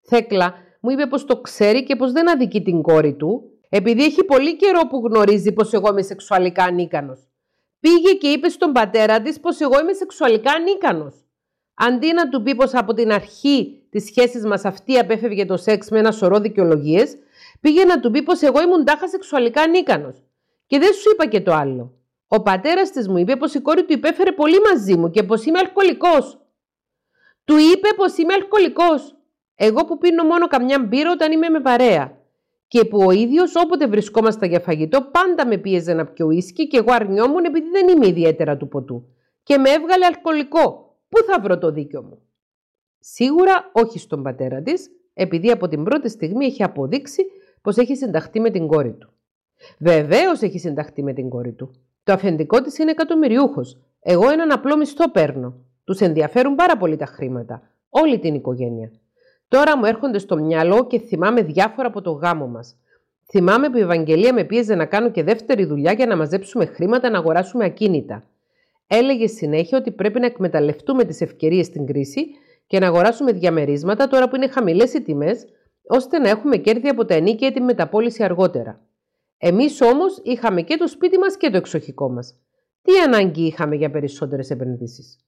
[0.00, 4.24] Θέκλα μου είπε πως το ξέρει και πως δεν αδικεί την κόρη του, επειδή έχει
[4.24, 7.28] πολύ καιρό που γνωρίζει πως εγώ είμαι σεξουαλικά ανίκανος.
[7.80, 11.14] Πήγε και είπε στον πατέρα της πως εγώ είμαι σεξουαλικά ανίκανος.
[11.74, 15.90] Αντί να του πει πως από την αρχή της σχέσης μας αυτή απέφευγε το σεξ
[15.90, 17.16] με ένα σωρό δικαιολογίες,
[17.60, 20.22] πήγε να του πει πως εγώ ήμουν τάχα σεξουαλικά ανίκανος.
[20.66, 21.94] Και δεν σου είπα και το άλλο.
[22.28, 25.44] Ο πατέρας της μου είπε πως η κόρη του υπέφερε πολύ μαζί μου και πως
[25.44, 26.38] είμαι αλκοολικός.
[27.44, 29.16] Του είπε πως είμαι αλκοολικός.
[29.62, 32.18] Εγώ που πίνω μόνο καμιά μπύρα όταν είμαι με παρέα.
[32.68, 36.76] Και που ο ίδιος όποτε βρισκόμασταν για φαγητό πάντα με πίεζε να πιω ίσκι και
[36.76, 39.04] εγώ αρνιόμουν επειδή δεν είμαι ιδιαίτερα του ποτού.
[39.42, 40.96] Και με έβγαλε αλκοολικό.
[41.08, 42.22] Πού θα βρω το δίκιο μου;
[42.98, 47.22] Σίγουρα όχι στον πατέρα της, επειδή από την πρώτη στιγμή έχει αποδείξει
[47.62, 49.12] πως έχει συνταχθεί με την κόρη του.
[49.78, 51.70] Βεβαίως έχει συνταχθεί με την κόρη του.
[52.02, 53.78] Το αφεντικό της είναι εκατομμυριούχος.
[54.00, 55.54] Εγώ έναν απλό μισθό παίρνω.
[55.84, 57.62] Τους ενδιαφέρουν πάρα πολύ τα χρήματα.
[57.88, 58.90] Όλη την οικογένεια.
[59.50, 62.76] Τώρα μου έρχονται στο μυαλό και θυμάμαι διάφορα από το γάμο μας.
[63.30, 67.10] Θυμάμαι που η Ευαγγελία με πίεζε να κάνω και δεύτερη δουλειά για να μαζέψουμε χρήματα
[67.10, 68.24] να αγοράσουμε ακίνητα.
[68.86, 72.26] Έλεγε συνέχεια ότι πρέπει να εκμεταλλευτούμε τις ευκαιρίες στην κρίση
[72.66, 75.46] και να αγοράσουμε διαμερίσματα τώρα που είναι χαμηλές οι τιμές,
[75.86, 78.80] ώστε να έχουμε κέρδη από τα ενίκια ή τη μεταπόληση αργότερα.
[79.38, 82.38] Εμείς όμως είχαμε και το σπίτι μας και το εξοχικό μας.
[82.82, 85.18] Τι ανάγκη είχαμε για περισσότερες επενδύσεις;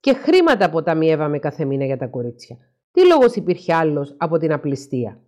[0.00, 2.56] Και χρήματα αποταμιεύαμε κάθε μήνα για τα κορίτσια.
[2.92, 5.20] Τι λόγος υπήρχε άλλος από την απληστία;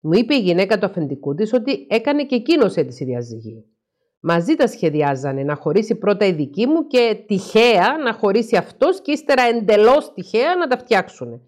[0.00, 3.64] Μου είπε η γυναίκα του αφεντικού της ότι έκανε και εκείνος αίτηση διαζυγίου.
[4.20, 9.12] Μαζί τα σχεδιάζανε να χωρίσει πρώτα η δική μου και τυχαία να χωρίσει αυτός και
[9.12, 11.40] ύστερα εντελώς τυχαία να τα φτιάξουν.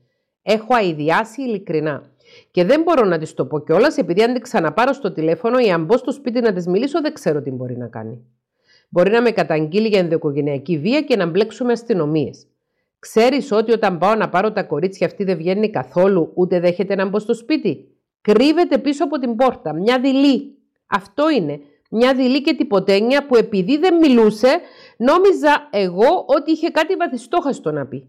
[0.42, 2.02] Έχω αειδιάσει ειλικρινά.
[2.50, 5.70] Και δεν μπορώ να της το πω κιόλας, επειδή αν την ξαναπάρω στο τηλέφωνο ή
[5.70, 8.24] αν μπω στο σπίτι να της μιλήσω, δεν ξέρω τι μπορεί να κάνει.
[8.88, 12.46] Μπορεί να με καταγγείλει για ενδοοικογενειακή βία και να μπλέξουμε αστυνομίες.
[13.08, 17.06] Ξέρεις ότι όταν πάω να πάρω τα κορίτσια αυτή δεν βγαίνει καθόλου, ούτε δέχεται να
[17.06, 19.72] μπω στο σπίτι; Κρύβεται πίσω από την πόρτα.
[19.72, 20.58] Μια δειλή.
[20.86, 21.60] Αυτό είναι.
[21.90, 24.60] Μια δειλή και τυποτένια που επειδή δεν μιλούσε,
[24.98, 28.08] νόμιζα εγώ ότι είχε κάτι βαθιστόχαστο να πει.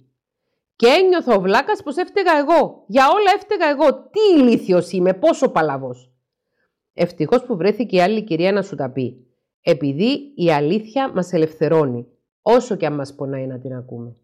[0.75, 2.83] Και ένιωθα ο βλάκας πως έφταιγα εγώ.
[2.87, 3.93] Για όλα έφταιγα εγώ.
[3.93, 6.11] Τι ηλίθιος είμαι, πόσο παλαβός.
[6.93, 9.27] Ευτυχώς που βρέθηκε η άλλη κυρία να σου τα πει.
[9.61, 12.07] Επειδή η αλήθεια μας ελευθερώνει,
[12.41, 14.15] όσο και αν μας πονάει να την ακούμε.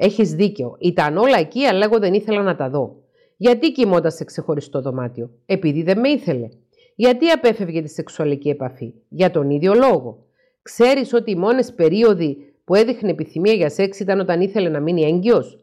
[0.00, 0.76] Έχεις δίκιο.
[0.80, 2.96] Ήταν όλα εκεί, αλλά εγώ δεν ήθελα να τα δω.
[3.36, 6.48] Γιατί κοιμόταν σε ξεχωριστό δωμάτιο, Επειδή δεν με ήθελε.
[6.94, 10.26] Γιατί απέφευγε τη σεξουαλική επαφή, Για τον ίδιο λόγο.
[10.62, 15.02] Ξέρεις ότι οι μόνες περίοδοι που έδειχνε επιθυμία για σεξ ήταν όταν ήθελε να μείνει
[15.02, 15.58] έγκυος;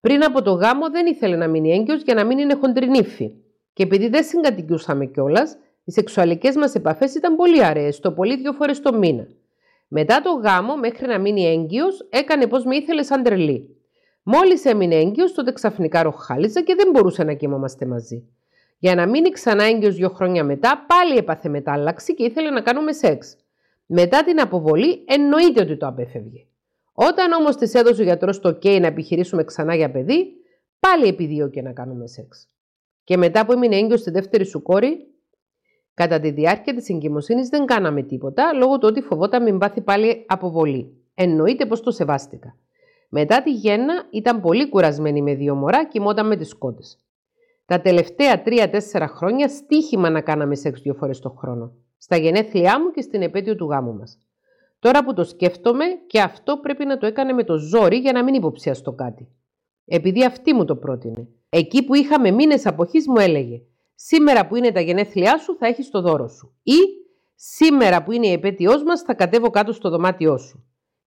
[0.00, 3.32] Πριν από το γάμο δεν ήθελε να μείνει έγκυος για να μην είναι χοντρινήφη.
[3.72, 8.52] Και επειδή δεν συγκατοικιούσαμε κιόλας, οι σεξουαλικές μας επαφές ήταν πολύ αραιές, το πολύ δύο
[8.52, 9.26] φορές το μήνα.
[9.88, 13.75] Μετά το γάμο, μέχρι να μείνει έγκυος, έκανε πως με ήθελε σαν τρελή.
[14.28, 18.24] Μόλις έμεινε έγκυος, τότε ξαφνικά ροχάλιζα και δεν μπορούσε να κοιμόμαστε μαζί.
[18.78, 22.92] Για να μείνει ξανά έγκυος δύο χρόνια μετά, πάλι έπαθε μετάλλαξη και ήθελε να κάνουμε
[22.92, 23.36] σεξ.
[23.86, 26.46] Μετά την αποβολή, εννοείται ότι το απέφευγε.
[26.92, 30.26] Όταν όμως της έδωσε ο γιατρός το OK να επιχειρήσουμε ξανά για παιδί,
[30.78, 32.48] πάλι επιδίωκε να κάνουμε σεξ.
[33.04, 35.06] Και μετά που έμεινε έγκυος στη δεύτερη σου κόρη,
[35.94, 40.24] κατά τη διάρκεια της εγκυμοσύνης δεν κάναμε τίποτα λόγω του ότι φοβόταν μην πάθει πάλι
[40.28, 40.96] αποβολή.
[41.14, 42.56] Εννοείται πως το σεβάστηκα.
[43.08, 46.82] Μετά τη γέννα ήταν πολύ κουρασμένη με δύο μωρά, κοιμόταν με τις κότε.
[47.66, 51.72] Τα τελευταία τρία-τέσσερα χρόνια στοίχημα να κάναμε σεξ δύο φορές το χρόνο.
[51.98, 54.18] Στα γενέθλιά μου και στην επέτειο του γάμου μας.
[54.78, 58.24] Τώρα που το σκέφτομαι, και αυτό πρέπει να το έκανε με το ζόρι για να
[58.24, 59.28] μην υποψιαστώ κάτι.
[59.84, 61.28] Επειδή αυτή μου το πρότεινε.
[61.48, 63.62] Εκεί που είχαμε μήνες αποχής μου έλεγε:
[63.94, 66.54] Σήμερα που είναι τα γενέθλιά σου θα έχεις το δώρο σου.
[66.62, 66.76] Ή
[67.34, 70.64] σήμερα που είναι η επέτειός μας θα κατέβω κάτω στο δωμάτιό σου.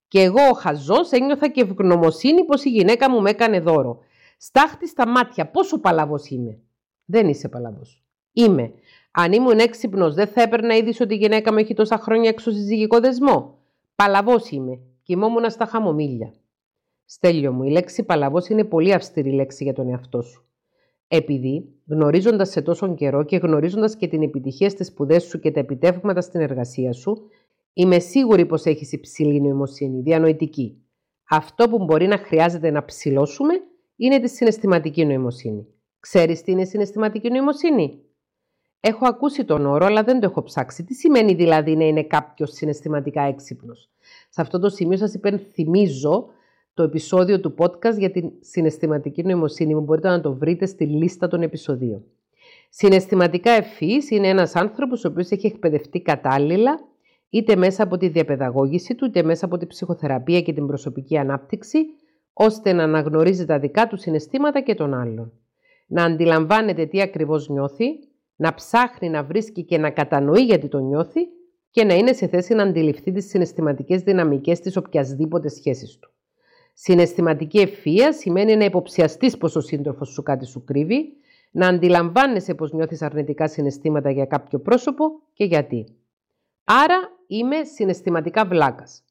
[0.09, 3.99] Και εγώ ο χαζός ένιωθα και ευγνωμοσύνη πως η γυναίκα μου με έκανε δώρο.
[4.37, 6.59] Στάχτη στα μάτια, πόσο παλαβός είμαι.
[7.05, 8.03] Δεν είσαι παλαβός.
[8.33, 8.71] Είμαι.
[9.11, 12.51] Αν ήμουν έξυπνος, δεν θα έπαιρνα είδηση ότι η γυναίκα μου έχει τόσα χρόνια έξω
[12.51, 13.57] συζυγικό δεσμό.
[13.95, 14.79] Παλαβός είμαι.
[15.03, 16.33] Κοιμόμουν στα χαμομήλια.
[17.05, 20.43] Στέλιο μου, η λέξη παλαβός είναι πολύ αυστηρή λέξη για τον εαυτό σου.
[21.07, 25.59] Επειδή, γνωρίζοντας σε τόσο καιρό και γνωρίζοντας και την επιτυχία στις σπουδές σου και τα
[25.59, 27.29] επιτεύγματα στην εργασία σου,
[27.73, 30.83] είμαι σίγουρη πως έχεις υψηλή νοημοσύνη, διανοητική.
[31.29, 33.53] Αυτό που μπορεί να χρειάζεται να ψηλώσουμε
[33.95, 35.67] είναι τη συναισθηματική νοημοσύνη.
[35.99, 38.03] Ξέρεις τι είναι συναισθηματική νοημοσύνη;
[38.79, 40.83] Έχω ακούσει τον όρο, αλλά δεν το έχω ψάξει.
[40.83, 43.89] Τι σημαίνει δηλαδή να είναι κάποιος συναισθηματικά έξυπνος;
[44.29, 46.27] Σε αυτό το σημείο σας υπενθυμίζω
[46.73, 49.81] το επεισόδιο του podcast για την συναισθηματική νοημοσύνη μου.
[49.81, 52.03] Μπορείτε να το βρείτε στη λίστα των επεισοδίων.
[52.69, 56.79] Συναισθηματικά ευφύ είναι ένας άνθρωπος ο οποίος έχει εκπαιδευτεί κατάλληλα
[57.29, 61.79] είτε μέσα από τη διαπαιδαγώγηση του, είτε μέσα από τη ψυχοθεραπεία και την προσωπική ανάπτυξη,
[62.33, 65.31] ώστε να αναγνωρίζει τα δικά του συναισθήματα και των άλλων.
[65.87, 67.87] Να αντιλαμβάνεται τι ακριβώς νιώθει,
[68.35, 71.19] να ψάχνει να βρίσκει και να κατανοεί γιατί το νιώθει
[71.71, 76.11] και να είναι σε θέση να αντιληφθεί τις συναισθηματικές δυναμικές της οποιασδήποτε σχέσης του.
[76.73, 81.13] Συναισθηματική ευθεία σημαίνει να υποψιαστείς πως ο σύντροφος σου κάτι σου κρύβει,
[81.51, 85.85] να αντιλαμβάνεσαι πως νιώθεις αρνητικά συναισθήματα για κάποιο πρόσωπο και γιατί.
[86.63, 89.03] Άρα είμαι συναισθηματικά βλάκας.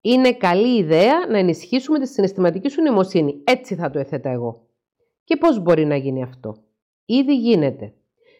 [0.00, 3.40] Είναι καλή ιδέα να ενισχύσουμε τη συναισθηματική σου νοημοσύνη.
[3.44, 4.68] Έτσι θα το έθετα εγώ.
[5.24, 6.56] Και πώς μπορεί να γίνει αυτό;
[7.04, 7.94] Ήδη γίνεται.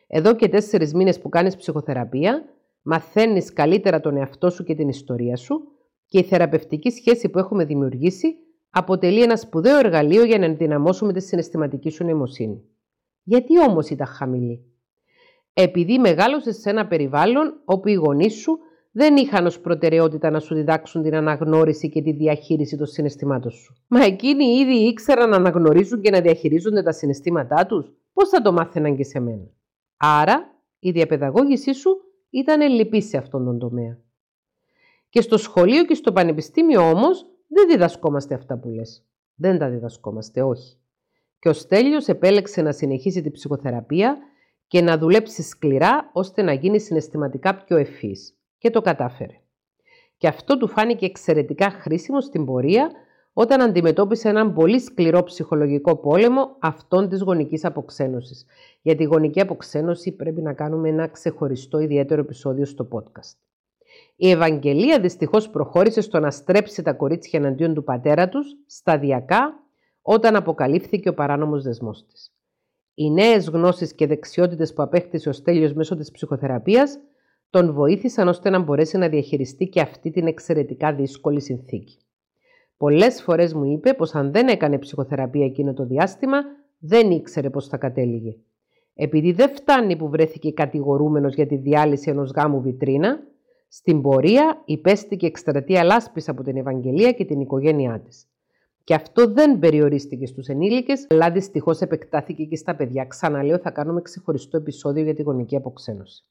[0.06, 2.44] Εδώ και τέσσερις μήνες που κάνεις ψυχοθεραπεία,
[2.82, 5.68] μαθαίνεις καλύτερα τον εαυτό σου και την ιστορία σου
[6.06, 8.36] και η θεραπευτική σχέση που έχουμε δημιουργήσει
[8.70, 12.64] αποτελεί ένα σπουδαίο εργαλείο για να ενδυναμώσουμε τη συναισθηματική σου νοημοσύνη.
[13.22, 14.64] Γιατί όμως ήταν χαμηλή;
[15.52, 18.58] Επειδή μεγάλωσες σε ένα περιβάλλον όπου οι γονείς σου
[18.92, 23.74] δεν είχαν ως προτεραιότητα να σου διδάξουν την αναγνώριση και τη διαχείριση των συναισθημάτων σου.
[23.86, 27.92] Μα εκείνοι ήδη ήξεραν να αναγνωρίζουν και να διαχειρίζονται τα συναισθήματά τους.
[28.12, 29.50] Πώς θα το μάθαιναν και σε μένα.
[29.96, 31.90] Άρα, η διαπαιδαγώγησή σου
[32.30, 33.98] ήταν ελλειπή σε αυτόν τον τομέα.
[35.08, 39.04] Και στο σχολείο και στο πανεπιστήμιο όμως δεν διδασκόμαστε αυτά που λες.
[39.34, 40.78] Δεν τα διδασκόμαστε, όχι.
[41.38, 44.18] Και ο Στέλιος επέλεξε να συνεχίσει την ψυχοθεραπεία
[44.66, 48.39] και να δουλέψει σκληρά ώστε να γίνει συναισθηματικά πιο ευφύς.
[48.60, 49.40] Και το κατάφερε.
[50.16, 52.90] Και αυτό του φάνηκε εξαιρετικά χρήσιμο στην πορεία
[53.32, 58.44] όταν αντιμετώπισε έναν πολύ σκληρό ψυχολογικό πόλεμο αυτών της γονικής αποξένωσης.
[58.82, 63.36] Για τη γονική αποξένωση πρέπει να κάνουμε ένα ξεχωριστό ιδιαίτερο επεισόδιο στο podcast.
[64.16, 69.54] Η Ευαγγελία δυστυχώς προχώρησε στο να στρέψει τα κορίτσια εναντίον του πατέρα τους σταδιακά
[70.02, 72.32] όταν αποκαλύφθηκε ο παράνομος δεσμός της.
[72.94, 76.98] Οι νέες γνώσεις και δεξιότητες που απέκτησε ο Στέλιος μέσω της ψυχοθεραπείας
[77.50, 81.98] τον βοήθησαν ώστε να μπορέσει να διαχειριστεί και αυτή την εξαιρετικά δύσκολη συνθήκη.
[82.76, 86.38] Πολλές φορές μου είπε πως αν δεν έκανε ψυχοθεραπεία εκείνο το διάστημα,
[86.78, 88.36] δεν ήξερε πως θα κατέληγε.
[88.94, 93.20] Επειδή δεν φτάνει που βρέθηκε κατηγορούμενος για τη διάλυση ενός γάμου βιτρίνα,
[93.68, 98.26] στην πορεία υπέστηκε εκστρατεία λάσπης από την Ευαγγελία και την οικογένειά της.
[98.84, 103.04] Και αυτό δεν περιορίστηκε στους ενήλικες, αλλά δυστυχώς επεκτάθηκε και στα παιδιά.
[103.04, 106.24] Ξαναλέω, θα κάνουμε ξεχωριστό επεισόδιο για τη γονική αποξένωση.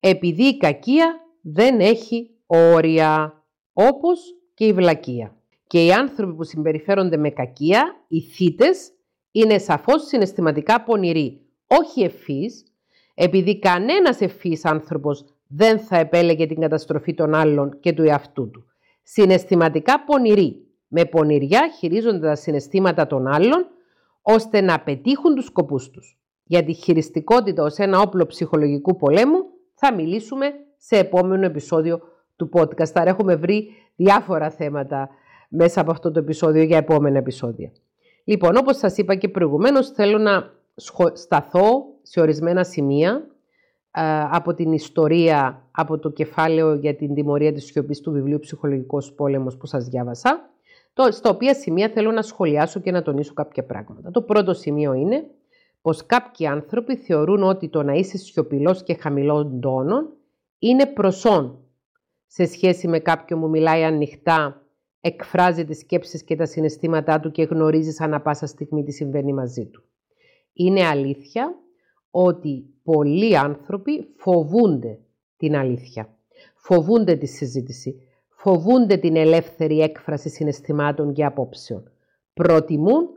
[0.00, 3.42] Επειδή η κακία δεν έχει όρια,
[3.72, 4.20] όπως
[4.54, 5.36] και η βλακεία.
[5.66, 8.90] Και οι άνθρωποι που συμπεριφέρονται με κακία, οι θύτες,
[9.32, 12.64] είναι σαφώς συναισθηματικά πονηροί, όχι ευφύς,
[13.14, 18.64] επειδή κανένας ευφύς άνθρωπος δεν θα επέλεγε την καταστροφή των άλλων και του εαυτού του.
[19.02, 23.66] Συναισθηματικά πονηροί, με πονηριά χειρίζονται τα συναισθήματα των άλλων,
[24.22, 26.18] ώστε να πετύχουν τους σκοπούς τους.
[26.44, 29.44] Για τη χειριστικότητα ως ένα όπλο ψυχολογικού πολέμου
[29.78, 30.46] θα μιλήσουμε
[30.76, 32.00] σε επόμενο επεισόδιο
[32.36, 32.86] του podcast.
[32.86, 35.08] Θα έχουμε βρει διάφορα θέματα
[35.48, 37.70] μέσα από αυτό το επεισόδιο για επόμενα επεισόδια.
[38.24, 40.50] Λοιπόν, όπως σας είπα και προηγουμένως, θέλω να
[41.12, 43.26] σταθώ σε ορισμένα σημεία
[44.30, 49.56] από την ιστορία, από το κεφάλαιο για την τιμωρία της σιωπής του βιβλίου «Ψυχολογικός πόλεμος»
[49.56, 50.50] που σας διάβασα,
[51.10, 54.10] στα οποία σημεία θέλω να σχολιάσω και να τονίσω κάποια πράγματα.
[54.10, 55.24] Το πρώτο σημείο είναι
[55.86, 60.12] πως κάποιοι άνθρωποι θεωρούν ότι το να είσαι σιωπηλός και χαμηλών τόνων
[60.58, 61.58] είναι προσόν
[62.26, 64.66] σε σχέση με κάποιον που μιλάει ανοιχτά,
[65.00, 69.66] εκφράζει τις σκέψεις και τα συναισθήματά του και γνωρίζεις ανα πάσα στιγμή τι συμβαίνει μαζί
[69.66, 69.84] του.
[70.52, 71.54] Είναι αλήθεια
[72.10, 74.98] ότι πολλοί άνθρωποι φοβούνται
[75.36, 76.08] την αλήθεια,
[76.54, 81.90] φοβούνται τη συζήτηση, φοβούνται την ελεύθερη έκφραση συναισθημάτων και απόψεων.
[82.34, 83.15] Προτιμούν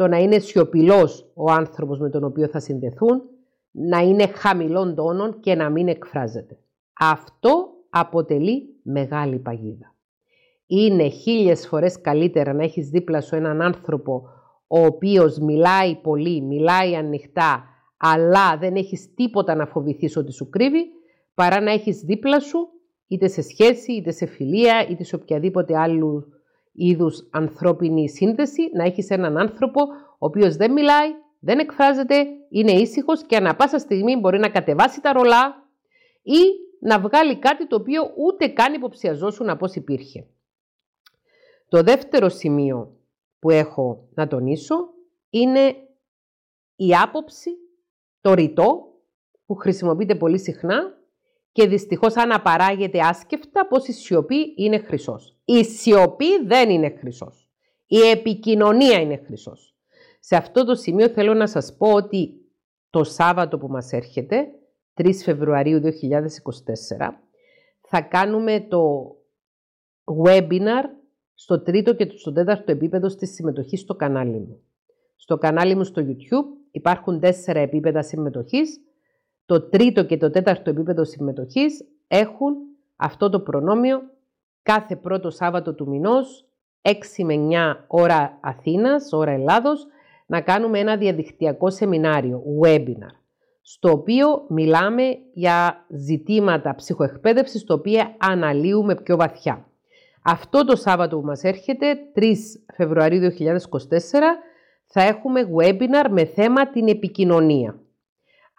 [0.00, 3.22] το να είναι σιωπηλός ο άνθρωπος με τον οποίο θα συνδεθούν,
[3.70, 6.58] να είναι χαμηλών τόνων και να μην εκφράζεται.
[7.00, 9.94] Αυτό αποτελεί μεγάλη παγίδα.
[10.66, 14.22] Είναι χίλιες φορές καλύτερα να έχεις δίπλα σου έναν άνθρωπο
[14.66, 17.64] ο οποίος μιλάει πολύ, μιλάει ανοιχτά,
[17.96, 20.84] αλλά δεν έχεις τίποτα να φοβηθείς ότι σου κρύβει,
[21.34, 22.68] παρά να έχεις δίπλα σου,
[23.06, 26.24] είτε σε σχέση, είτε σε φιλία, είτε σε οποιαδήποτε άλλου
[26.72, 29.80] είδους ανθρώπινη σύνδεση, να έχεις έναν άνθρωπο
[30.12, 31.08] ο οποίος δεν μιλάει,
[31.40, 35.68] δεν εκφράζεται, είναι ήσυχος και ανα πάσα στιγμή μπορεί να κατεβάσει τα ρολά
[36.22, 36.40] ή
[36.80, 40.26] να βγάλει κάτι το οποίο ούτε καν υποψιαζόσουν να πώς υπήρχε.
[41.68, 42.96] Το δεύτερο σημείο
[43.38, 44.76] που έχω να τονίσω
[45.30, 45.76] είναι
[46.76, 47.50] η άποψη,
[48.20, 48.84] το ρητό,
[49.46, 50.99] που χρησιμοποιείται πολύ συχνά
[51.52, 55.36] και δυστυχώς αναπαράγεται άσκεφτα πως η σιωπή είναι χρυσός.
[55.44, 57.48] Η σιωπή δεν είναι χρυσός.
[57.86, 59.74] Η επικοινωνία είναι χρυσός.
[60.20, 62.34] Σε αυτό το σημείο θέλω να σας πω ότι
[62.90, 64.48] το Σάββατο που μας έρχεται,
[64.94, 67.22] 3 Φεβρουαρίου 2024,
[67.80, 69.14] θα κάνουμε το
[70.24, 70.84] webinar
[71.34, 74.60] στο τρίτο και στο τέταρτο επίπεδο στη συμμετοχής στο κανάλι μου.
[75.16, 78.80] Στο κανάλι μου στο YouTube υπάρχουν τέσσερα επίπεδα συμμετοχής
[79.50, 82.54] το τρίτο και το τέταρτο επίπεδο συμμετοχής έχουν
[82.96, 84.02] αυτό το προνόμιο
[84.62, 86.48] κάθε πρώτο Σάββατο του μηνός,
[86.82, 86.92] 6
[87.24, 89.86] με 9 ώρα Αθήνας, ώρα Ελλάδος,
[90.26, 93.14] να κάνουμε ένα διαδικτυακό σεμινάριο, webinar,
[93.60, 99.66] στο οποίο μιλάμε για ζητήματα ψυχοεκπαίδευσης, το οποίο αναλύουμε πιο βαθιά.
[100.22, 102.34] Αυτό το Σάββατο που μας έρχεται, 3
[102.74, 103.50] Φεβρουαρίου 2024,
[104.84, 107.80] θα έχουμε webinar με θέμα την επικοινωνία.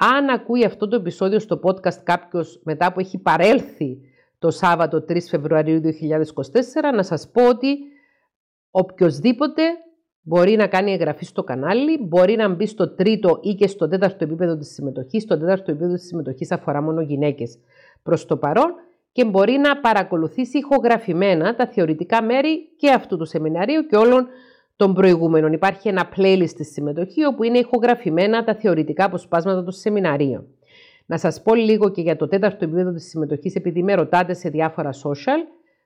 [0.03, 3.97] Αν ακούει αυτό το επεισόδιο στο podcast κάποιος μετά που έχει παρέλθει
[4.39, 7.77] το Σάββατο 3 Φεβρουαρίου 2024, να σας πω ότι
[8.71, 9.61] οποιοδήποτε
[10.21, 14.23] μπορεί να κάνει εγγραφή στο κανάλι, μπορεί να μπει στο τρίτο ή και στο τέταρτο
[14.23, 15.25] επίπεδο της συμμετοχής.
[15.25, 17.59] Το τέταρτο επίπεδο της συμμετοχής αφορά μόνο γυναίκες
[18.03, 18.73] προς το παρόν
[19.11, 24.27] και μπορεί να παρακολουθήσει ηχογραφημένα τα θεωρητικά μέρη και αυτού του σεμιναρίου και όλων
[24.81, 25.53] των προηγούμενων.
[25.53, 30.47] Υπάρχει ένα playlist στη συμμετοχή όπου είναι ηχογραφημένα τα θεωρητικά αποσπάσματα των σεμιναρίων.
[31.05, 34.49] Να σας πω λίγο και για το τέταρτο επίπεδο της συμμετοχής επειδή με ρωτάτε σε
[34.49, 35.39] διάφορα social.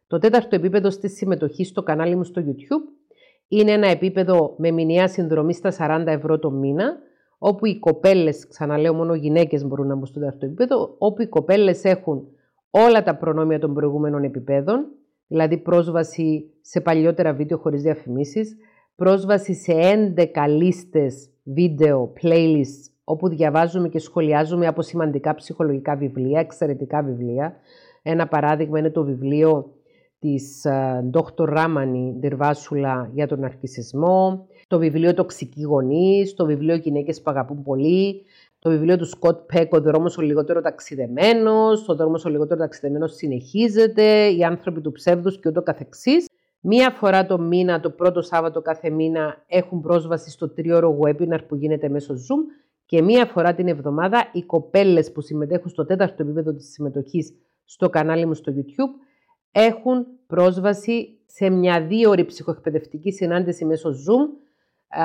[0.08, 3.14] Το τέταρτο επίπεδο στη συμμετοχή στο κανάλι μου στο YouTube
[3.48, 6.98] είναι ένα επίπεδο με μηνιαία συνδρομή στα 40 ευρώ το μήνα
[7.38, 11.84] όπου οι κοπέλες, ξαναλέω μόνο γυναίκες μπορούν να μπουν στο τέταρτο επίπεδο, όπου οι κοπέλες
[11.84, 12.28] έχουν
[12.70, 14.86] όλα τα προνόμια των προηγούμενων επιπέδων,
[15.28, 18.58] δηλαδή πρόσβαση σε παλιότερα βίντεο χωρίς διαφημίσεις,
[18.96, 27.04] πρόσβαση σε 11 λίστες βίντεο, playlists, όπου διαβάζουμε και σχολιάζουμε από σημαντικά ψυχολογικά βιβλία, εξαιρετικά
[27.04, 27.56] βιβλία.
[28.02, 29.74] Ένα παράδειγμα είναι το βιβλίο
[30.20, 30.66] της
[31.12, 31.46] Dr.
[31.46, 38.22] Ράμανη Ντερβάσουλα για τον αρκισισμό, το βιβλίο «Τοξική γονείς», το βιβλίο «Γυναίκες που αγαπούν πολύ»,
[38.60, 43.16] το βιβλίο του Σκοτ Πέκ, ο δρόμος ο λιγότερο ταξιδεμένος, ο δρόμος ο λιγότερο ταξιδεμένος
[43.16, 46.26] συνεχίζεται, οι άνθρωποι του ψεύδους και ούτω καθεξής.
[46.68, 51.56] Μία φορά το μήνα, το πρώτο Σάββατο κάθε μήνα, έχουν πρόσβαση στο τρίωρο webinar που
[51.56, 56.54] γίνεται μέσω Zoom και μία φορά την εβδομάδα οι κοπέλες που συμμετέχουν στο τέταρτο επίπεδο
[56.54, 59.06] της συμμετοχής στο κανάλι μου στο YouTube
[59.52, 64.30] έχουν πρόσβαση σε μια δύο ώρη ψυχοεκπαιδευτική συνάντηση μέσω Zoom.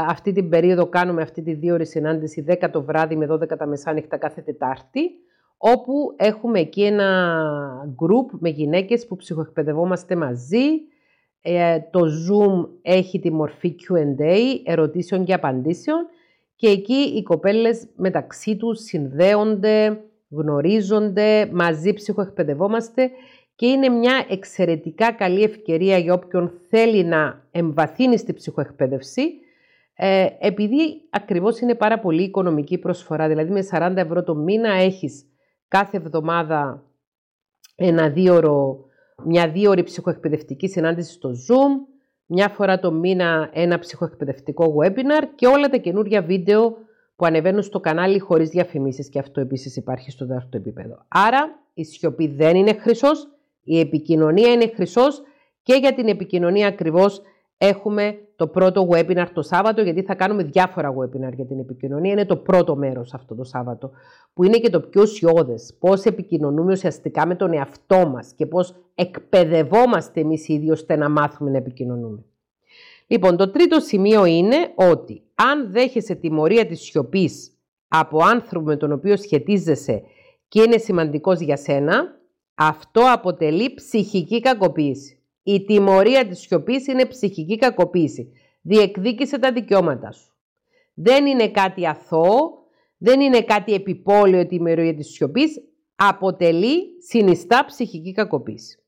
[0.08, 3.66] Αυτή την περίοδο κάνουμε αυτή τη δύο ώρη συνάντηση 10 το βράδυ με 12 τα
[3.66, 5.10] μεσάνυχτα κάθε Τετάρτη,
[5.56, 10.66] όπου έχουμε εκεί ένα group με γυναίκες που ψυχοεκπαιδευόμαστε μαζί.
[11.42, 16.06] Ε, το Zoom έχει τη μορφή Q&A, ερωτήσεων και απαντήσεων
[16.56, 23.10] και εκεί οι κοπέλες μεταξύ τους συνδέονται, γνωρίζονται, μαζί ψυχοεκπαιδευόμαστε
[23.54, 29.22] και είναι μια εξαιρετικά καλή ευκαιρία για όποιον θέλει να εμβαθύνει στη ψυχοεκπαίδευση
[30.02, 33.28] ε, επειδή ακριβώς είναι πάρα πολύ οικονομική προσφορά.
[33.28, 35.26] Δηλαδή με 40 ευρώ το μήνα έχεις
[35.68, 36.84] κάθε εβδομάδα
[37.76, 38.84] ένα δίωρο,
[39.24, 45.46] μια δύο ώρη ψυχοεκπαιδευτική συνάντηση στο Zoom, μια φορά το μήνα ένα ψυχοεκπαιδευτικό webinar και
[45.46, 46.76] όλα τα καινούργια βίντεο
[47.16, 51.04] που ανεβαίνουν στο κανάλι χωρίς διαφημίσεις και αυτό επίσης υπάρχει στο δεύτερο επίπεδο.
[51.08, 53.28] Άρα η σιωπή δεν είναι χρυσός,
[53.62, 55.22] η επικοινωνία είναι χρυσός
[55.62, 57.22] και για την επικοινωνία ακριβώς
[57.62, 62.12] έχουμε το πρώτο webinar το Σάββατο, γιατί θα κάνουμε διάφορα webinar για την επικοινωνία.
[62.12, 63.90] Είναι το πρώτο μέρος αυτό το Σάββατο,
[64.32, 65.74] που είναι και το πιο ουσιώδες.
[65.78, 71.08] Πώς επικοινωνούμε ουσιαστικά με τον εαυτό μας και πώς εκπαιδευόμαστε εμείς οι ίδιοι ώστε να
[71.08, 72.24] μάθουμε να επικοινωνούμε.
[73.06, 77.52] Λοιπόν, το τρίτο σημείο είναι ότι αν δέχεσαι τιμωρία της σιωπής
[77.88, 80.02] από άνθρωπο με τον οποίο σχετίζεσαι
[80.48, 82.20] και είναι σημαντικός για σένα,
[82.54, 85.19] αυτό αποτελεί ψυχική κακοποίηση.
[85.42, 88.32] Η τιμωρία της σιωπής είναι ψυχική κακοποίηση.
[88.60, 90.34] Διεκδίκησε τα δικαιώματα σου.
[90.94, 92.58] Δεν είναι κάτι αθώο,
[92.98, 95.60] δεν είναι κάτι επιπόλαιο η τιμωρία της σιωπής,
[95.94, 98.78] αποτελεί συνιστά ψυχική κακοποίηση.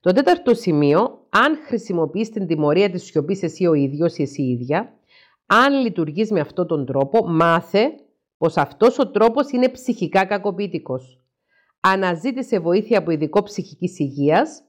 [0.00, 4.50] Το τέταρτο σημείο, αν χρησιμοποιείς την τιμωρία της σιωπής εσύ ο ίδιος ή εσύ η
[4.50, 4.98] ίδια,
[5.46, 7.94] αν λειτουργείς με αυτόν τον τρόπο, μάθε
[8.38, 11.20] πως αυτός ο τρόπος είναι ψυχικά κακοποιητικός.
[11.80, 14.62] Αναζήτησε βοήθεια από ειδικό ψυχικής υγείας,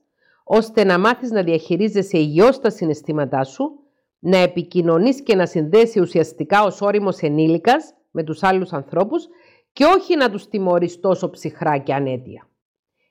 [0.48, 3.80] ώστε να μάθεις να διαχειρίζεσαι υγιώς τα συναισθήματά σου,
[4.20, 9.28] να επικοινωνείς και να συνδέσει ουσιαστικά ως όριμος ενήλικας με τους άλλους ανθρώπους
[9.74, 12.50] και όχι να τους τιμωρείς τόσο ψυχρά και ανέτεια.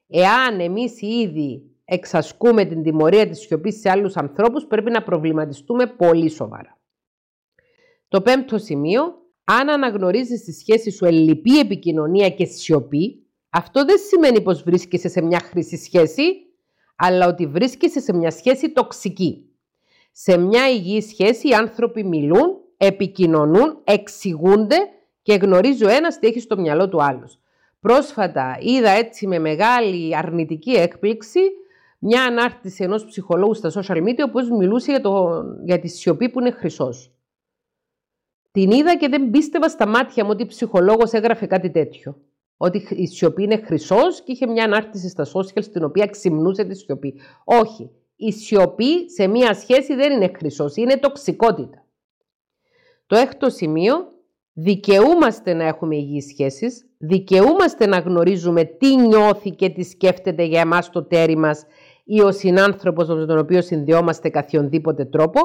[0.06, 6.30] Εάν εμείς ήδη εξασκούμε την τιμωρία της σιωπής σε άλλους ανθρώπους, πρέπει να προβληματιστούμε πολύ
[6.30, 6.78] σοβαρά.
[8.08, 9.02] Το πέμπτο σημείο,
[9.44, 15.22] αν αναγνωρίζεις τη σχέση σου ελλειπή επικοινωνία και σιωπή, αυτό δεν σημαίνει πως βρίσκεσαι σε
[15.22, 16.22] μια χρήση σχέση,
[16.96, 19.48] αλλά ότι βρίσκεσαι σε μια σχέση τοξική.
[20.12, 24.76] Σε μια υγιή σχέση οι άνθρωποι μιλούν, επικοινωνούν, εξηγούνται
[25.22, 27.38] και γνωρίζει ο ένας τι έχει στο μυαλό του άλλος.
[27.80, 31.40] Πρόσφατα είδα έτσι με μεγάλη αρνητική έκπληξη
[32.06, 36.28] μια ανάρτηση ενός ψυχολόγου στα social media, ο οποίος μιλούσε για, το, για τη σιωπή
[36.28, 37.12] που είναι χρυσός.
[38.50, 42.16] Την είδα και δεν πίστευα στα μάτια μου ότι η ψυχολόγος έγραφε κάτι τέτοιο.
[42.64, 46.74] Ότι η σιωπή είναι χρυσός και είχε μια ανάρτηση στα social στην οποία ξυμνούσε τη
[46.74, 47.20] σιωπή.
[47.44, 47.90] Όχι.
[48.16, 51.84] Η σιωπή σε μια σχέση δεν είναι χρυσός, είναι τοξικότητα.
[53.06, 53.94] Το έκτο σημείο,
[54.52, 60.90] δικαιούμαστε να έχουμε υγιείς σχέσεις, δικαιούμαστε να γνωρίζουμε τι νιώθει και τι σκέφτεται για εμάς
[60.90, 61.64] το τέρι μας
[62.04, 65.40] ή ο συνάνθρωπος με τον οποίο συνδυόμαστε καθιονδήποτε τρόπο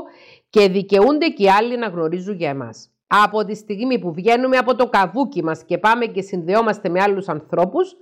[0.50, 2.90] και δικαιούνται και οι άλλοι να γνωρίζουν για εμάς.
[3.12, 7.28] Από τη στιγμή που βγαίνουμε από το καβούκι μας και πάμε και συνδεόμαστε με άλλους
[7.28, 7.96] ανθρώπους,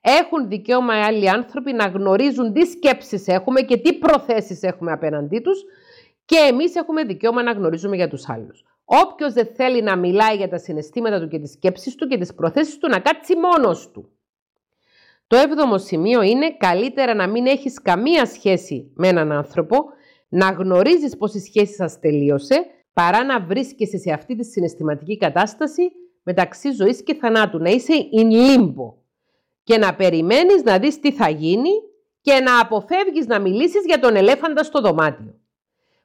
[0.00, 5.40] έχουν δικαίωμα οι άλλοι άνθρωποι να γνωρίζουν τι σκέψεις έχουμε και τι προθέσεις έχουμε απέναντί
[5.40, 5.64] τους
[6.24, 8.64] και εμείς έχουμε δικαίωμα να γνωρίζουμε για τους άλλους.
[8.84, 12.34] Όποιος δεν θέλει να μιλάει για τα συναισθήματα του και τις σκέψεις του και τις
[12.34, 14.10] προθέσεις του, να κάτσει μόνος του.
[15.26, 19.76] Το έβδομο σημείο είναι καλύτερα να μην έχεις καμία σχέση με έναν άνθρωπο,
[20.28, 25.82] να γνωρίζεις πως η σχέση σας τελείωσε, παρά να βρίσκεσαι σε αυτή τη συναισθηματική κατάσταση
[26.22, 28.94] μεταξύ ζωής και θανάτου, να είσαι in limbo
[29.62, 31.70] και να περιμένεις να δεις τι θα γίνει
[32.20, 35.40] και να αποφεύγεις να μιλήσεις για τον ελέφαντα στο δωμάτιο.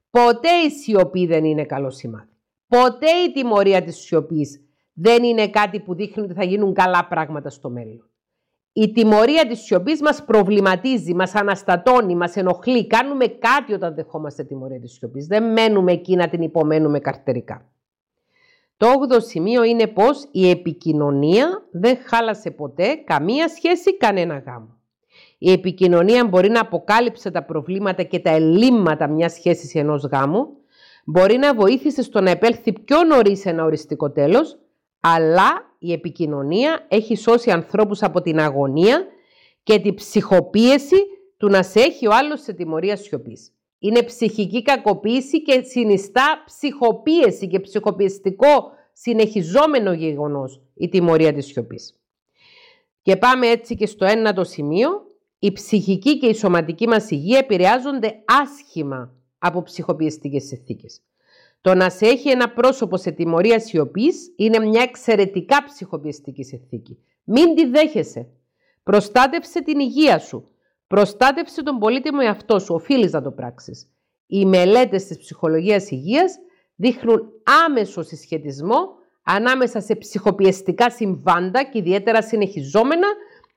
[0.10, 2.32] Ποτέ η σιωπή δεν είναι καλό σημάδι.
[2.68, 4.62] Ποτέ η τιμωρία της σιωπής
[4.94, 8.10] δεν είναι κάτι που δείχνει ότι θα γίνουν καλά πράγματα στο μέλλον.
[8.80, 12.88] Η τιμωρία της σιωπής μας προβληματίζει, μας αναστατώνει, μας ενοχλεί.
[12.88, 15.28] Κάνουμε κάτι όταν δεχόμαστε τιμωρία της σιωπής.
[15.28, 17.66] Δεν μένουμε εκεί να την υπομένουμε καρτερικά.
[18.78, 24.78] Το 8ο σημείο είναι πως η επικοινωνία δεν χάλασε ποτέ καμία σχέση, κανένα γάμο.
[25.38, 30.48] Η επικοινωνία μπορεί να αποκάλυψε τα προβλήματα και τα ελλείμματα μιας σχέσης ενός γάμου,
[31.06, 34.58] μπορεί να βοήθησε στο να επέλθει πιο νωρίς ένα οριστικό τέλος,
[35.16, 39.06] αλλά η επικοινωνία έχει σώσει ανθρώπους από την αγωνία
[39.64, 40.96] και την ψυχοποίηση
[41.38, 43.52] του να σε έχει ο άλλος σε τιμωρία σιωπής.
[43.80, 52.00] Είναι ψυχική κακοποίηση και συνιστά ψυχοποίηση και ψυχοπιεστικό συνεχιζόμενο γεγονός η τιμωρία της σιωπής.
[53.02, 54.90] Και πάμε έτσι και στο ένατο σημείο.
[55.40, 61.02] Η ψυχική και η σωματική μας υγεία επηρεάζονται άσχημα από ψυχοπιεστικές συνθήκες.
[61.62, 66.98] Το να σε έχει ένα πρόσωπο σε τιμωρία σιωπής είναι μια εξαιρετικά ψυχοπιεστική συνθήκη.
[67.24, 68.28] Μην τη δέχεσαι.
[68.84, 70.48] Προστάτευσε την υγεία σου.
[70.88, 72.74] Προστάτευσε τον πολύτιμο εαυτό σου.
[72.74, 73.88] Οφείλεις να το πράξεις.
[74.28, 76.36] Οι μελέτες της ψυχολογίας υγείας
[76.76, 77.32] δείχνουν
[77.66, 83.08] άμεσο συσχετισμό ανάμεσα σε ψυχοπιεστικά συμβάντα και ιδιαίτερα συνεχιζόμενα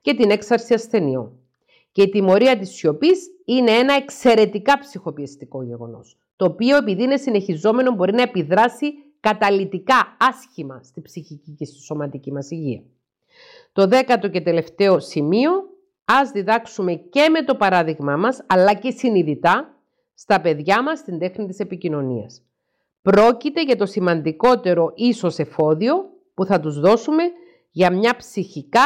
[0.01, 1.39] και την έξαρση ασθενειών.
[1.91, 7.91] Και η τιμωρία της σιωπής είναι ένα εξαιρετικά ψυχοπιεστικό γεγονός, το οποίο επειδή είναι συνεχιζόμενο
[7.91, 12.81] μπορεί να επιδράσει καταλυτικά άσχημα στη ψυχική και στη σωματική μας υγεία.
[13.71, 15.51] Το δέκατο και τελευταίο σημείο,
[16.05, 19.77] ας διδάξουμε και με το παράδειγμά μας, αλλά και συνειδητά,
[20.13, 22.41] στα παιδιά μας την τέχνη της επικοινωνίας.
[23.01, 25.95] Πρόκειται για το σημαντικότερο ίσως εφόδιο
[26.33, 27.23] που θα τους δώσουμε
[27.71, 28.85] για μια ψυχικά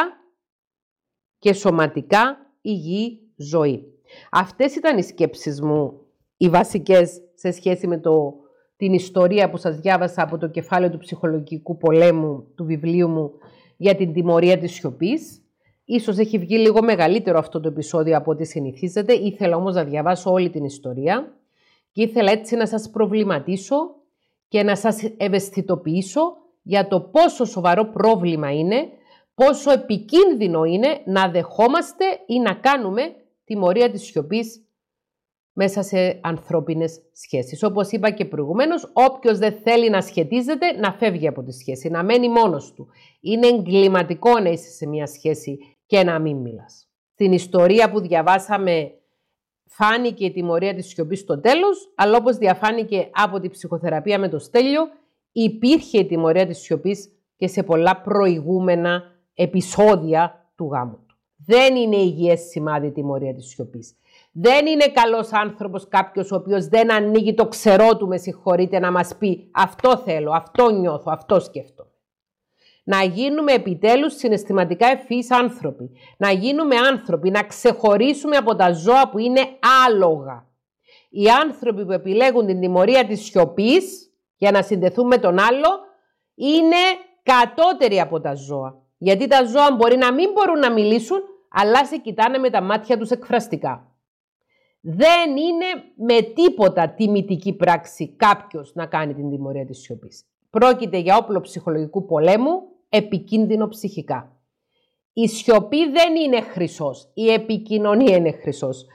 [1.39, 3.83] και σωματικά υγιή ζωή.
[4.31, 6.04] Αυτές ήταν οι σκέψεις μου,
[6.37, 8.33] οι βασικές σε σχέση με το,
[8.75, 13.31] την ιστορία που σας διάβασα από το κεφάλαιο του ψυχολογικού πολέμου του βιβλίου μου
[13.77, 15.39] για την τιμωρία της σιωπής.
[15.85, 19.13] Ίσως έχει βγει λίγο μεγαλύτερο αυτό το επεισόδιο από ό,τι συνηθίζετε.
[19.13, 21.33] Ήθελα όμως να διαβάσω όλη την ιστορία
[21.91, 23.75] και ήθελα έτσι να σας προβληματίσω
[24.47, 28.87] και να σας ευαισθητοποιήσω για το πόσο σοβαρό πρόβλημα είναι,
[29.35, 33.01] πόσο επικίνδυνο είναι να δεχόμαστε ή να κάνουμε
[33.43, 34.64] τιμωρία της σιωπής
[35.57, 37.63] μέσα σε ανθρώπινες σχέσεις.
[37.63, 42.03] Όπως είπα και προηγουμένως, όποιος δεν θέλει να σχετίζεται, να φεύγει από τη σχέση, να
[42.03, 42.87] μένει μόνος του.
[43.21, 46.89] Είναι εγκληματικό να είσαι σε μια σχέση και να μην μιλάς.
[47.13, 48.91] Στην ιστορία που διαβάσαμε
[49.65, 54.39] φάνηκε η τιμωρία της σιωπής στο τέλος, αλλά όπως διαφάνηκε από τη ψυχοθεραπεία με το
[54.39, 54.81] στέλιο,
[55.31, 59.03] υπήρχε η τιμωρία της σιωπής και σε πολλά προηγούμενα
[59.33, 61.15] επεισόδια του γάμου του.
[61.45, 63.95] Δεν είναι υγιές σημάδι η τιμωρία της σιωπής.
[64.37, 68.91] Δεν είναι καλός άνθρωπος κάποιος ο οποίος δεν ανοίγει το ξερό του, με συγχωρείτε, να
[68.91, 71.89] μας πει αυτό θέλω, αυτό νιώθω, αυτό σκέφτομαι.
[72.83, 75.91] Να γίνουμε επιτέλους συναισθηματικά ευφύς άνθρωποι.
[76.17, 79.41] Να γίνουμε άνθρωποι, να ξεχωρίσουμε από τα ζώα που είναι
[79.85, 80.47] άλογα.
[81.09, 85.69] Οι άνθρωποι που επιλέγουν την τιμωρία της σιωπής για να συνδεθούν με τον άλλο
[86.35, 86.81] είναι
[87.23, 88.81] κατώτεροι από τα ζώα.
[88.97, 91.17] Γιατί τα ζώα μπορεί να μην μπορούν να μιλήσουν,
[91.49, 93.94] αλλά σε κοιτάνε με τα μάτια τους εκφραστικά.
[94.87, 100.25] Δεν είναι με τίποτα τιμητική πράξη κάποιος να κάνει την τιμωρία της σιωπής.
[100.49, 104.31] Πρόκειται για όπλο ψυχολογικού πολέμου, επικίνδυνο ψυχικά.
[105.13, 108.85] Η σιωπή δεν είναι χρυσός, η επικοινωνία είναι χρυσός.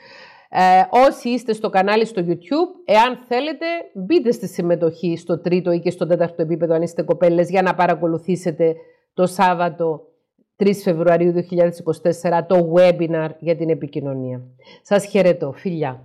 [0.49, 5.81] Ε, όσοι είστε στο κανάλι στο YouTube, εάν θέλετε μπείτε στη συμμετοχή στο τρίτο ή
[5.81, 8.75] και στο τέταρτο επίπεδο αν είστε κοπέλες για να παρακολουθήσετε
[9.15, 10.10] το Σάββατο
[10.61, 14.43] 3 Φεβρουαρίου 2024 το webinar για την επικοινωνία.
[14.83, 15.53] Σας χαιρετώ.
[15.53, 16.05] Φιλιά.